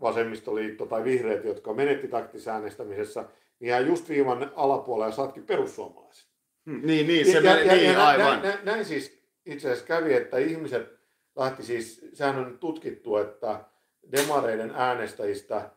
vasemmistoliitto 0.00 0.86
tai 0.86 1.04
vihreät, 1.04 1.44
jotka 1.44 1.72
menetti 1.74 2.08
taktisessa 2.08 2.52
äänestämisessä, 2.52 3.24
niin 3.60 3.68
jää 3.68 3.80
just 3.80 4.08
viivan 4.08 4.52
alapuolella 4.56 5.06
ja 5.06 5.12
saatkin 5.12 5.46
perussuomalaiset. 5.46 6.26
Hmm, 6.66 6.80
Niin, 6.86 7.06
niin, 7.06 7.32
se 7.32 7.40
meni, 7.40 7.68
niin, 7.68 7.92
nä- 7.94 8.06
aivan. 8.06 8.26
Näin, 8.26 8.42
näin, 8.42 8.58
näin 8.64 8.84
siis 8.84 9.22
itse 9.46 9.68
asiassa 9.68 9.86
kävi, 9.86 10.14
että 10.14 10.38
ihmiset 10.38 11.03
lähti 11.36 11.62
siis, 11.62 12.06
sehän 12.12 12.38
on 12.38 12.58
tutkittu, 12.58 13.16
että 13.16 13.64
demareiden 14.12 14.72
äänestäjistä 14.74 15.70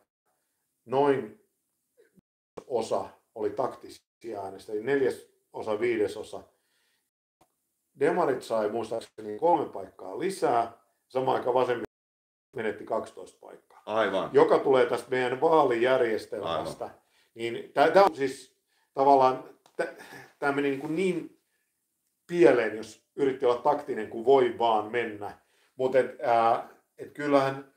noin 0.84 1.44
osa 2.66 3.08
oli 3.34 3.50
taktisia 3.50 4.42
äänestäjiä, 4.42 4.82
neljäs 4.82 5.28
osa, 5.52 5.80
viidesosa. 5.80 6.42
Demarit 8.00 8.42
sai 8.42 8.68
muistaakseni 8.68 9.38
kolme 9.38 9.72
paikkaa 9.72 10.18
lisää, 10.18 10.72
samaan 11.08 11.36
aikaan 11.36 11.54
vasemmisto 11.54 11.88
menetti 12.56 12.84
12 12.84 13.38
paikkaa 13.40 13.82
Aivan. 13.86 14.30
joka 14.32 14.58
tulee 14.58 14.86
tästä 14.86 15.10
meidän 15.10 15.40
vaalijärjestelmästä, 15.40 16.90
niin 17.34 17.72
tämä 17.72 18.04
on 18.04 18.16
siis 18.16 18.56
tavallaan, 18.94 19.44
tämä 20.38 20.52
meni 20.52 20.70
niin, 20.70 20.80
kuin 20.80 20.96
niin 20.96 21.40
pieleen, 22.26 22.76
jos 22.76 23.04
yritti 23.16 23.46
olla 23.46 23.62
taktinen 23.62 24.08
kuin 24.08 24.24
voi 24.24 24.58
vaan 24.58 24.92
mennä. 24.92 25.38
Mutta 25.78 25.98
et, 25.98 26.20
ää, 26.20 26.68
et 26.98 27.10
kyllähän 27.12 27.74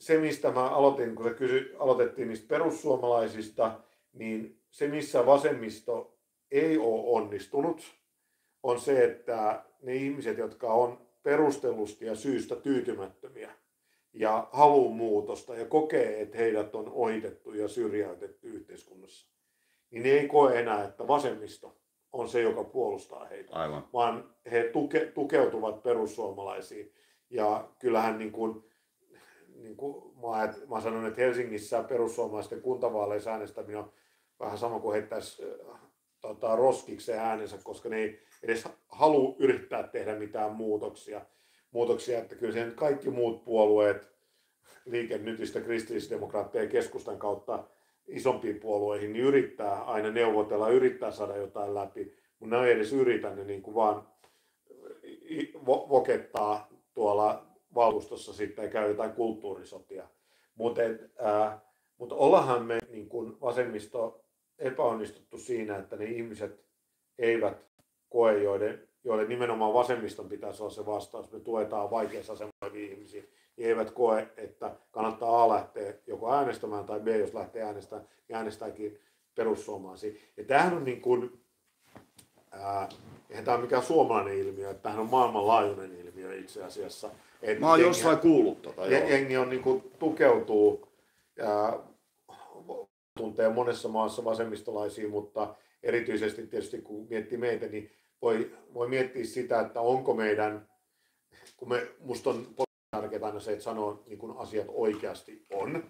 se, 0.00 0.18
mistä 0.18 0.50
mä 0.50 0.68
aloitin, 0.68 1.14
kun 1.14 1.24
se 1.24 1.34
kysy, 1.34 1.76
aloitettiin 1.78 2.28
niistä 2.28 2.48
perussuomalaisista, 2.48 3.80
niin 4.12 4.60
se, 4.70 4.88
missä 4.88 5.26
vasemmisto 5.26 6.18
ei 6.50 6.78
ole 6.78 7.02
onnistunut, 7.06 7.82
on 8.62 8.80
se, 8.80 9.04
että 9.04 9.64
ne 9.82 9.94
ihmiset, 9.94 10.38
jotka 10.38 10.72
on 10.72 11.06
perustellusti 11.22 12.06
ja 12.06 12.14
syystä 12.14 12.56
tyytymättömiä, 12.56 13.50
ja 14.12 14.48
haluaa 14.52 14.94
muutosta 14.94 15.54
ja 15.54 15.64
kokee, 15.64 16.20
että 16.20 16.38
heidät 16.38 16.74
on 16.74 16.92
ohitettu 16.92 17.52
ja 17.54 17.68
syrjäytetty 17.68 18.48
yhteiskunnassa, 18.48 19.26
niin 19.90 20.02
ne 20.02 20.08
ei 20.08 20.28
koe 20.28 20.60
enää, 20.60 20.84
että 20.84 21.08
vasemmisto 21.08 21.76
on 22.12 22.28
se, 22.28 22.42
joka 22.42 22.64
puolustaa 22.64 23.24
heitä, 23.24 23.52
Aivan. 23.52 23.88
vaan 23.92 24.34
he 24.50 24.62
tuke, 24.72 25.00
tukeutuvat 25.00 25.82
perussuomalaisiin. 25.82 26.94
Ja 27.34 27.68
kyllähän 27.78 28.18
niin 28.18 28.32
kuin, 28.32 28.64
niin 29.54 29.76
kuin 29.76 30.16
mä, 30.16 30.54
mä 30.70 30.80
sanon, 30.80 31.06
että 31.06 31.20
Helsingissä 31.20 31.82
perussuomalaisten 31.82 32.60
kuntavaaleissa 32.62 33.30
äänestäminen 33.30 33.78
on 33.78 33.92
vähän 34.40 34.58
sama 34.58 34.80
kuin 34.80 34.94
heittäisi 34.94 35.42
äh, 35.44 35.80
tota, 36.20 36.56
roskiksen 36.56 37.18
äänensä, 37.18 37.58
koska 37.64 37.88
ne 37.88 37.96
ei 37.96 38.20
edes 38.42 38.68
halua 38.88 39.36
yrittää 39.38 39.82
tehdä 39.82 40.18
mitään 40.18 40.52
muutoksia. 40.52 41.20
Muutoksia, 41.70 42.18
että 42.18 42.36
kyllä 42.36 42.52
sen 42.52 42.72
kaikki 42.74 43.10
muut 43.10 43.44
puolueet, 43.44 44.14
Liike 44.84 45.18
Nytistä, 45.18 45.60
kristillisdemokraatteja 45.60 46.64
ja 46.64 46.70
keskustan 46.70 47.18
kautta 47.18 47.68
isompiin 48.06 48.60
puolueihin, 48.60 49.12
niin 49.12 49.24
yrittää 49.24 49.82
aina 49.82 50.10
neuvotella, 50.10 50.68
yrittää 50.68 51.10
saada 51.10 51.36
jotain 51.36 51.74
läpi, 51.74 52.16
mutta 52.38 52.56
ne 52.56 52.66
ei 52.66 52.72
edes 52.72 52.92
yritä, 52.92 53.34
ne 53.34 53.44
niin 53.44 53.62
kuin 53.62 53.74
vaan 53.74 54.08
vokettaa 55.66 56.73
tuolla 56.94 57.46
valtuustossa 57.74 58.32
sitten 58.32 58.70
käy 58.70 58.88
jotain 58.88 59.12
kulttuurisotia. 59.12 60.08
Mutta 60.54 60.80
äh, 61.26 61.62
mut 61.98 62.12
ollahan 62.12 62.66
me 62.66 62.78
niin 62.90 63.08
kuin 63.08 63.40
vasemmisto 63.40 64.24
epäonnistuttu 64.58 65.38
siinä, 65.38 65.76
että 65.76 65.96
ne 65.96 66.04
ihmiset 66.04 66.64
eivät 67.18 67.66
koe, 68.08 68.42
joiden, 68.42 68.88
joille 69.04 69.24
nimenomaan 69.24 69.74
vasemmiston 69.74 70.28
pitäisi 70.28 70.62
olla 70.62 70.74
se 70.74 70.86
vastaus. 70.86 71.32
Me 71.32 71.40
tuetaan 71.40 71.90
vaikeassa 71.90 72.32
asemassa 72.32 72.66
olevia 72.66 72.92
ihmisiä, 72.92 73.22
niin 73.56 73.68
eivät 73.68 73.90
koe, 73.90 74.28
että 74.36 74.76
kannattaa 74.90 75.42
A 75.42 75.48
lähteä 75.48 75.94
joko 76.06 76.34
äänestämään 76.34 76.84
tai 76.84 77.00
B, 77.00 77.08
jos 77.08 77.34
lähtee 77.34 77.62
äänestämään, 77.62 78.08
niin 78.28 78.36
äänestääkin 78.36 78.98
perussuomalaisia. 79.34 80.12
Ja 80.36 80.44
tämähän 80.44 80.74
on 80.74 80.84
niin 80.84 81.00
kuin, 81.00 81.44
ää, 82.50 82.88
eihän 83.34 83.44
tämä 83.44 83.54
ole 83.54 83.64
mikään 83.64 83.82
suomalainen 83.82 84.38
ilmiö, 84.38 84.70
että 84.70 84.82
tämähän 84.82 85.02
on 85.02 85.10
maailmanlaajuinen 85.10 85.96
ilmiö 86.00 86.38
itse 86.38 86.64
asiassa. 86.64 87.10
Et 87.42 87.60
Mä 87.60 87.70
oon 87.70 87.78
jengi- 87.78 87.88
jossain 87.88 88.18
kuullut 88.18 88.62
tota, 88.62 88.86
joo. 88.86 89.08
jengi 89.08 89.36
on 89.36 89.48
niin 89.50 89.62
kuin, 89.62 89.92
tukeutuu 89.98 90.88
ja 91.36 91.80
tuntee 93.18 93.48
monessa 93.48 93.88
maassa 93.88 94.24
vasemmistolaisia, 94.24 95.08
mutta 95.08 95.54
erityisesti 95.82 96.46
tietysti 96.46 96.82
kun 96.82 97.06
miettii 97.10 97.38
meitä, 97.38 97.66
niin 97.66 97.90
voi, 98.22 98.50
voi 98.74 98.88
miettiä 98.88 99.24
sitä, 99.24 99.60
että 99.60 99.80
onko 99.80 100.14
meidän, 100.14 100.68
kun 101.56 101.68
me, 101.68 101.86
musta 102.00 102.30
on 102.30 102.46
tärkeää 102.90 103.26
aina 103.26 103.40
se, 103.40 103.52
että 103.52 103.64
sanoo 103.64 104.02
niin 104.06 104.18
kuin 104.18 104.36
asiat 104.36 104.66
oikeasti 104.68 105.46
on, 105.52 105.84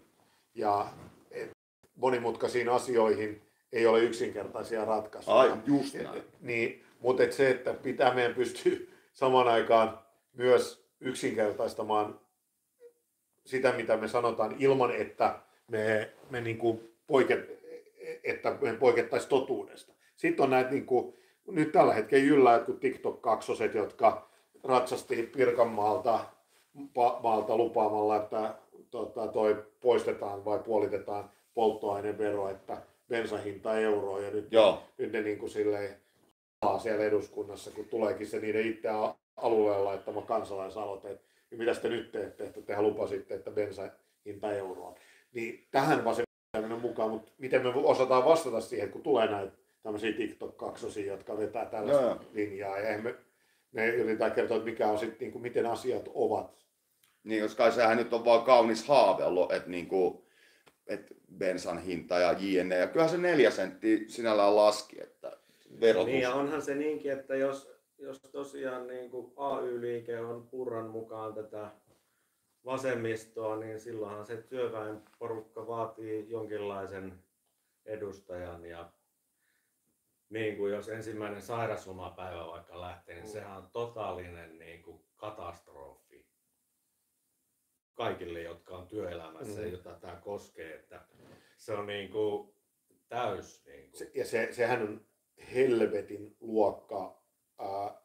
ja 0.54 0.86
et 1.30 1.50
monimutkaisiin 1.94 2.68
asioihin 2.68 3.42
ei 3.72 3.86
ole 3.86 4.00
yksinkertaisia 4.00 4.84
ratkaisuja. 4.84 5.36
Ai, 5.36 5.52
just 5.66 5.94
näin. 5.94 6.22
Niin, 6.40 6.84
mutta 7.04 7.22
et 7.22 7.32
se, 7.32 7.50
että 7.50 7.74
pitää 7.74 8.14
meidän 8.14 8.34
pystyä 8.34 8.76
samaan 9.12 9.48
aikaan 9.48 9.98
myös 10.32 10.88
yksinkertaistamaan 11.00 12.20
sitä, 13.46 13.72
mitä 13.72 13.96
me 13.96 14.08
sanotaan, 14.08 14.56
ilman 14.58 14.90
että 14.90 15.38
me, 15.68 16.12
me 16.30 16.40
niin 16.40 16.58
kuin 16.58 16.94
poiket, 17.06 17.60
että 18.24 18.56
me 18.60 18.74
poikettaisiin 18.74 19.28
totuudesta. 19.28 19.92
Sitten 20.16 20.44
on 20.44 20.50
näitä, 20.50 20.70
niin 20.70 20.86
kuin, 20.86 21.14
nyt 21.46 21.72
tällä 21.72 21.94
hetkellä 21.94 22.24
jyllää 22.24 22.54
jotkut 22.54 22.80
TikTok-kaksoset, 22.80 23.74
jotka 23.74 24.30
ratsasti 24.64 25.30
Pirkanmaalta 25.36 26.20
pa- 26.76 27.22
maalta 27.22 27.56
lupaamalla, 27.56 28.16
että 28.16 28.54
tota, 28.90 29.28
toi 29.28 29.64
poistetaan 29.80 30.44
vai 30.44 30.58
puolitetaan 30.58 31.30
polttoainevero, 31.54 32.48
että 32.48 32.76
bensahinta 33.08 33.78
euroa 33.78 34.20
ja 34.20 34.30
nyt, 34.30 34.52
Joo. 34.52 34.82
nyt 34.98 35.12
ne 35.12 35.20
niin 35.20 35.38
kuin 35.38 35.50
silleen 35.50 36.03
siellä 36.78 37.04
eduskunnassa, 37.04 37.70
kun 37.70 37.84
tuleekin 37.84 38.26
se 38.26 38.40
niiden 38.40 38.66
itse 38.66 38.88
alueella 39.36 39.84
laittama 39.84 40.22
kansalaisaloite, 40.22 41.10
että 41.10 41.26
niin 41.50 41.58
mitä 41.58 41.74
te 41.74 41.88
nyt 41.88 42.12
teette, 42.12 42.44
että 42.44 42.62
tehän 42.62 42.84
lupasitte, 42.84 43.34
että 43.34 43.50
bensahinta 43.50 44.52
euroa. 44.52 44.94
Niin 45.32 45.66
tähän 45.70 46.04
vasemmistoinen 46.04 46.80
mukaan, 46.80 47.10
mutta 47.10 47.32
miten 47.38 47.62
me 47.62 47.68
osataan 47.68 48.24
vastata 48.24 48.60
siihen, 48.60 48.90
kun 48.90 49.02
tulee 49.02 49.30
näitä 49.30 49.52
tämmöisiä 49.82 50.12
TikTok-kaksosia, 50.12 51.06
jotka 51.06 51.38
vetää 51.38 51.66
tällaista 51.66 52.02
joo. 52.02 52.20
linjaa, 52.32 52.78
ja 52.78 52.98
me, 52.98 53.14
me 53.72 53.86
yritetään 53.86 54.32
kertoa, 54.32 54.56
että 54.56 54.70
mikä 54.70 54.88
on 54.88 54.98
sitten, 54.98 55.18
niin 55.20 55.32
kuin, 55.32 55.42
miten 55.42 55.66
asiat 55.66 56.08
ovat. 56.14 56.64
Niin, 57.24 57.42
koska 57.42 57.70
sehän 57.70 57.96
nyt 57.96 58.12
on 58.12 58.24
vaan 58.24 58.42
kaunis 58.42 58.88
haavello, 58.88 59.48
että 59.52 59.70
niinku, 59.70 60.26
että 60.86 61.14
bensan 61.36 61.78
hinta 61.78 62.18
ja 62.18 62.34
jne. 62.38 62.76
Ja 62.76 62.86
kyllähän 62.86 63.10
se 63.10 63.18
neljä 63.18 63.50
senttiä 63.50 63.98
sinällään 64.08 64.56
laski, 64.56 65.02
että 65.02 65.36
verotus. 65.80 66.06
Niin 66.06 66.22
ja 66.22 66.34
onhan 66.34 66.62
se 66.62 66.74
niinkin, 66.74 67.12
että 67.12 67.36
jos, 67.36 67.72
jos 67.98 68.20
tosiaan 68.20 68.86
niin 68.86 69.10
kuin 69.10 69.32
AY-liike 69.36 70.20
on 70.20 70.48
Purran 70.48 70.90
mukaan 70.90 71.34
tätä 71.34 71.70
vasemmistoa, 72.64 73.56
niin 73.56 73.80
silloinhan 73.80 74.26
se 74.26 74.36
työväenporukka 74.36 75.66
vaatii 75.66 76.30
jonkinlaisen 76.30 77.24
edustajan 77.86 78.64
ja 78.64 78.92
niin 80.28 80.56
kuin 80.56 80.72
jos 80.72 80.88
ensimmäinen 80.88 81.42
sairaslomapäivä 81.42 82.46
vaikka 82.46 82.80
lähtee, 82.80 83.14
niin 83.14 83.28
sehän 83.28 83.56
on 83.56 83.68
totaalinen 83.72 84.58
niin 84.58 84.82
kuin 84.82 85.04
katastrofi 85.16 86.26
kaikille, 87.94 88.42
jotka 88.42 88.76
on 88.76 88.88
työelämässä, 88.88 89.60
Mhm. 89.60 89.70
jota 89.72 89.94
tämä 90.00 90.16
koskee, 90.16 90.74
että 90.74 91.00
se 91.56 91.72
on 91.72 91.86
niin 91.86 92.10
kuin 92.10 92.54
täys. 93.08 93.64
Niin 93.66 93.90
kuin. 93.90 93.98
Se, 93.98 94.10
ja 94.14 94.24
se, 94.24 94.48
sehän 94.52 94.82
on 94.82 95.06
helvetin 95.54 96.36
luokka 96.40 97.22
ää, 97.58 98.02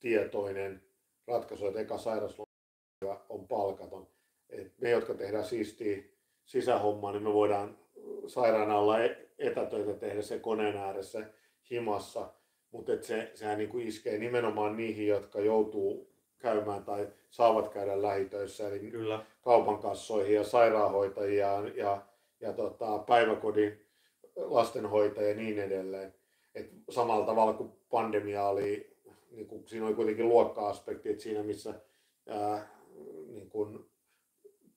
tietoinen 0.00 0.82
ratkaisu, 1.26 1.66
että 1.66 1.80
eka 1.80 1.98
sairauslomapäivä 1.98 3.24
on 3.28 3.48
palkaton. 3.48 4.08
Et 4.50 4.78
me, 4.78 4.90
jotka 4.90 5.14
tehdään 5.14 5.44
siistiä 5.44 6.02
sisähommaa, 6.44 7.12
niin 7.12 7.22
me 7.22 7.32
voidaan 7.32 7.78
sairaana 8.26 8.78
olla 8.78 9.04
e- 9.04 9.28
etätöitä 9.38 9.94
tehdä 9.94 10.22
se 10.22 10.38
koneen 10.38 10.76
ääressä 10.76 11.26
himassa, 11.70 12.32
mutta 12.70 12.92
se, 13.00 13.30
sehän 13.34 13.58
niin 13.58 13.70
kuin 13.70 13.88
iskee 13.88 14.18
nimenomaan 14.18 14.76
niihin, 14.76 15.06
jotka 15.06 15.40
joutuu 15.40 16.12
käymään 16.38 16.84
tai 16.84 17.08
saavat 17.30 17.68
käydä 17.68 18.02
lähitöissä, 18.02 18.68
eli 18.68 18.90
Kyllä. 18.90 19.24
kaupan 19.42 19.78
kassoihin 19.78 20.34
ja 20.34 20.44
sairaanhoitajia 20.44 21.62
ja, 21.74 22.02
ja 22.40 22.52
tota, 22.52 22.98
päiväkodin 22.98 23.86
lastenhoitajia 24.36 25.28
ja 25.28 25.36
niin 25.36 25.58
edelleen. 25.58 26.14
Et 26.54 26.70
samalla 26.90 27.26
tavalla 27.26 27.52
kuin 27.52 27.72
pandemia 27.90 28.48
oli, 28.48 28.96
niin 29.30 29.46
kuin, 29.46 29.68
siinä 29.68 29.86
oli 29.86 29.94
kuitenkin 29.94 30.28
luokka-aspekti, 30.28 31.10
että 31.10 31.22
siinä 31.22 31.42
missä 31.42 31.74
ää, 32.28 32.68
niin 33.28 33.50
kuin 33.50 33.90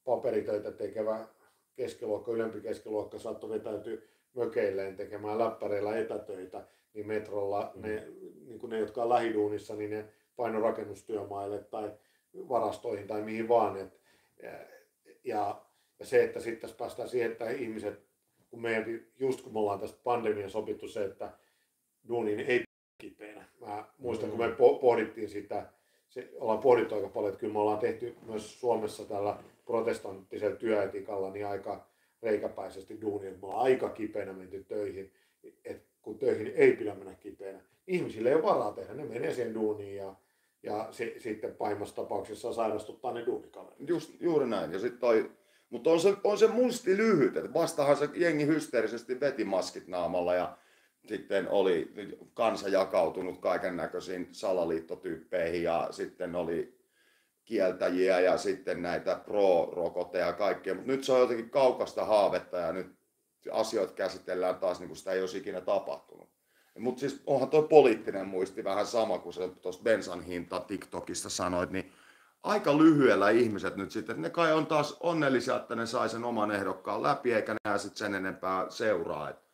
paperitöitä 0.04 0.72
tekevä 0.72 1.28
keskiluokka, 1.76 2.32
ylempi 2.32 2.62
keskiluokka 2.62 3.20
saattoi 3.20 3.50
vetäytyä 3.50 3.98
mökeilleen 4.34 4.96
tekemään 4.96 5.40
läppäreillä 5.40 5.98
etätöitä, 5.98 6.68
niin 6.94 7.08
metrolla 7.08 7.72
mm. 7.76 7.82
ne, 7.82 8.08
niin 8.46 8.60
kuin 8.60 8.70
ne, 8.70 8.80
jotka 8.80 9.04
on 9.04 9.10
lähiduunissa, 9.10 9.76
niin 9.76 9.90
ne 9.90 10.06
paino 10.36 10.60
rakennustyömaille 10.60 11.60
tai 11.60 11.92
varastoihin 12.50 13.08
tai 13.08 13.22
mihin 13.22 13.48
vaan. 13.48 13.78
Et, 13.78 14.00
ja, 15.24 15.62
ja 16.00 16.06
se, 16.06 16.24
että 16.24 16.40
sitten 16.40 16.62
tässä 16.62 16.78
päästään 16.78 17.10
siihen, 17.10 17.32
että 17.32 17.50
ihmiset, 17.50 18.02
kun 18.50 18.62
meidän, 18.62 19.06
just 19.20 19.42
kun 19.42 19.54
me 19.54 19.60
ollaan 19.60 19.80
tästä 19.80 20.00
pandemian 20.04 20.50
sopittu 20.50 20.88
se, 20.88 21.06
että 21.06 21.32
duuniin 22.08 22.40
ei 22.40 22.64
kipeänä. 22.98 23.46
Mä 23.62 23.86
muistan, 23.98 24.30
mm. 24.30 24.38
kun 24.38 24.46
me 24.46 24.56
pohdittiin 24.82 25.30
sitä, 25.30 25.66
se, 26.10 26.30
ollaan 26.40 26.60
pohdittu 26.60 26.96
aika 26.96 27.08
paljon, 27.08 27.30
että 27.30 27.40
kyllä 27.40 27.54
me 27.54 27.60
ollaan 27.60 27.80
tehty 27.80 28.16
myös 28.28 28.60
Suomessa 28.60 29.06
tällä 29.06 29.38
protestanttisella 29.66 30.56
työetikalla 30.56 31.32
niin 31.32 31.48
aika 31.48 31.88
reikäpäisesti 32.24 33.02
duunia, 33.02 33.30
että 33.30 33.42
me 33.42 33.48
ollaan 33.48 33.64
aika 33.64 33.90
kipeänä 33.90 34.34
menty 34.34 34.64
töihin, 34.64 35.12
että 35.66 35.88
kun 36.02 36.20
töihin 36.20 36.54
ei 36.56 36.76
pidä 36.76 36.96
mennä 36.96 37.14
kipeänä. 37.14 37.60
Ihmisille 37.88 38.30
ei 38.30 38.36
ole 38.36 38.44
varaa 38.44 38.72
tehdä, 38.72 38.94
ne 38.94 39.06
menee 39.06 39.34
siihen 39.34 39.54
duuniin 39.54 39.96
ja, 39.96 40.16
ja 40.64 40.88
si, 40.92 41.16
sitten 41.18 41.56
pahimmassa 41.56 41.96
tapauksessa 41.96 42.54
sairastuttaa 42.54 43.14
ne 43.14 43.26
duunikaverit. 43.26 43.90
Just, 43.90 44.22
juuri 44.22 44.48
näin. 44.48 44.72
Ja 44.72 44.80
sit 44.80 45.00
toi, 45.00 45.32
mutta 45.70 45.90
on 45.90 46.00
se, 46.00 46.14
on 46.24 46.38
se 46.38 46.48
musti 46.48 46.98
lyhyt, 46.98 47.38
että 47.38 47.54
vastahan 47.54 47.98
se 47.98 48.10
jengi 48.14 48.46
hysteerisesti 48.48 49.20
veti 49.20 49.44
maskit 49.44 49.88
naamalla 49.88 50.34
ja 50.34 50.58
sitten 51.10 51.48
oli 51.50 51.94
kansa 52.34 52.70
jakautunut 52.70 53.42
kaiken 53.42 53.78
näköisiin 53.78 54.28
salaliittotyyppeihin 54.32 55.64
ja 55.64 55.88
sitten 55.92 56.36
oli 56.36 56.80
kieltäjiä 57.46 58.20
ja 58.20 58.38
sitten 58.38 58.82
näitä 58.82 59.22
pro-rokoteja 59.26 60.26
ja 60.26 60.34
kaikkea, 60.34 60.74
mutta 60.74 60.92
nyt 60.92 61.04
se 61.04 61.12
on 61.12 61.20
jotenkin 61.20 61.50
kaukasta 61.50 62.06
haavetta 62.06 62.58
ja 62.58 62.72
nyt 62.72 62.96
asioita 63.52 63.94
käsitellään 63.94 64.56
taas 64.56 64.80
niin 64.80 64.88
kuin 64.88 64.98
sitä 64.98 65.12
ei 65.12 65.22
olisi 65.22 65.38
ikinä 65.38 65.62
tapahtunut. 65.62 66.30
Mutta 66.80 67.00
siis 67.00 67.24
onhan 67.28 67.50
tuo 67.50 67.62
poliittinen 67.62 68.28
muisti 68.28 68.64
vähän 68.64 68.86
sama 68.86 69.20
kuin 69.20 69.34
se 69.34 69.50
tuosta 69.62 69.84
bensan 69.84 70.22
hinta 70.22 70.60
TikTokista 70.60 71.30
sanoit, 71.30 71.70
niin 71.70 71.92
aika 72.44 72.78
lyhyellä 72.78 73.30
ihmiset 73.30 73.76
nyt 73.76 73.92
sitten, 73.92 74.22
ne 74.22 74.30
kai 74.30 74.54
on 74.54 74.68
taas 74.68 74.98
onnellisia, 75.00 75.56
että 75.56 75.76
ne 75.76 75.86
sai 75.86 76.10
sen 76.10 76.24
oman 76.24 76.52
ehdokkaan 76.52 77.04
läpi, 77.04 77.34
eikä 77.34 77.54
ne 77.54 77.78
sitten 77.78 77.98
sen 77.98 78.16
enempää 78.16 78.70
seuraa. 78.70 79.30
Et 79.30 79.45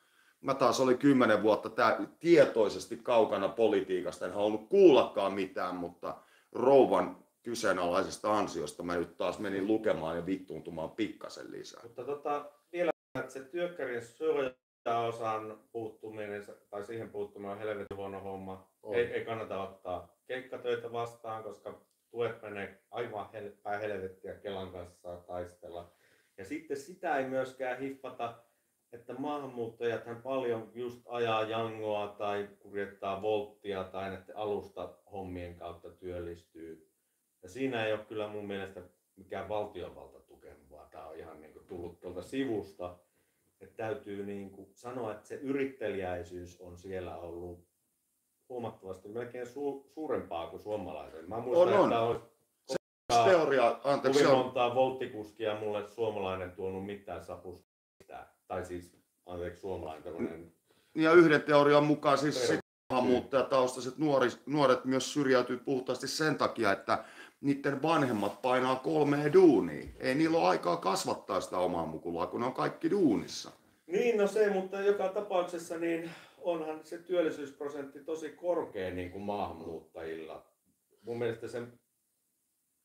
mä 0.41 0.53
taas 0.53 0.79
olin 0.79 0.97
kymmenen 0.97 1.43
vuotta 1.43 1.69
tää, 1.69 1.97
tietoisesti 2.19 2.97
kaukana 2.97 3.49
politiikasta, 3.49 4.25
en 4.25 4.33
halunnut 4.33 4.69
kuullakaan 4.69 5.33
mitään, 5.33 5.75
mutta 5.75 6.17
rouvan 6.51 7.17
kyseenalaisesta 7.43 8.37
ansiosta 8.37 8.83
mä 8.83 8.95
nyt 8.95 9.17
taas 9.17 9.39
menin 9.39 9.67
lukemaan 9.67 10.15
ja 10.15 10.25
vittuuntumaan 10.25 10.91
pikkasen 10.91 11.51
lisää. 11.51 11.83
Mutta 11.83 12.03
tota, 12.03 12.51
vielä, 12.71 12.91
että 13.19 13.31
se 13.33 13.39
työkkärin 13.39 14.01
syrjäosan 14.01 15.59
puuttuminen 15.71 16.45
tai 16.69 16.83
siihen 16.83 17.09
puuttuminen 17.09 17.51
on 17.51 17.59
helvetin 17.59 17.97
huono 17.97 18.19
homma. 18.19 18.71
Ei, 18.93 19.05
ei, 19.05 19.25
kannata 19.25 19.63
ottaa 19.63 20.15
keikkatöitä 20.25 20.91
vastaan, 20.91 21.43
koska 21.43 21.81
tuet 22.11 22.41
menee 22.41 22.81
aivan 22.91 23.29
hel- 23.33 23.61
päin 23.63 23.81
helvettiä 23.81 24.33
Kelan 24.33 24.71
kanssa 24.71 25.17
taistella. 25.27 25.91
Ja 26.37 26.45
sitten 26.45 26.77
sitä 26.77 27.17
ei 27.17 27.25
myöskään 27.25 27.79
hiffata, 27.79 28.43
että 28.93 29.13
maahanmuuttajat 29.13 30.03
paljon 30.23 30.71
just 30.73 31.01
ajaa 31.07 31.43
jangoa 31.43 32.07
tai 32.07 32.49
kuljettaa 32.59 33.21
volttia 33.21 33.83
tai 33.83 34.09
näiden 34.09 34.37
alusta 34.37 34.93
hommien 35.11 35.55
kautta 35.55 35.89
työllistyy. 35.89 36.91
Ja 37.43 37.49
siinä 37.49 37.85
ei 37.85 37.93
ole 37.93 38.05
kyllä 38.05 38.27
mun 38.27 38.47
mielestä 38.47 38.81
mikään 39.15 39.49
valtiovalta 39.49 40.19
tukenut, 40.19 40.69
vaan 40.71 40.89
tämä 40.89 41.07
on 41.07 41.17
ihan 41.17 41.41
niin 41.41 41.53
kuin 41.53 41.65
tullut 41.65 41.99
tuolta 41.99 42.21
sivusta. 42.21 42.97
Että 43.61 43.75
täytyy 43.77 44.25
niin 44.25 44.51
kuin 44.51 44.67
sanoa, 44.73 45.11
että 45.11 45.27
se 45.27 45.35
yrittelijäisyys 45.35 46.61
on 46.61 46.77
siellä 46.77 47.17
ollut 47.17 47.67
huomattavasti 48.49 49.09
melkein 49.09 49.47
su- 49.47 49.89
suurempaa 49.93 50.47
kuin 50.47 50.59
suomalaisen. 50.59 51.29
Mä 51.29 51.39
muistan, 51.39 51.67
on, 51.67 51.79
on. 51.79 51.85
että 51.85 52.01
olisi 52.01 53.29
teoria, 53.29 53.79
anteeksi, 53.83 54.23
kovin 54.23 54.37
montaa 54.37 54.75
volttikuskia 54.75 55.59
mulle 55.59 55.89
suomalainen 55.89 56.51
tuonut 56.51 56.85
mitään 56.85 57.23
sapusta. 57.23 57.70
Tai 58.51 58.65
siis, 58.65 58.91
anteeksi, 59.25 59.61
suomalainen 59.61 60.03
tämmöinen... 60.03 60.51
Ja 60.95 61.13
yhden 61.13 61.41
teorian 61.41 61.83
mukaan 61.83 62.17
siis 62.17 62.53
maahanmuuttajataustaiset 62.89 63.97
nuori, 63.97 64.29
nuoret 64.45 64.85
myös 64.85 65.13
syrjäytyy 65.13 65.57
puhtaasti 65.57 66.07
sen 66.07 66.35
takia, 66.35 66.71
että 66.71 67.03
niiden 67.41 67.81
vanhemmat 67.81 68.41
painaa 68.41 68.75
kolmea 68.75 69.33
duunia. 69.33 69.85
Ei 69.99 70.15
niillä 70.15 70.37
ole 70.37 70.47
aikaa 70.47 70.77
kasvattaa 70.77 71.41
sitä 71.41 71.57
omaa 71.57 71.85
mukulaa, 71.85 72.27
kun 72.27 72.39
ne 72.39 72.45
on 72.45 72.53
kaikki 72.53 72.91
duunissa. 72.91 73.51
Niin, 73.87 74.17
no 74.17 74.27
se, 74.27 74.49
mutta 74.49 74.81
joka 74.81 75.09
tapauksessa 75.09 75.77
niin 75.77 76.09
onhan 76.37 76.79
se 76.83 76.97
työllisyysprosentti 76.97 77.99
tosi 77.99 78.29
korkea 78.29 78.93
niin 78.93 79.11
kuin 79.11 79.23
maahanmuuttajilla. 79.23 80.45
Mun 81.01 81.19
mielestä 81.19 81.47
se, 81.47 81.61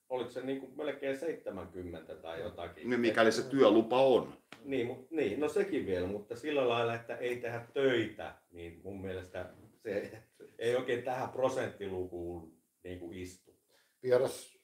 oliko 0.08 0.30
se 0.30 0.42
niin 0.42 0.60
kuin 0.60 0.76
melkein 0.76 1.18
70 1.18 2.14
tai 2.14 2.40
jotakin. 2.40 2.90
Niin 2.90 3.00
mikäli 3.00 3.32
se 3.32 3.42
työlupa 3.42 4.02
on. 4.02 4.32
Niin, 4.64 4.86
mu, 4.86 4.94
niin, 5.10 5.40
no 5.40 5.48
sekin 5.48 5.86
vielä, 5.86 6.06
mutta 6.06 6.36
sillä 6.36 6.68
lailla, 6.68 6.94
että 6.94 7.16
ei 7.16 7.36
tehdä 7.36 7.66
töitä, 7.74 8.34
niin 8.52 8.80
mun 8.84 9.00
mielestä 9.00 9.50
se 9.82 10.22
ei 10.58 10.76
oikein 10.76 11.02
tähän 11.02 11.28
prosenttilukuun 11.28 12.52
niin 12.84 13.00
kuin 13.00 13.16
istu. 13.16 13.54
Vieras, 14.02 14.58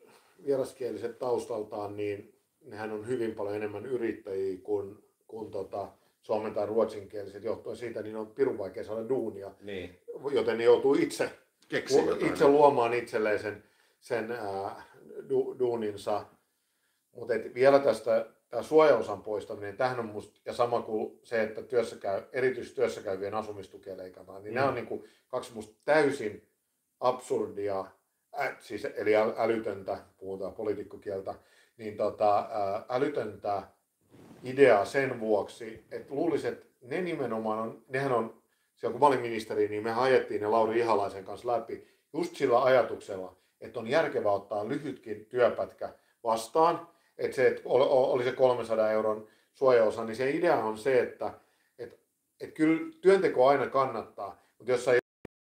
vieraskieliset 0.47 1.19
taustaltaan, 1.19 1.97
niin 1.97 2.39
nehän 2.65 2.93
on 2.93 3.07
hyvin 3.07 3.35
paljon 3.35 3.57
enemmän 3.57 3.87
yrittäjiä 3.87 4.59
kuin, 4.63 4.99
kuin 5.27 5.51
tota, 5.51 5.89
suomen 6.23 6.55
tai 6.55 6.67
ruotsinkieliset 6.67 7.45
johtuen 7.45 7.77
siitä, 7.77 8.03
niin 8.03 8.17
on 8.17 8.27
pirun 8.27 8.59
vaikea 8.59 8.85
saada 8.85 9.09
duunia. 9.09 9.51
Niin. 9.61 9.99
Joten 10.33 10.59
ne 10.59 10.65
joutuu 10.65 10.95
itse, 10.95 11.31
itse 12.31 12.49
luomaan 12.49 12.95
itselleen 12.95 13.39
sen, 13.39 13.65
sen 14.01 14.33
ää, 14.33 14.83
du, 15.29 15.57
duuninsa. 15.59 16.27
Mutta 17.17 17.35
vielä 17.55 17.79
tästä 17.79 18.27
tämä 18.53 18.63
suojaosan 18.63 19.23
poistaminen, 19.23 19.77
tähän 19.77 19.99
on 19.99 20.07
musta, 20.07 20.41
ja 20.45 20.53
sama 20.53 20.83
kuin 20.83 21.19
se, 21.23 21.43
että 21.43 21.63
työssä 21.63 21.97
käy, 21.97 22.23
erityisesti 22.33 22.77
työssä 22.77 23.01
käyvien 23.01 23.35
asumistukia 23.35 23.97
leikataan, 23.97 24.43
niin 24.43 24.53
mm. 24.53 24.55
nämä 24.55 24.69
on 24.69 24.75
niin 24.75 24.87
kuin 24.87 25.05
kaksi 25.29 25.55
musta 25.55 25.75
täysin 25.85 26.49
absurdia, 27.01 27.85
ä, 28.41 28.55
siis, 28.59 28.85
eli 28.85 29.17
älytöntä, 29.37 29.99
puhutaan 30.19 30.53
poliitikkokieltä, 30.53 31.35
niin 31.77 31.97
tota, 31.97 32.49
älytöntä 32.89 33.63
ideaa 34.45 34.85
sen 34.85 35.21
vuoksi, 35.21 35.85
että 35.91 36.15
luulisin, 36.15 36.53
että 36.53 36.67
ne 36.81 37.01
nimenomaan 37.01 37.59
on, 37.59 37.85
nehän 37.89 38.13
on, 38.13 38.43
siellä 38.77 38.93
kun 38.93 39.01
mä 39.01 39.07
olin 39.07 39.21
ministeri, 39.21 39.69
niin 39.69 39.83
me 39.83 39.93
ajettiin 39.93 40.41
ne 40.41 40.47
Lauri 40.47 40.79
Ihalaisen 40.79 41.25
kanssa 41.25 41.49
läpi 41.49 41.89
just 42.13 42.37
sillä 42.37 42.63
ajatuksella, 42.63 43.37
että 43.63 43.81
on 43.81 43.87
järkevää 43.87 44.33
ottaa 44.33 44.69
lyhytkin 44.69 45.27
työpätkä 45.27 45.89
vastaan, 46.25 46.89
että 47.19 47.35
se, 47.35 47.47
että 47.47 47.63
oli 47.65 48.25
se 48.25 48.33
300 48.33 48.91
euron 48.91 49.29
suojaosa, 49.55 50.05
niin 50.05 50.17
se 50.17 50.31
idea 50.31 50.57
on 50.57 50.79
se, 50.79 51.01
että, 51.01 51.33
että, 51.79 51.97
että 52.41 52.55
kyllä 52.55 52.93
työnteko 53.01 53.49
aina 53.49 53.67
kannattaa, 53.67 54.43
mutta 54.59 54.73
jos 54.73 54.85
sä 54.85 54.93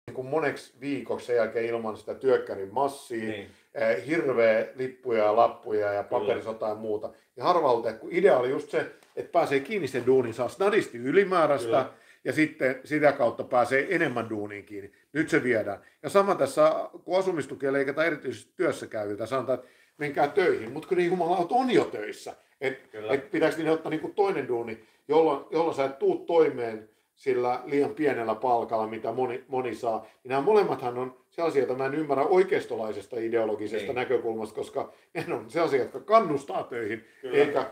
niin 0.06 0.14
kuin 0.14 0.26
moneksi 0.26 0.72
viikoksi 0.80 1.26
sen 1.26 1.36
jälkeen 1.36 1.66
ilman 1.66 1.96
sitä 1.96 2.14
työkkärin 2.14 2.74
massia, 2.74 3.30
niin. 3.30 3.50
eh, 3.74 4.06
hirveä 4.06 4.66
lippuja 4.74 5.24
ja 5.24 5.36
lappuja 5.36 5.92
ja 5.92 6.02
paperisota 6.02 6.68
ja 6.68 6.74
muuta, 6.74 7.10
niin 7.36 7.44
harvalta, 7.44 7.92
kun 7.92 8.12
idea 8.12 8.38
oli 8.38 8.50
just 8.50 8.70
se, 8.70 8.92
että 9.16 9.32
pääsee 9.32 9.60
kiinni 9.60 9.88
sen 9.88 10.06
duunin, 10.06 10.34
saa 10.34 10.48
snadisti 10.48 10.98
ylimääräistä, 10.98 11.66
Kyllä. 11.66 11.92
Ja 12.26 12.32
sitten 12.32 12.80
sitä 12.84 13.12
kautta 13.12 13.44
pääsee 13.44 13.86
enemmän 13.94 14.30
duuniin 14.30 14.64
kiinni. 14.64 14.92
Nyt 15.12 15.28
se 15.28 15.42
viedään. 15.42 15.78
Ja 16.02 16.08
sama 16.08 16.34
tässä, 16.34 16.72
kun 17.04 17.18
asumistukea 17.18 17.72
leikataan 17.72 18.06
erityisesti 18.06 18.52
työssä 18.56 18.86
käyviltä, 18.86 19.26
sanotaan, 19.26 19.58
että 19.58 19.70
menkää 19.98 20.28
töihin, 20.28 20.72
mutta 20.72 20.88
kun 20.88 20.98
ne 20.98 21.04
jumalaut 21.04 21.52
on 21.52 21.70
jo 21.70 21.84
töissä. 21.84 22.36
Että 22.60 22.98
et 23.10 23.30
pitääkö 23.30 23.56
niille 23.56 23.70
ottaa 23.70 23.90
niinku 23.90 24.08
toinen 24.08 24.48
duuni, 24.48 24.84
jolloin, 25.08 25.44
jolloin 25.50 25.76
sä 25.76 25.84
et 25.84 25.98
tuu 25.98 26.18
toimeen 26.18 26.88
sillä 27.14 27.60
liian 27.64 27.94
pienellä 27.94 28.34
palkalla, 28.34 28.86
mitä 28.86 29.12
moni, 29.12 29.44
moni 29.48 29.74
saa. 29.74 30.06
Niin 30.24 30.30
nämä 30.30 30.42
molemmathan 30.42 30.98
on 30.98 31.16
sellaisia, 31.30 31.62
joita 31.62 31.74
mä 31.74 31.86
en 31.86 31.94
ymmärrä 31.94 32.24
oikeistolaisesta 32.24 33.16
ideologisesta 33.18 33.86
niin. 33.86 33.94
näkökulmasta, 33.94 34.54
koska 34.54 34.92
ne 35.26 35.34
on 35.34 35.50
sellaisia, 35.50 35.82
jotka 35.82 36.00
kannustaa 36.00 36.62
töihin, 36.62 37.04
Kyllä. 37.20 37.38
eikä 37.38 37.70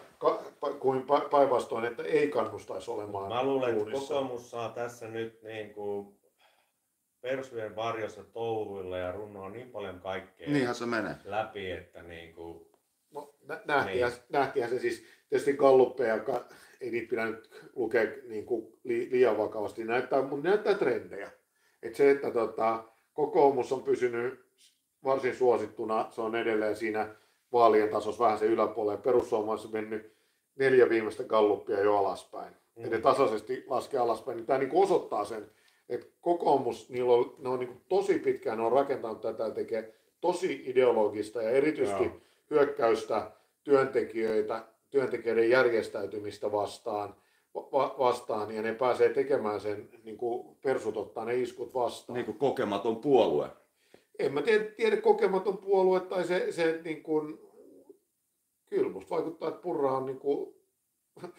kuin 0.80 1.04
päinvastoin, 1.30 1.84
että 1.84 2.02
ei 2.02 2.28
kannustaisi 2.28 2.90
olemaan 2.90 3.28
Mä 3.28 3.44
luulen, 3.44 3.78
että 3.78 3.92
kokoomus 3.92 4.50
saa 4.50 4.68
tässä 4.68 5.08
nyt 5.08 5.42
niin 5.42 5.74
kuin 5.74 6.18
persujen 7.20 7.76
varjossa 7.76 8.24
touhuilla 8.24 8.98
ja 8.98 9.12
runnoa 9.12 9.50
niin 9.50 9.70
paljon 9.70 10.00
kaikkea 10.00 10.48
Niinhän 10.48 10.74
se 10.74 10.86
menee. 10.86 11.16
läpi, 11.24 11.70
että 11.70 12.02
niin 12.02 12.34
kuin... 12.34 12.66
No, 13.10 13.34
nähtiinhän, 13.64 14.12
niin. 14.12 14.22
nähtiinhän 14.28 14.70
se 14.70 14.78
siis, 14.78 15.06
tietysti 15.28 15.52
galluppeja, 15.52 16.14
ei 16.80 16.90
niitä 16.90 17.10
pidä 17.10 17.26
nyt 17.26 17.70
lukea 17.76 18.04
niin 18.28 18.46
kuin 18.46 18.78
li, 18.84 19.08
liian 19.10 19.38
vakavasti, 19.38 19.84
näyttää, 19.84 20.22
mutta 20.22 20.48
näyttää 20.48 20.74
trendejä. 20.74 21.30
että 21.82 21.96
se, 21.96 22.10
että 22.10 22.30
tota, 22.30 22.84
kokoomus 23.12 23.72
on 23.72 23.82
pysynyt 23.82 24.44
varsin 25.04 25.36
suosittuna, 25.36 26.06
se 26.10 26.20
on 26.20 26.36
edelleen 26.36 26.76
siinä 26.76 27.14
vaalien 27.52 27.88
tasossa 27.88 28.24
vähän 28.24 28.38
se 28.38 28.46
yläpuolella, 28.46 29.02
perussuomalaiset 29.02 29.66
on 29.66 29.72
mennyt 29.72 30.13
neljä 30.56 30.88
viimeistä 30.88 31.24
galluppia 31.24 31.80
jo 31.80 31.96
alaspäin. 31.96 32.54
Mm. 32.76 32.84
Eli 32.84 33.00
tasaisesti 33.00 33.64
laskee 33.66 34.00
alaspäin, 34.00 34.36
niin 34.36 34.46
tämä 34.46 34.58
niin 34.58 34.70
osoittaa 34.74 35.24
sen, 35.24 35.50
että 35.88 36.06
kokoomus, 36.20 36.90
niillä 36.90 37.12
on, 37.12 37.34
ne 37.38 37.48
on 37.48 37.58
niin 37.58 37.80
tosi 37.88 38.18
pitkään, 38.18 38.58
ne 38.58 38.64
on 38.64 38.72
rakentanut 38.72 39.20
tätä 39.20 39.50
tekee 39.50 39.94
tosi 40.20 40.62
ideologista 40.66 41.42
ja 41.42 41.50
erityisesti 41.50 42.04
Joo. 42.04 42.20
hyökkäystä 42.50 43.30
työntekijöitä, 43.64 44.64
työntekijöiden 44.90 45.50
järjestäytymistä 45.50 46.52
vastaan, 46.52 47.14
va- 47.54 47.94
vastaan 47.98 48.54
ja 48.54 48.62
ne 48.62 48.74
pääsee 48.74 49.08
tekemään 49.08 49.60
sen, 49.60 49.88
niin 50.04 50.16
kuin 50.16 50.56
persut 50.62 50.96
ottaa 50.96 51.24
ne 51.24 51.34
iskut 51.34 51.74
vastaan. 51.74 52.14
Niin 52.14 52.26
kuin 52.26 52.38
kokematon 52.38 52.96
puolue. 52.96 53.48
En 54.18 54.34
mä 54.34 54.42
tiedä, 54.42 54.64
tiedä 54.64 54.96
kokematon 54.96 55.58
puolue 55.58 56.00
tai 56.00 56.24
se, 56.24 56.52
se 56.52 56.80
niin 56.84 57.02
kuin, 57.02 57.38
kyllä 58.74 58.90
musta 58.90 59.14
vaikuttaa, 59.14 59.48
että 59.48 59.60
Purra 59.60 59.92
on 59.92 60.06
niin 60.06 60.18
kuin, 60.18 60.54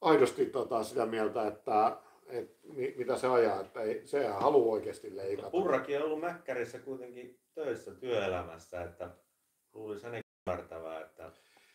aidosti 0.00 0.46
tota, 0.46 0.82
sitä 0.82 1.06
mieltä, 1.06 1.46
että 1.46 1.96
et, 2.26 2.58
mitä 2.96 3.16
se 3.16 3.26
ajaa, 3.26 3.60
että 3.60 3.80
ei, 3.80 4.06
se 4.06 4.26
haluaa 4.26 4.72
oikeasti 4.72 5.16
leikata. 5.16 5.50
Purrakin 5.50 5.98
on 5.98 6.04
ollut 6.04 6.20
Mäkkärissä 6.20 6.78
kuitenkin 6.78 7.40
töissä 7.54 7.94
työelämässä, 7.94 8.82
että 8.82 9.10
luulisi 9.72 10.04
hänen 10.04 10.22
ymmärtävää, 10.48 11.00
että 11.00 11.32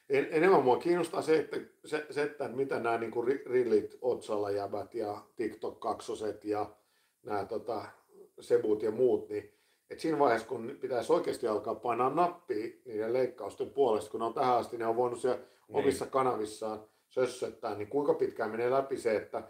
en, 0.10 0.28
enemmän 0.32 0.64
mua 0.64 0.78
kiinnostaa 0.78 1.22
se, 1.22 1.40
että, 1.40 1.58
se, 1.86 2.06
se, 2.10 2.24
että 2.24 2.48
mitä 2.48 2.80
nämä 2.80 2.98
niin 2.98 3.12
kuin 3.12 3.42
rillit, 3.46 3.98
otsalla 4.02 4.52
jäbät 4.52 4.96
ja 4.96 5.22
TikTok-kaksoset 5.36 6.46
ja 6.46 6.76
nämä 7.24 7.46
tota, 7.46 7.86
sebut 8.40 8.84
ja 8.84 8.92
muut, 8.92 9.30
niin 9.30 9.57
että 9.90 10.02
siinä 10.02 10.20
vaiheessa, 10.20 10.48
kun 10.48 10.78
pitäisi 10.82 11.14
oikeasti 11.14 11.48
alkaa 11.48 11.76
painaa 11.76 12.10
nappia 12.10 12.68
niiden 12.86 13.14
leikkausten 13.14 13.70
puolesta, 13.70 14.12
kun 14.12 14.20
ne 14.20 14.26
on 14.26 14.34
tähän 14.34 14.58
asti, 14.58 14.78
ne 14.78 14.86
on 14.86 14.96
voinut 14.96 15.20
siellä 15.20 15.38
niin. 15.38 15.78
omissa 15.78 16.06
kanavissaan 16.06 16.80
sössöttää, 17.10 17.76
niin 17.76 17.88
kuinka 17.88 18.14
pitkään 18.14 18.52
menee 18.52 18.72
läpi 18.72 18.98
se, 18.98 19.16
että 19.16 19.44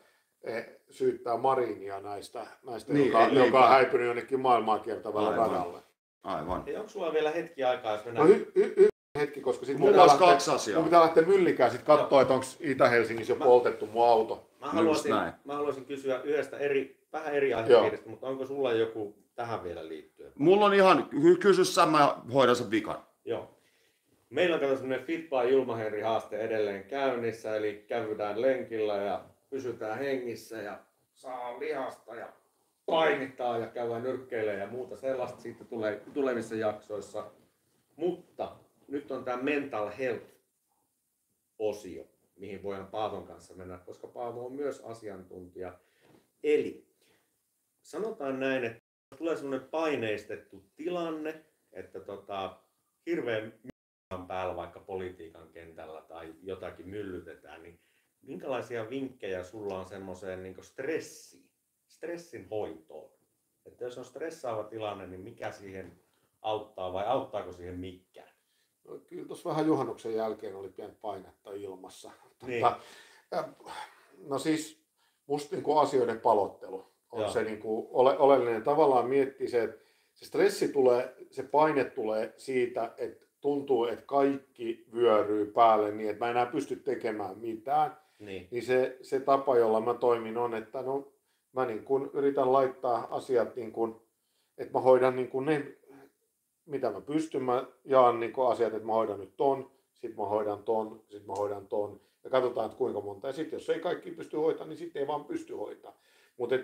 syyttää 0.89 1.37
Marinia 1.37 1.99
näistä, 1.99 2.47
näistä 2.65 2.93
niin, 2.93 3.07
joka, 3.07 3.27
ei, 3.27 3.35
joka 3.35 3.63
on 3.63 3.69
häipynyt 3.69 4.07
jonnekin 4.07 4.39
maailmaa 4.39 4.79
kiertävällä 4.79 5.35
radalle. 5.35 5.79
Aivan. 6.23 6.65
Hei, 6.65 6.75
onko 6.75 6.89
sulla 6.89 7.13
vielä 7.13 7.31
hetki 7.31 7.63
aikaa, 7.63 7.91
jos 7.91 8.05
mennään... 8.05 8.29
No, 8.29 8.35
hy, 8.35 8.51
hy, 8.55 8.73
hy, 8.77 8.87
hetki, 9.19 9.41
koska 9.41 9.65
sitten 9.65 9.85
Mulla 9.85 10.01
olisi 10.01 10.17
kaksi 10.17 10.51
asiaa. 10.51 10.79
Mun 10.79 10.85
pitää 10.85 11.01
lähteä 11.01 11.23
myllikään 11.23 11.71
sitten 11.71 11.97
katsoa, 11.97 12.21
että 12.21 12.33
onko 12.33 12.45
Itä-Helsingissä 12.59 13.33
jo 13.33 13.39
mä, 13.39 13.45
poltettu 13.45 13.87
mun 13.87 14.07
auto. 14.07 14.49
Mä 14.59 14.67
haluaisin, 14.67 15.15
mä 15.45 15.55
haluaisin 15.55 15.85
kysyä 15.85 16.21
yhdestä 16.21 16.57
eri, 16.57 16.97
vähän 17.13 17.33
eri 17.33 17.53
aihepiiristä, 17.53 18.09
mutta 18.09 18.27
onko 18.27 18.45
sulla 18.45 18.73
joku 18.73 19.15
tähän 19.37 19.63
vielä 19.63 19.87
liittyen? 19.87 20.31
Mulla 20.35 20.65
on 20.65 20.73
ihan, 20.73 21.09
kysy 21.39 21.61
mä 21.91 22.17
hoidan 22.33 22.55
sen 22.55 22.71
vikan. 22.71 23.03
Joo. 23.25 23.57
Meillä 24.29 24.55
on 24.55 24.77
semmoinen 24.77 25.05
Fit 25.05 25.29
by 25.29 25.49
Ilmaherri 25.49 26.01
haaste 26.01 26.37
edelleen 26.37 26.83
käynnissä, 26.83 27.55
eli 27.55 27.85
käydään 27.87 28.41
lenkillä 28.41 28.95
ja 28.95 29.25
pysytään 29.49 29.97
hengissä 29.99 30.61
ja 30.61 30.79
saa 31.13 31.59
lihasta 31.59 32.15
ja 32.15 32.33
painittaa 32.85 33.57
ja 33.57 33.67
käydään 33.67 34.03
nyrkkeille 34.03 34.53
ja 34.53 34.67
muuta 34.67 34.95
sellaista 34.95 35.41
sitten 35.41 35.67
tulee 35.67 36.01
tulevissa 36.13 36.55
jaksoissa. 36.55 37.31
Mutta 37.95 38.55
nyt 38.87 39.11
on 39.11 39.23
tämä 39.23 39.43
mental 39.43 39.91
health 39.97 40.25
osio, 41.59 42.03
mihin 42.35 42.63
voidaan 42.63 42.87
Paavon 42.87 43.27
kanssa 43.27 43.53
mennä, 43.53 43.77
koska 43.77 44.07
Paavo 44.07 44.45
on 44.45 44.53
myös 44.53 44.81
asiantuntija. 44.81 45.73
Eli 46.43 46.87
sanotaan 47.81 48.39
näin, 48.39 48.63
että 48.63 48.86
tulee 49.17 49.35
semmoinen 49.35 49.69
paineistettu 49.69 50.63
tilanne, 50.75 51.45
että 51.73 51.99
tota, 51.99 52.59
hirveän 53.05 53.53
päällä 54.27 54.55
vaikka 54.55 54.79
politiikan 54.79 55.49
kentällä 55.49 56.01
tai 56.01 56.33
jotakin 56.41 56.89
myllytetään, 56.89 57.63
niin 57.63 57.79
minkälaisia 58.21 58.89
vinkkejä 58.89 59.43
sulla 59.43 59.79
on 59.79 59.87
semmoiseen 59.87 60.43
niin 60.43 60.63
stressiin, 60.63 61.49
stressin 61.87 62.49
hoitoon? 62.49 63.11
Että 63.65 63.83
jos 63.83 63.97
on 63.97 64.05
stressaava 64.05 64.63
tilanne, 64.63 65.07
niin 65.07 65.21
mikä 65.21 65.51
siihen 65.51 65.99
auttaa 66.41 66.93
vai 66.93 67.05
auttaako 67.05 67.51
siihen 67.51 67.79
mikään? 67.79 68.29
No, 68.83 68.99
kyllä 68.99 69.27
tuossa 69.27 69.49
vähän 69.49 69.67
juhannuksen 69.67 70.15
jälkeen 70.15 70.55
oli 70.55 70.69
pieni 70.69 70.95
painetta 71.01 71.51
ilmassa. 71.51 72.11
Niin. 72.47 72.65
Tota, 73.29 73.49
no 74.17 74.39
siis 74.39 74.83
musta 75.27 75.55
niin 75.55 75.63
kuin 75.63 75.77
asioiden 75.77 76.19
palottelu 76.19 76.96
on 77.11 77.21
Joo. 77.21 77.29
se 77.29 77.43
niin 77.43 77.59
kuin 77.59 77.87
ole, 77.91 78.17
oleellinen. 78.17 78.63
Tavallaan 78.63 79.09
miettii 79.09 79.47
se, 79.47 79.63
että 79.63 79.85
se 80.13 80.25
stressi 80.25 80.67
tulee, 80.67 81.15
se 81.31 81.43
paine 81.43 81.83
tulee 81.83 82.33
siitä, 82.37 82.93
että 82.97 83.25
tuntuu, 83.41 83.85
että 83.85 84.05
kaikki 84.05 84.85
vyöryy 84.93 85.45
päälle 85.45 85.91
niin, 85.91 86.09
että 86.09 86.25
mä 86.25 86.31
enää 86.31 86.45
pysty 86.45 86.75
tekemään 86.75 87.37
mitään. 87.37 87.97
Niin. 88.19 88.47
niin 88.51 88.63
se, 88.63 88.97
se 89.01 89.19
tapa, 89.19 89.57
jolla 89.57 89.81
mä 89.81 89.93
toimin 89.93 90.37
on, 90.37 90.53
että 90.53 90.81
no, 90.81 91.11
mä 91.53 91.65
niin 91.65 91.83
kuin 91.83 92.09
yritän 92.13 92.53
laittaa 92.53 93.07
asiat 93.11 93.55
niin 93.55 93.71
kuin, 93.71 93.95
että 94.57 94.73
mä 94.73 94.81
hoidan 94.81 95.15
niin 95.15 95.29
kuin 95.29 95.45
ne, 95.45 95.77
mitä 96.65 96.91
mä 96.91 97.01
pystyn, 97.01 97.43
mä 97.43 97.65
jaan 97.85 98.19
niin 98.19 98.33
kuin 98.33 98.47
asiat, 98.47 98.73
että 98.73 98.87
mä 98.87 98.93
hoidan 98.93 99.19
nyt 99.19 99.37
ton, 99.37 99.71
sitten 99.93 100.17
mä 100.17 100.25
hoidan 100.25 100.63
ton, 100.63 101.03
sitten 101.07 101.27
mä 101.27 101.33
hoidan 101.33 101.67
ton, 101.67 102.01
ja 102.23 102.29
katsotaan, 102.29 102.65
että 102.65 102.77
kuinka 102.77 103.01
monta. 103.01 103.27
Ja 103.27 103.33
sitten 103.33 103.57
jos 103.57 103.69
ei 103.69 103.79
kaikki 103.79 104.11
pysty 104.11 104.37
hoitamaan, 104.37 104.69
niin 104.69 104.77
sitten 104.77 104.99
ei 104.99 105.07
vaan 105.07 105.25
pysty 105.25 105.55
hoitamaan. 105.55 105.99
Mutta 106.37 106.55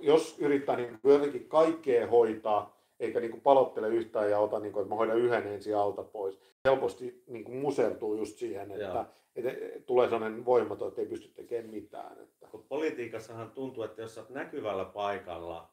jos 0.00 0.38
yrittää 0.38 0.76
niin 0.76 0.98
jotenkin 1.04 1.48
kaikkea 1.48 2.06
hoitaa, 2.06 2.82
eikä 3.00 3.20
niin 3.20 3.30
kuin 3.30 3.40
palottele 3.40 3.88
yhtään 3.88 4.30
ja 4.30 4.38
ota, 4.38 4.60
niin 4.60 4.72
kuin, 4.72 4.82
että 4.82 4.94
mä 4.94 4.96
hoidan 4.96 5.18
yhden 5.18 5.46
ensin 5.46 5.76
alta 5.76 6.02
pois. 6.02 6.40
Helposti 6.64 7.22
niin 7.26 7.44
kuin 7.44 7.56
musertuu 7.56 8.14
just 8.14 8.38
siihen, 8.38 8.70
että, 8.70 9.06
että 9.36 9.52
tulee 9.86 10.08
sellainen 10.08 10.44
voimaton, 10.44 10.88
että 10.88 11.00
ei 11.00 11.06
pysty 11.06 11.28
tekemään 11.28 11.70
mitään. 11.70 12.20
Että. 12.22 12.48
Politiikassahan 12.68 13.50
tuntuu, 13.50 13.84
että 13.84 14.02
jos 14.02 14.18
olet 14.18 14.30
näkyvällä 14.30 14.84
paikalla, 14.84 15.70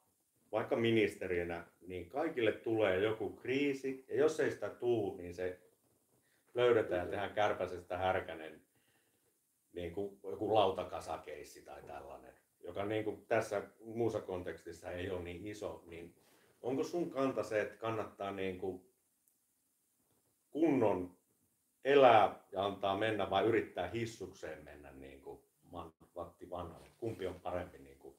vaikka 0.51 0.75
ministerinä, 0.75 1.65
niin 1.87 2.09
kaikille 2.09 2.51
tulee 2.51 2.99
joku 2.99 3.29
kriisi, 3.29 4.05
ja 4.07 4.15
jos 4.15 4.39
ei 4.39 4.51
sitä 4.51 4.69
tuu, 4.69 5.17
niin 5.17 5.33
se 5.33 5.59
löydetään 6.53 7.01
ja 7.01 7.07
tehdään 7.07 7.33
kärpäisestä 7.33 7.97
härkänen 7.97 8.61
niin 9.73 9.91
kuin 9.91 10.19
joku 10.23 10.53
lautakasakeissi 10.53 11.61
tai 11.61 11.83
tällainen, 11.83 12.33
joka 12.70 12.86
niin 12.86 13.03
kuin 13.03 13.26
tässä 13.26 13.61
muussa 13.86 14.22
kontekstissa 14.22 14.91
ei 14.91 15.09
ole 15.09 15.22
niin 15.22 15.47
iso, 15.47 15.84
niin 15.86 16.15
onko 16.61 16.84
sun 16.84 17.11
kanta 17.11 17.43
se, 17.43 17.61
että 17.61 17.76
kannattaa 17.76 18.32
niin 18.32 18.57
kuin 18.57 18.82
kunnon 20.49 21.17
elää 21.86 22.43
ja 22.51 22.65
antaa 22.65 22.97
mennä 22.97 23.30
vai 23.30 23.45
yrittää 23.45 23.88
hissukseen 23.89 24.63
mennä 24.63 24.91
niin 24.91 25.22
kuin 25.22 25.39
Vatti 26.15 26.49
Vanhanen? 26.49 26.91
Kumpi 26.97 27.28
on 27.28 27.39
parempi 27.39 27.78
niin 27.78 27.99
kuin 27.99 28.15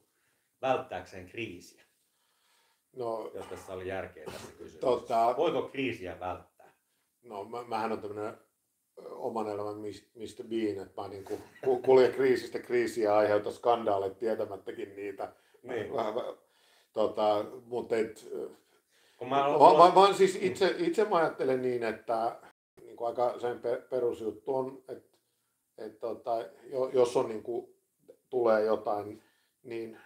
välttääkseen 0.62 1.26
kriisiä? 1.26 1.82
No, 2.92 3.30
jos 3.34 3.46
tässä 3.46 3.72
oli 3.72 3.88
järkeä 3.88 4.24
tässä 4.24 4.46
kysymyksessä. 4.46 4.80
Tota, 4.80 5.34
Voiko 5.36 5.62
kriisiä 5.62 6.20
välttää? 6.20 6.72
No 7.22 7.44
mä, 7.44 7.62
mähän 7.62 7.92
on 7.92 8.00
tämmöinen 8.00 8.38
oman 8.96 9.48
elämän 9.48 9.76
Mr. 9.76 10.44
Bean, 10.48 10.86
että 10.86 11.02
mä 11.02 11.08
niin 11.08 11.24
kuin 11.24 11.82
kuljen 11.82 12.12
kriisistä 12.12 12.58
kriisiä 12.58 13.04
ja 13.04 13.16
aiheuta 13.16 13.50
skandaaleja 13.50 14.14
tietämättäkin 14.14 14.96
niitä. 14.96 15.32
Niin. 15.62 15.94
Vähän, 15.94 16.14
tota, 16.92 17.44
mutta 17.64 17.96
et, 17.96 18.28
mä, 19.20 19.28
mä, 19.28 19.92
mä, 19.94 20.08
mä, 20.08 20.14
siis 20.14 20.38
itse, 20.40 20.74
itse 20.78 21.04
mä 21.04 21.16
ajattelen 21.16 21.62
niin, 21.62 21.82
että 21.82 22.36
niin 22.82 22.96
kuin 22.96 23.08
aika 23.08 23.38
sen 23.38 23.60
perusjuttu 23.90 24.54
on, 24.54 24.82
että, 24.88 25.18
että 25.78 26.00
tota, 26.00 26.44
jos 26.92 27.16
on 27.16 27.28
niin 27.28 27.42
kuin, 27.42 27.74
tulee 28.30 28.64
jotain, 28.64 29.22
niin 29.62 29.98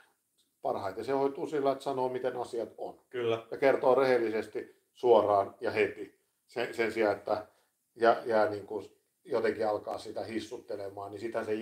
parhaiten 0.63 1.05
se 1.05 1.13
hoituu 1.13 1.47
sillä, 1.47 1.73
että 1.73 1.85
sanoo, 1.85 2.09
miten 2.09 2.37
asiat 2.37 2.69
on. 2.79 3.01
Kyllä. 3.11 3.47
Ja 3.51 3.57
kertoo 3.57 3.95
rehellisesti, 3.95 4.83
suoraan 4.95 5.55
ja 5.61 5.71
heti. 5.71 6.19
Sen, 6.47 6.75
sen 6.75 6.93
sijaan, 6.93 7.17
että 7.17 7.47
jää, 7.97 8.23
jää 8.25 8.51
niin 8.51 8.67
kuin 8.67 8.91
jotenkin 9.25 9.69
alkaa 9.69 9.99
sitä 9.99 10.25
hissuttelemaan, 10.25 11.11
niin 11.11 11.21
sitä 11.21 11.45
se 11.45 11.53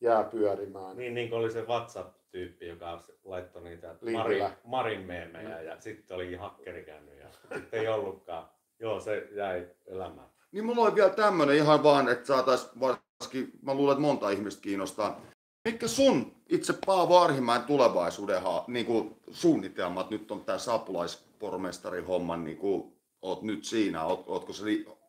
jää 0.00 0.24
pyörimään. 0.24 0.96
Niin, 0.96 1.14
niin 1.14 1.28
kuin 1.28 1.38
oli 1.38 1.50
se 1.50 1.62
WhatsApp-tyyppi, 1.62 2.66
joka 2.66 3.02
laittoi 3.24 3.62
niitä 3.62 3.94
Marin, 4.12 4.44
Marin 4.64 5.00
meemejä 5.00 5.60
ja 5.60 5.80
sitten 5.80 6.14
oli 6.14 6.34
hakkeri 6.34 6.84
käynyt 6.84 7.18
ja 7.18 7.28
sitten 7.54 7.80
ei 7.80 7.88
ollutkaan. 7.88 8.48
Joo, 8.80 9.00
se 9.00 9.28
jäi 9.32 9.66
elämään. 9.86 10.28
Niin 10.52 10.64
mulla 10.64 10.82
oli 10.82 10.94
vielä 10.94 11.10
tämmönen 11.10 11.56
ihan 11.56 11.82
vaan, 11.82 12.08
että 12.08 12.26
saatais 12.26 12.70
varsinkin, 12.80 13.52
mä 13.62 13.74
luulen, 13.74 13.92
että 13.92 14.02
monta 14.02 14.30
ihmistä 14.30 14.62
kiinnostaa. 14.62 15.20
Mitkä 15.64 15.88
sun 15.88 16.34
itse 16.48 16.74
Paavo 16.86 17.18
Arhimäen 17.18 17.62
tulevaisuuden 17.62 18.42
niin 18.66 18.86
kuin 18.86 19.16
suunnitelmat 19.30 20.10
nyt 20.10 20.30
on 20.30 20.44
tämä 20.44 20.58
saapulaispormestarin 20.58 22.06
homman, 22.06 22.44
niin 22.44 22.56
kuin, 22.56 22.92
oot 23.22 23.42
nyt 23.42 23.64
siinä, 23.64 24.04
oot, 24.04 24.24
ootko 24.26 24.52
se 24.52 24.64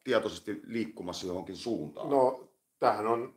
tietoisesti 0.06 0.62
liikkumassa 0.64 1.28
johonkin 1.28 1.56
suuntaan? 1.56 2.10
No, 2.10 2.49
tämähän 2.80 3.08
on 3.08 3.34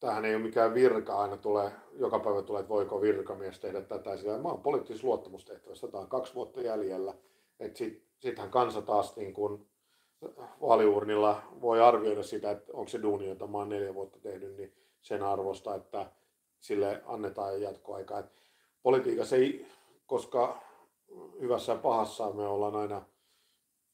tämähän 0.00 0.24
ei 0.24 0.34
ole 0.34 0.42
mikään 0.42 0.74
virka, 0.74 1.16
aina 1.16 1.36
tulee, 1.36 1.72
joka 1.92 2.18
päivä 2.18 2.42
tulee, 2.42 2.60
että 2.60 2.74
voiko 2.74 3.00
virkamies 3.00 3.58
tehdä 3.58 3.80
tätä. 3.80 4.16
Sillä 4.16 4.38
mä 4.38 4.48
oon 4.48 4.62
poliittisessa 4.62 5.06
luottamustehtävässä, 5.06 5.88
tämä 5.88 6.00
on 6.00 6.08
kaksi 6.08 6.34
vuotta 6.34 6.60
jäljellä. 6.60 7.14
Sittenhän 7.74 8.46
sit 8.48 8.52
kansa 8.52 8.82
taas 8.82 9.16
niin 9.16 9.34
kun 9.34 9.66
vaaliurnilla 10.60 11.42
voi 11.60 11.80
arvioida 11.80 12.22
sitä, 12.22 12.50
että 12.50 12.72
onko 12.72 12.88
se 12.88 13.02
duuni, 13.02 13.28
jota 13.28 13.46
mä 13.46 13.58
oon 13.58 13.68
neljä 13.68 13.94
vuotta 13.94 14.20
tehnyt, 14.20 14.56
niin 14.56 14.74
sen 15.00 15.22
arvosta, 15.22 15.74
että 15.74 16.12
sille 16.60 17.02
annetaan 17.06 17.62
jatkoaikaa. 17.62 18.18
Et 18.18 18.32
politiikassa 18.82 19.36
ei, 19.36 19.66
koska 20.06 20.62
hyvässä 21.40 21.72
ja 21.72 21.78
pahassa 21.78 22.30
me 22.30 22.46
ollaan 22.46 22.76
aina 22.76 23.02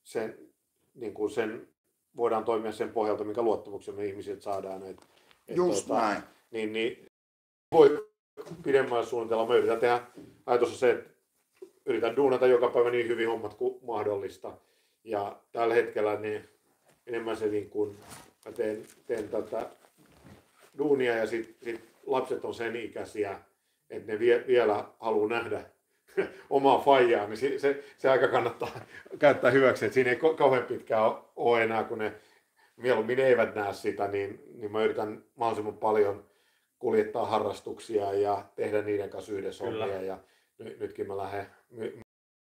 sen, 0.03 0.53
niin 0.95 1.15
kuin 1.15 1.31
sen 1.31 1.74
voidaan 2.17 2.45
toimia 2.45 2.73
sen 2.73 2.91
pohjalta, 2.91 3.25
mikä 3.25 3.43
luottamuksen 3.43 3.95
me 3.95 4.05
ihmisiltä 4.05 4.43
saadaan. 4.43 4.83
Et, 4.83 4.97
et 5.49 5.57
Just 5.57 5.87
tuota, 5.87 6.03
näin. 6.03 6.23
Niin, 6.51 6.73
niin 6.73 7.07
voi 7.73 8.09
pidemmällä 8.62 9.05
suunnitella. 9.05 9.47
Me 9.47 9.57
yritän 9.57 9.81
tehdä, 9.81 10.03
ajatus 10.47 10.71
on 10.71 10.77
se, 10.77 10.91
että 10.91 11.11
yritän 11.87 12.17
duunata 12.17 12.47
joka 12.47 12.69
päivä 12.69 12.91
niin 12.91 13.09
hyvin 13.09 13.29
hommat 13.29 13.55
kuin 13.55 13.79
mahdollista. 13.83 14.53
Ja 15.05 15.41
tällä 15.53 15.75
hetkellä 15.75 16.21
niin 16.21 16.49
enemmän 17.07 17.37
se 17.37 17.47
niin 17.47 17.71
kuin, 17.71 17.97
mä 18.45 18.53
teen, 18.53 18.87
teen 19.07 19.29
tätä 19.29 19.71
duunia 20.79 21.17
ja 21.17 21.27
sitten 21.27 21.75
sit 21.75 21.85
lapset 22.07 22.45
on 22.45 22.55
sen 22.55 22.77
ikäisiä, 22.77 23.41
että 23.91 24.12
ne 24.12 24.19
vie, 24.19 24.45
vielä 24.47 24.85
haluaa 25.01 25.29
nähdä 25.29 25.71
omaa 26.51 26.79
faijaa, 26.79 27.27
niin 27.27 27.37
se, 27.37 27.59
se, 27.59 27.85
se 27.99 28.11
aika 28.11 28.29
kannattaa 28.29 28.81
käyttää 29.19 29.51
hyväksi. 29.51 29.85
Että 29.85 29.95
siinä 29.95 30.11
ei 30.11 30.17
kauhean 30.37 30.65
pitkään 30.65 31.12
ole 31.37 31.62
enää, 31.62 31.85
kun 31.85 31.99
ne 31.99 32.12
mieluummin 32.77 33.21
eivät 33.21 33.55
näe 33.55 33.73
sitä, 33.73 34.09
niin, 34.09 34.43
niin 34.55 34.73
mä 34.73 34.85
yritän 34.85 35.25
mahdollisimman 35.37 35.79
paljon 35.79 36.25
kuljettaa 36.79 37.27
harrastuksia 37.27 38.12
ja 38.12 38.45
tehdä 38.55 38.83
niiden 38.83 39.11
kanssa 39.11 39.33
yhdessä 39.33 39.65
Kyllä. 39.65 39.85
hommia. 39.85 40.03
Ja 40.03 40.19
nyt, 40.59 40.81
nytkin 40.81 41.07
mä 41.07 41.17
lähden 41.17 41.47
my, 41.71 41.99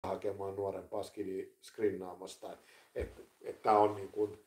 hakemaan 0.07 0.57
nuoren 0.57 0.89
paskidi 0.89 1.53
screenaamasta. 1.63 2.53
Että 2.53 2.63
et, 2.95 3.27
et 3.43 3.63
tämä 3.63 3.79
on 3.79 3.95
niin 3.95 4.09
kuin, 4.09 4.39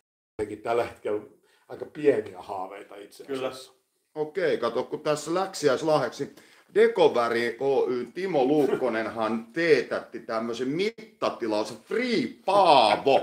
tällä 0.63 0.83
hetkellä 0.83 1.21
aika 1.67 1.85
pieniä 1.85 2.41
haaveita 2.41 2.95
itse 2.95 3.23
asiassa. 3.23 3.71
Kyllä. 3.73 3.84
Okei, 4.15 4.57
kato, 4.57 4.83
kun 4.83 4.99
tässä 4.99 5.33
läksiäislahdeksi 5.33 6.35
Dekoväri 6.75 7.57
Oy 7.59 8.07
Timo 8.13 8.45
Luukkonenhan 8.45 9.47
teetätti 9.53 10.19
tämmöisen 10.19 10.67
mittatilaus 10.67 11.77
Free 11.83 12.27
Paavo 12.45 13.21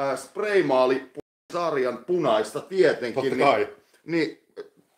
äh, 0.00 0.18
spraymaali 0.18 1.10
sarjan 1.52 2.04
punaista 2.04 2.60
tietenkin. 2.60 3.38
Totta 3.38 3.56
niin, 3.56 3.68
niin 4.04 4.42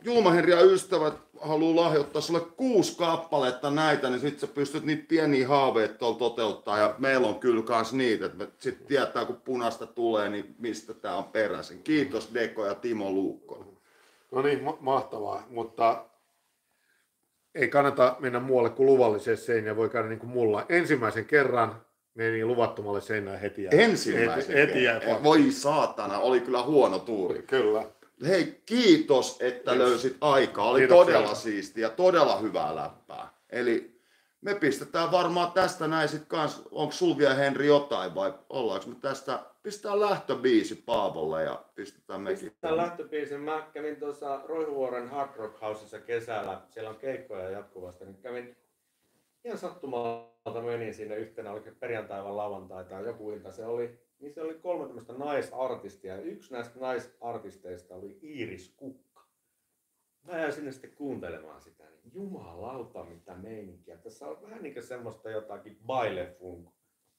Julma 0.05 0.35
ja 0.35 0.61
ystävät 0.61 1.15
haluaa 1.41 1.85
lahjoittaa 1.85 2.23
sulle 2.23 2.41
kuusi 2.41 2.97
kappaletta 2.97 3.71
näitä, 3.71 4.11
niin 4.11 4.21
sitten 4.21 4.41
sä 4.41 4.55
pystyt 4.55 4.85
niitä 4.85 5.05
pieniä 5.09 5.49
haaveita 5.49 5.95
tuolla 5.95 6.19
toteuttaa. 6.19 6.79
Ja 6.79 6.95
meillä 6.99 7.27
on 7.27 7.41
kyllä 7.41 7.63
kans 7.63 7.93
niitä, 7.93 8.27
että 8.27 8.47
sitten 8.59 8.87
tietää 8.87 9.25
kun 9.25 9.41
punaista 9.45 9.87
tulee, 9.87 10.29
niin 10.29 10.55
mistä 10.59 10.95
tämä 10.95 11.17
on 11.17 11.25
peräisin. 11.25 11.83
Kiitos 11.83 12.31
Deko 12.35 12.67
ja 12.67 12.75
Timo 12.75 13.11
Luukkonen. 13.11 13.72
No 14.33 14.43
niin, 14.43 14.63
ma- 14.63 14.79
mahtavaa, 14.81 15.47
mutta 15.51 16.05
ei 17.55 17.69
kannata 17.69 18.17
mennä 18.19 18.41
muualle 18.41 18.71
kuin 18.71 18.87
luvalliseen 18.87 19.37
seinään, 19.37 19.77
voi 19.77 19.89
käydä 19.89 20.09
niin 20.09 20.19
kuin 20.19 20.31
mulla. 20.31 20.67
Ensimmäisen 20.69 21.25
kerran 21.25 21.83
meni 22.15 22.45
luvattomalle 22.45 23.01
seinään 23.01 23.41
heti. 23.41 23.67
Ensimmäisen 23.71 24.57
heti, 24.57 24.87
heti 24.87 25.23
Voi 25.23 25.51
saatana, 25.51 26.19
oli 26.19 26.41
kyllä 26.41 26.63
huono 26.63 26.99
tuuri. 26.99 27.43
Kyllä. 27.43 27.85
Hei, 28.27 28.63
kiitos, 28.67 29.37
että 29.41 29.71
kiitos. 29.71 29.89
löysit 29.89 30.17
aikaa. 30.21 30.71
Oli 30.71 30.81
kiitos, 30.81 31.07
todella 31.07 31.35
siistiä, 31.35 31.89
todella 31.89 32.39
hyvää 32.39 32.77
läppää. 32.77 33.29
Eli 33.51 33.92
me 34.43 34.55
pistetään 34.55 35.13
varmaan 35.13 35.53
tästä 35.53 35.89
näin 35.89 36.09
sit 36.09 36.25
kans, 36.29 36.63
onko 36.71 36.93
sul 36.93 37.19
vielä 37.19 37.35
Henri 37.35 37.67
jotain 37.67 38.15
vai 38.15 38.35
ollaanko 38.49 38.87
me 38.87 38.95
tästä, 39.01 39.39
pistetään 39.63 40.01
lähtöbiisi 40.01 40.75
Paavolle 40.87 41.43
ja 41.43 41.65
pistetään 41.75 42.21
mekin. 42.21 42.39
Pistetään 42.39 42.77
lähtöbiisi. 42.77 43.39
Mä 43.39 43.71
kävin 43.73 43.97
tuossa 43.97 44.41
Roihuvuoren 44.45 45.09
Hard 45.09 45.37
Rock 45.37 45.61
Houseissa 45.61 45.99
kesällä, 45.99 46.61
siellä 46.71 46.91
on 46.91 46.97
keikkoja 46.97 47.51
jatkuvasti, 47.51 48.05
niin 48.05 48.17
kävin 48.23 48.57
ihan 49.45 49.59
sattumalta 49.59 50.63
menin 50.65 50.95
sinne 50.95 51.17
yhtenä, 51.17 51.53
oli 51.53 51.61
perjantai 51.81 52.25
vai 52.25 52.33
lauantai 52.33 52.85
tai 52.85 53.05
joku 53.05 53.31
ilta 53.31 53.53
se 53.53 53.67
oli, 53.67 53.99
niin 54.19 54.33
se 54.33 54.43
oli 54.43 54.55
kolme 54.55 54.87
tämmöistä 54.87 55.13
naisartistia. 55.13 56.17
Yksi 56.17 56.53
näistä 56.53 56.81
naisartisteista 56.81 57.95
oli 57.95 58.19
Iiris 58.23 58.75
Kukka. 58.77 59.12
Mä 60.23 60.39
jäin 60.39 60.53
sinne 60.53 60.73
sitten 60.73 60.93
kuuntelemaan 60.93 61.61
sitä, 61.61 61.85
niin 61.85 62.13
jumalauta 62.15 63.05
mitä 63.05 63.35
meininkiä. 63.35 63.97
Tässä 63.97 64.27
on 64.29 64.43
vähän 64.43 64.63
niin 64.63 64.75
kuin 64.75 64.87
semmoista 64.87 65.31
jotakin 65.31 65.79
bailefunk 65.87 66.69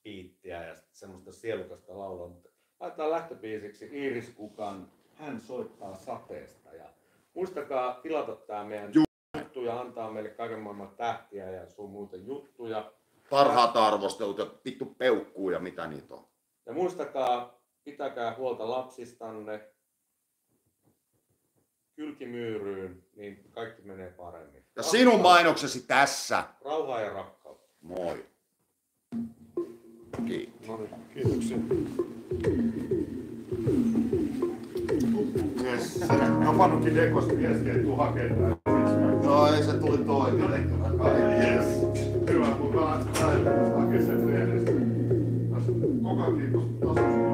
piittiä 0.03 0.67
ja 0.67 0.75
semmoista 0.91 1.31
sielukasta 1.31 1.97
laulua, 1.99 2.27
mutta 2.27 2.49
laitetaan 2.79 3.11
lähtöbiisiksi 3.11 3.89
Iiris 3.93 4.29
Kukan 4.29 4.91
Hän 5.13 5.41
soittaa 5.41 5.95
sateesta. 5.95 6.73
Ja 6.73 6.89
muistakaa 7.33 7.93
tilata 7.93 8.35
tämä 8.35 8.63
meidän 8.63 8.91
juttu 9.35 9.63
ja 9.63 9.79
antaa 9.79 10.11
meille 10.11 10.29
kaiken 10.29 10.59
maailman 10.59 10.95
tähtiä 10.97 11.51
ja 11.51 11.69
sun 11.69 11.89
muuten 11.89 12.25
juttuja. 12.25 12.91
Parhaat 13.29 13.77
arvostelut 13.77 14.37
ja 14.37 14.47
vittu 14.65 14.85
peukkuu 14.85 15.49
ja 15.49 15.59
mitä 15.59 15.87
niitä 15.87 16.13
on. 16.13 16.27
Ja 16.65 16.73
muistakaa, 16.73 17.61
pitäkää 17.83 18.35
huolta 18.35 18.69
lapsistanne, 18.69 19.72
kylkimyyryyn, 21.95 23.03
niin 23.15 23.43
kaikki 23.51 23.81
menee 23.81 24.09
paremmin. 24.09 24.53
Ja 24.55 24.59
Rakkautta. 24.61 24.91
sinun 24.91 25.21
mainoksesi 25.21 25.81
tässä. 25.87 26.43
Rauhaa 26.65 27.01
ja 27.01 27.13
rakkautta. 27.13 27.73
Moi. 27.81 28.25
Kiitos. 30.27 30.67
No 30.67 30.77
niin, 30.77 30.89
kiitoksia. 31.13 31.57
Yes. 35.63 35.99
No 36.43 36.53
Panukin 36.57 36.95
Dekosta 36.95 37.37
viesti, 37.37 37.69
että 37.69 37.83
tuu 37.83 37.95
hakemaan 37.95 38.57
No 39.23 39.47
ei 39.53 39.63
se 39.63 39.73
tuli 39.73 39.97
toimelle 39.97 40.57
Yes. 40.57 41.65
Hyvä, 42.29 42.45
mutta 42.47 42.79
mä 42.79 42.87
hakemaan 42.87 44.05
sen 44.05 44.41
edestä. 44.41 44.71
Koko 46.03 46.31
kiitos. 46.31 47.32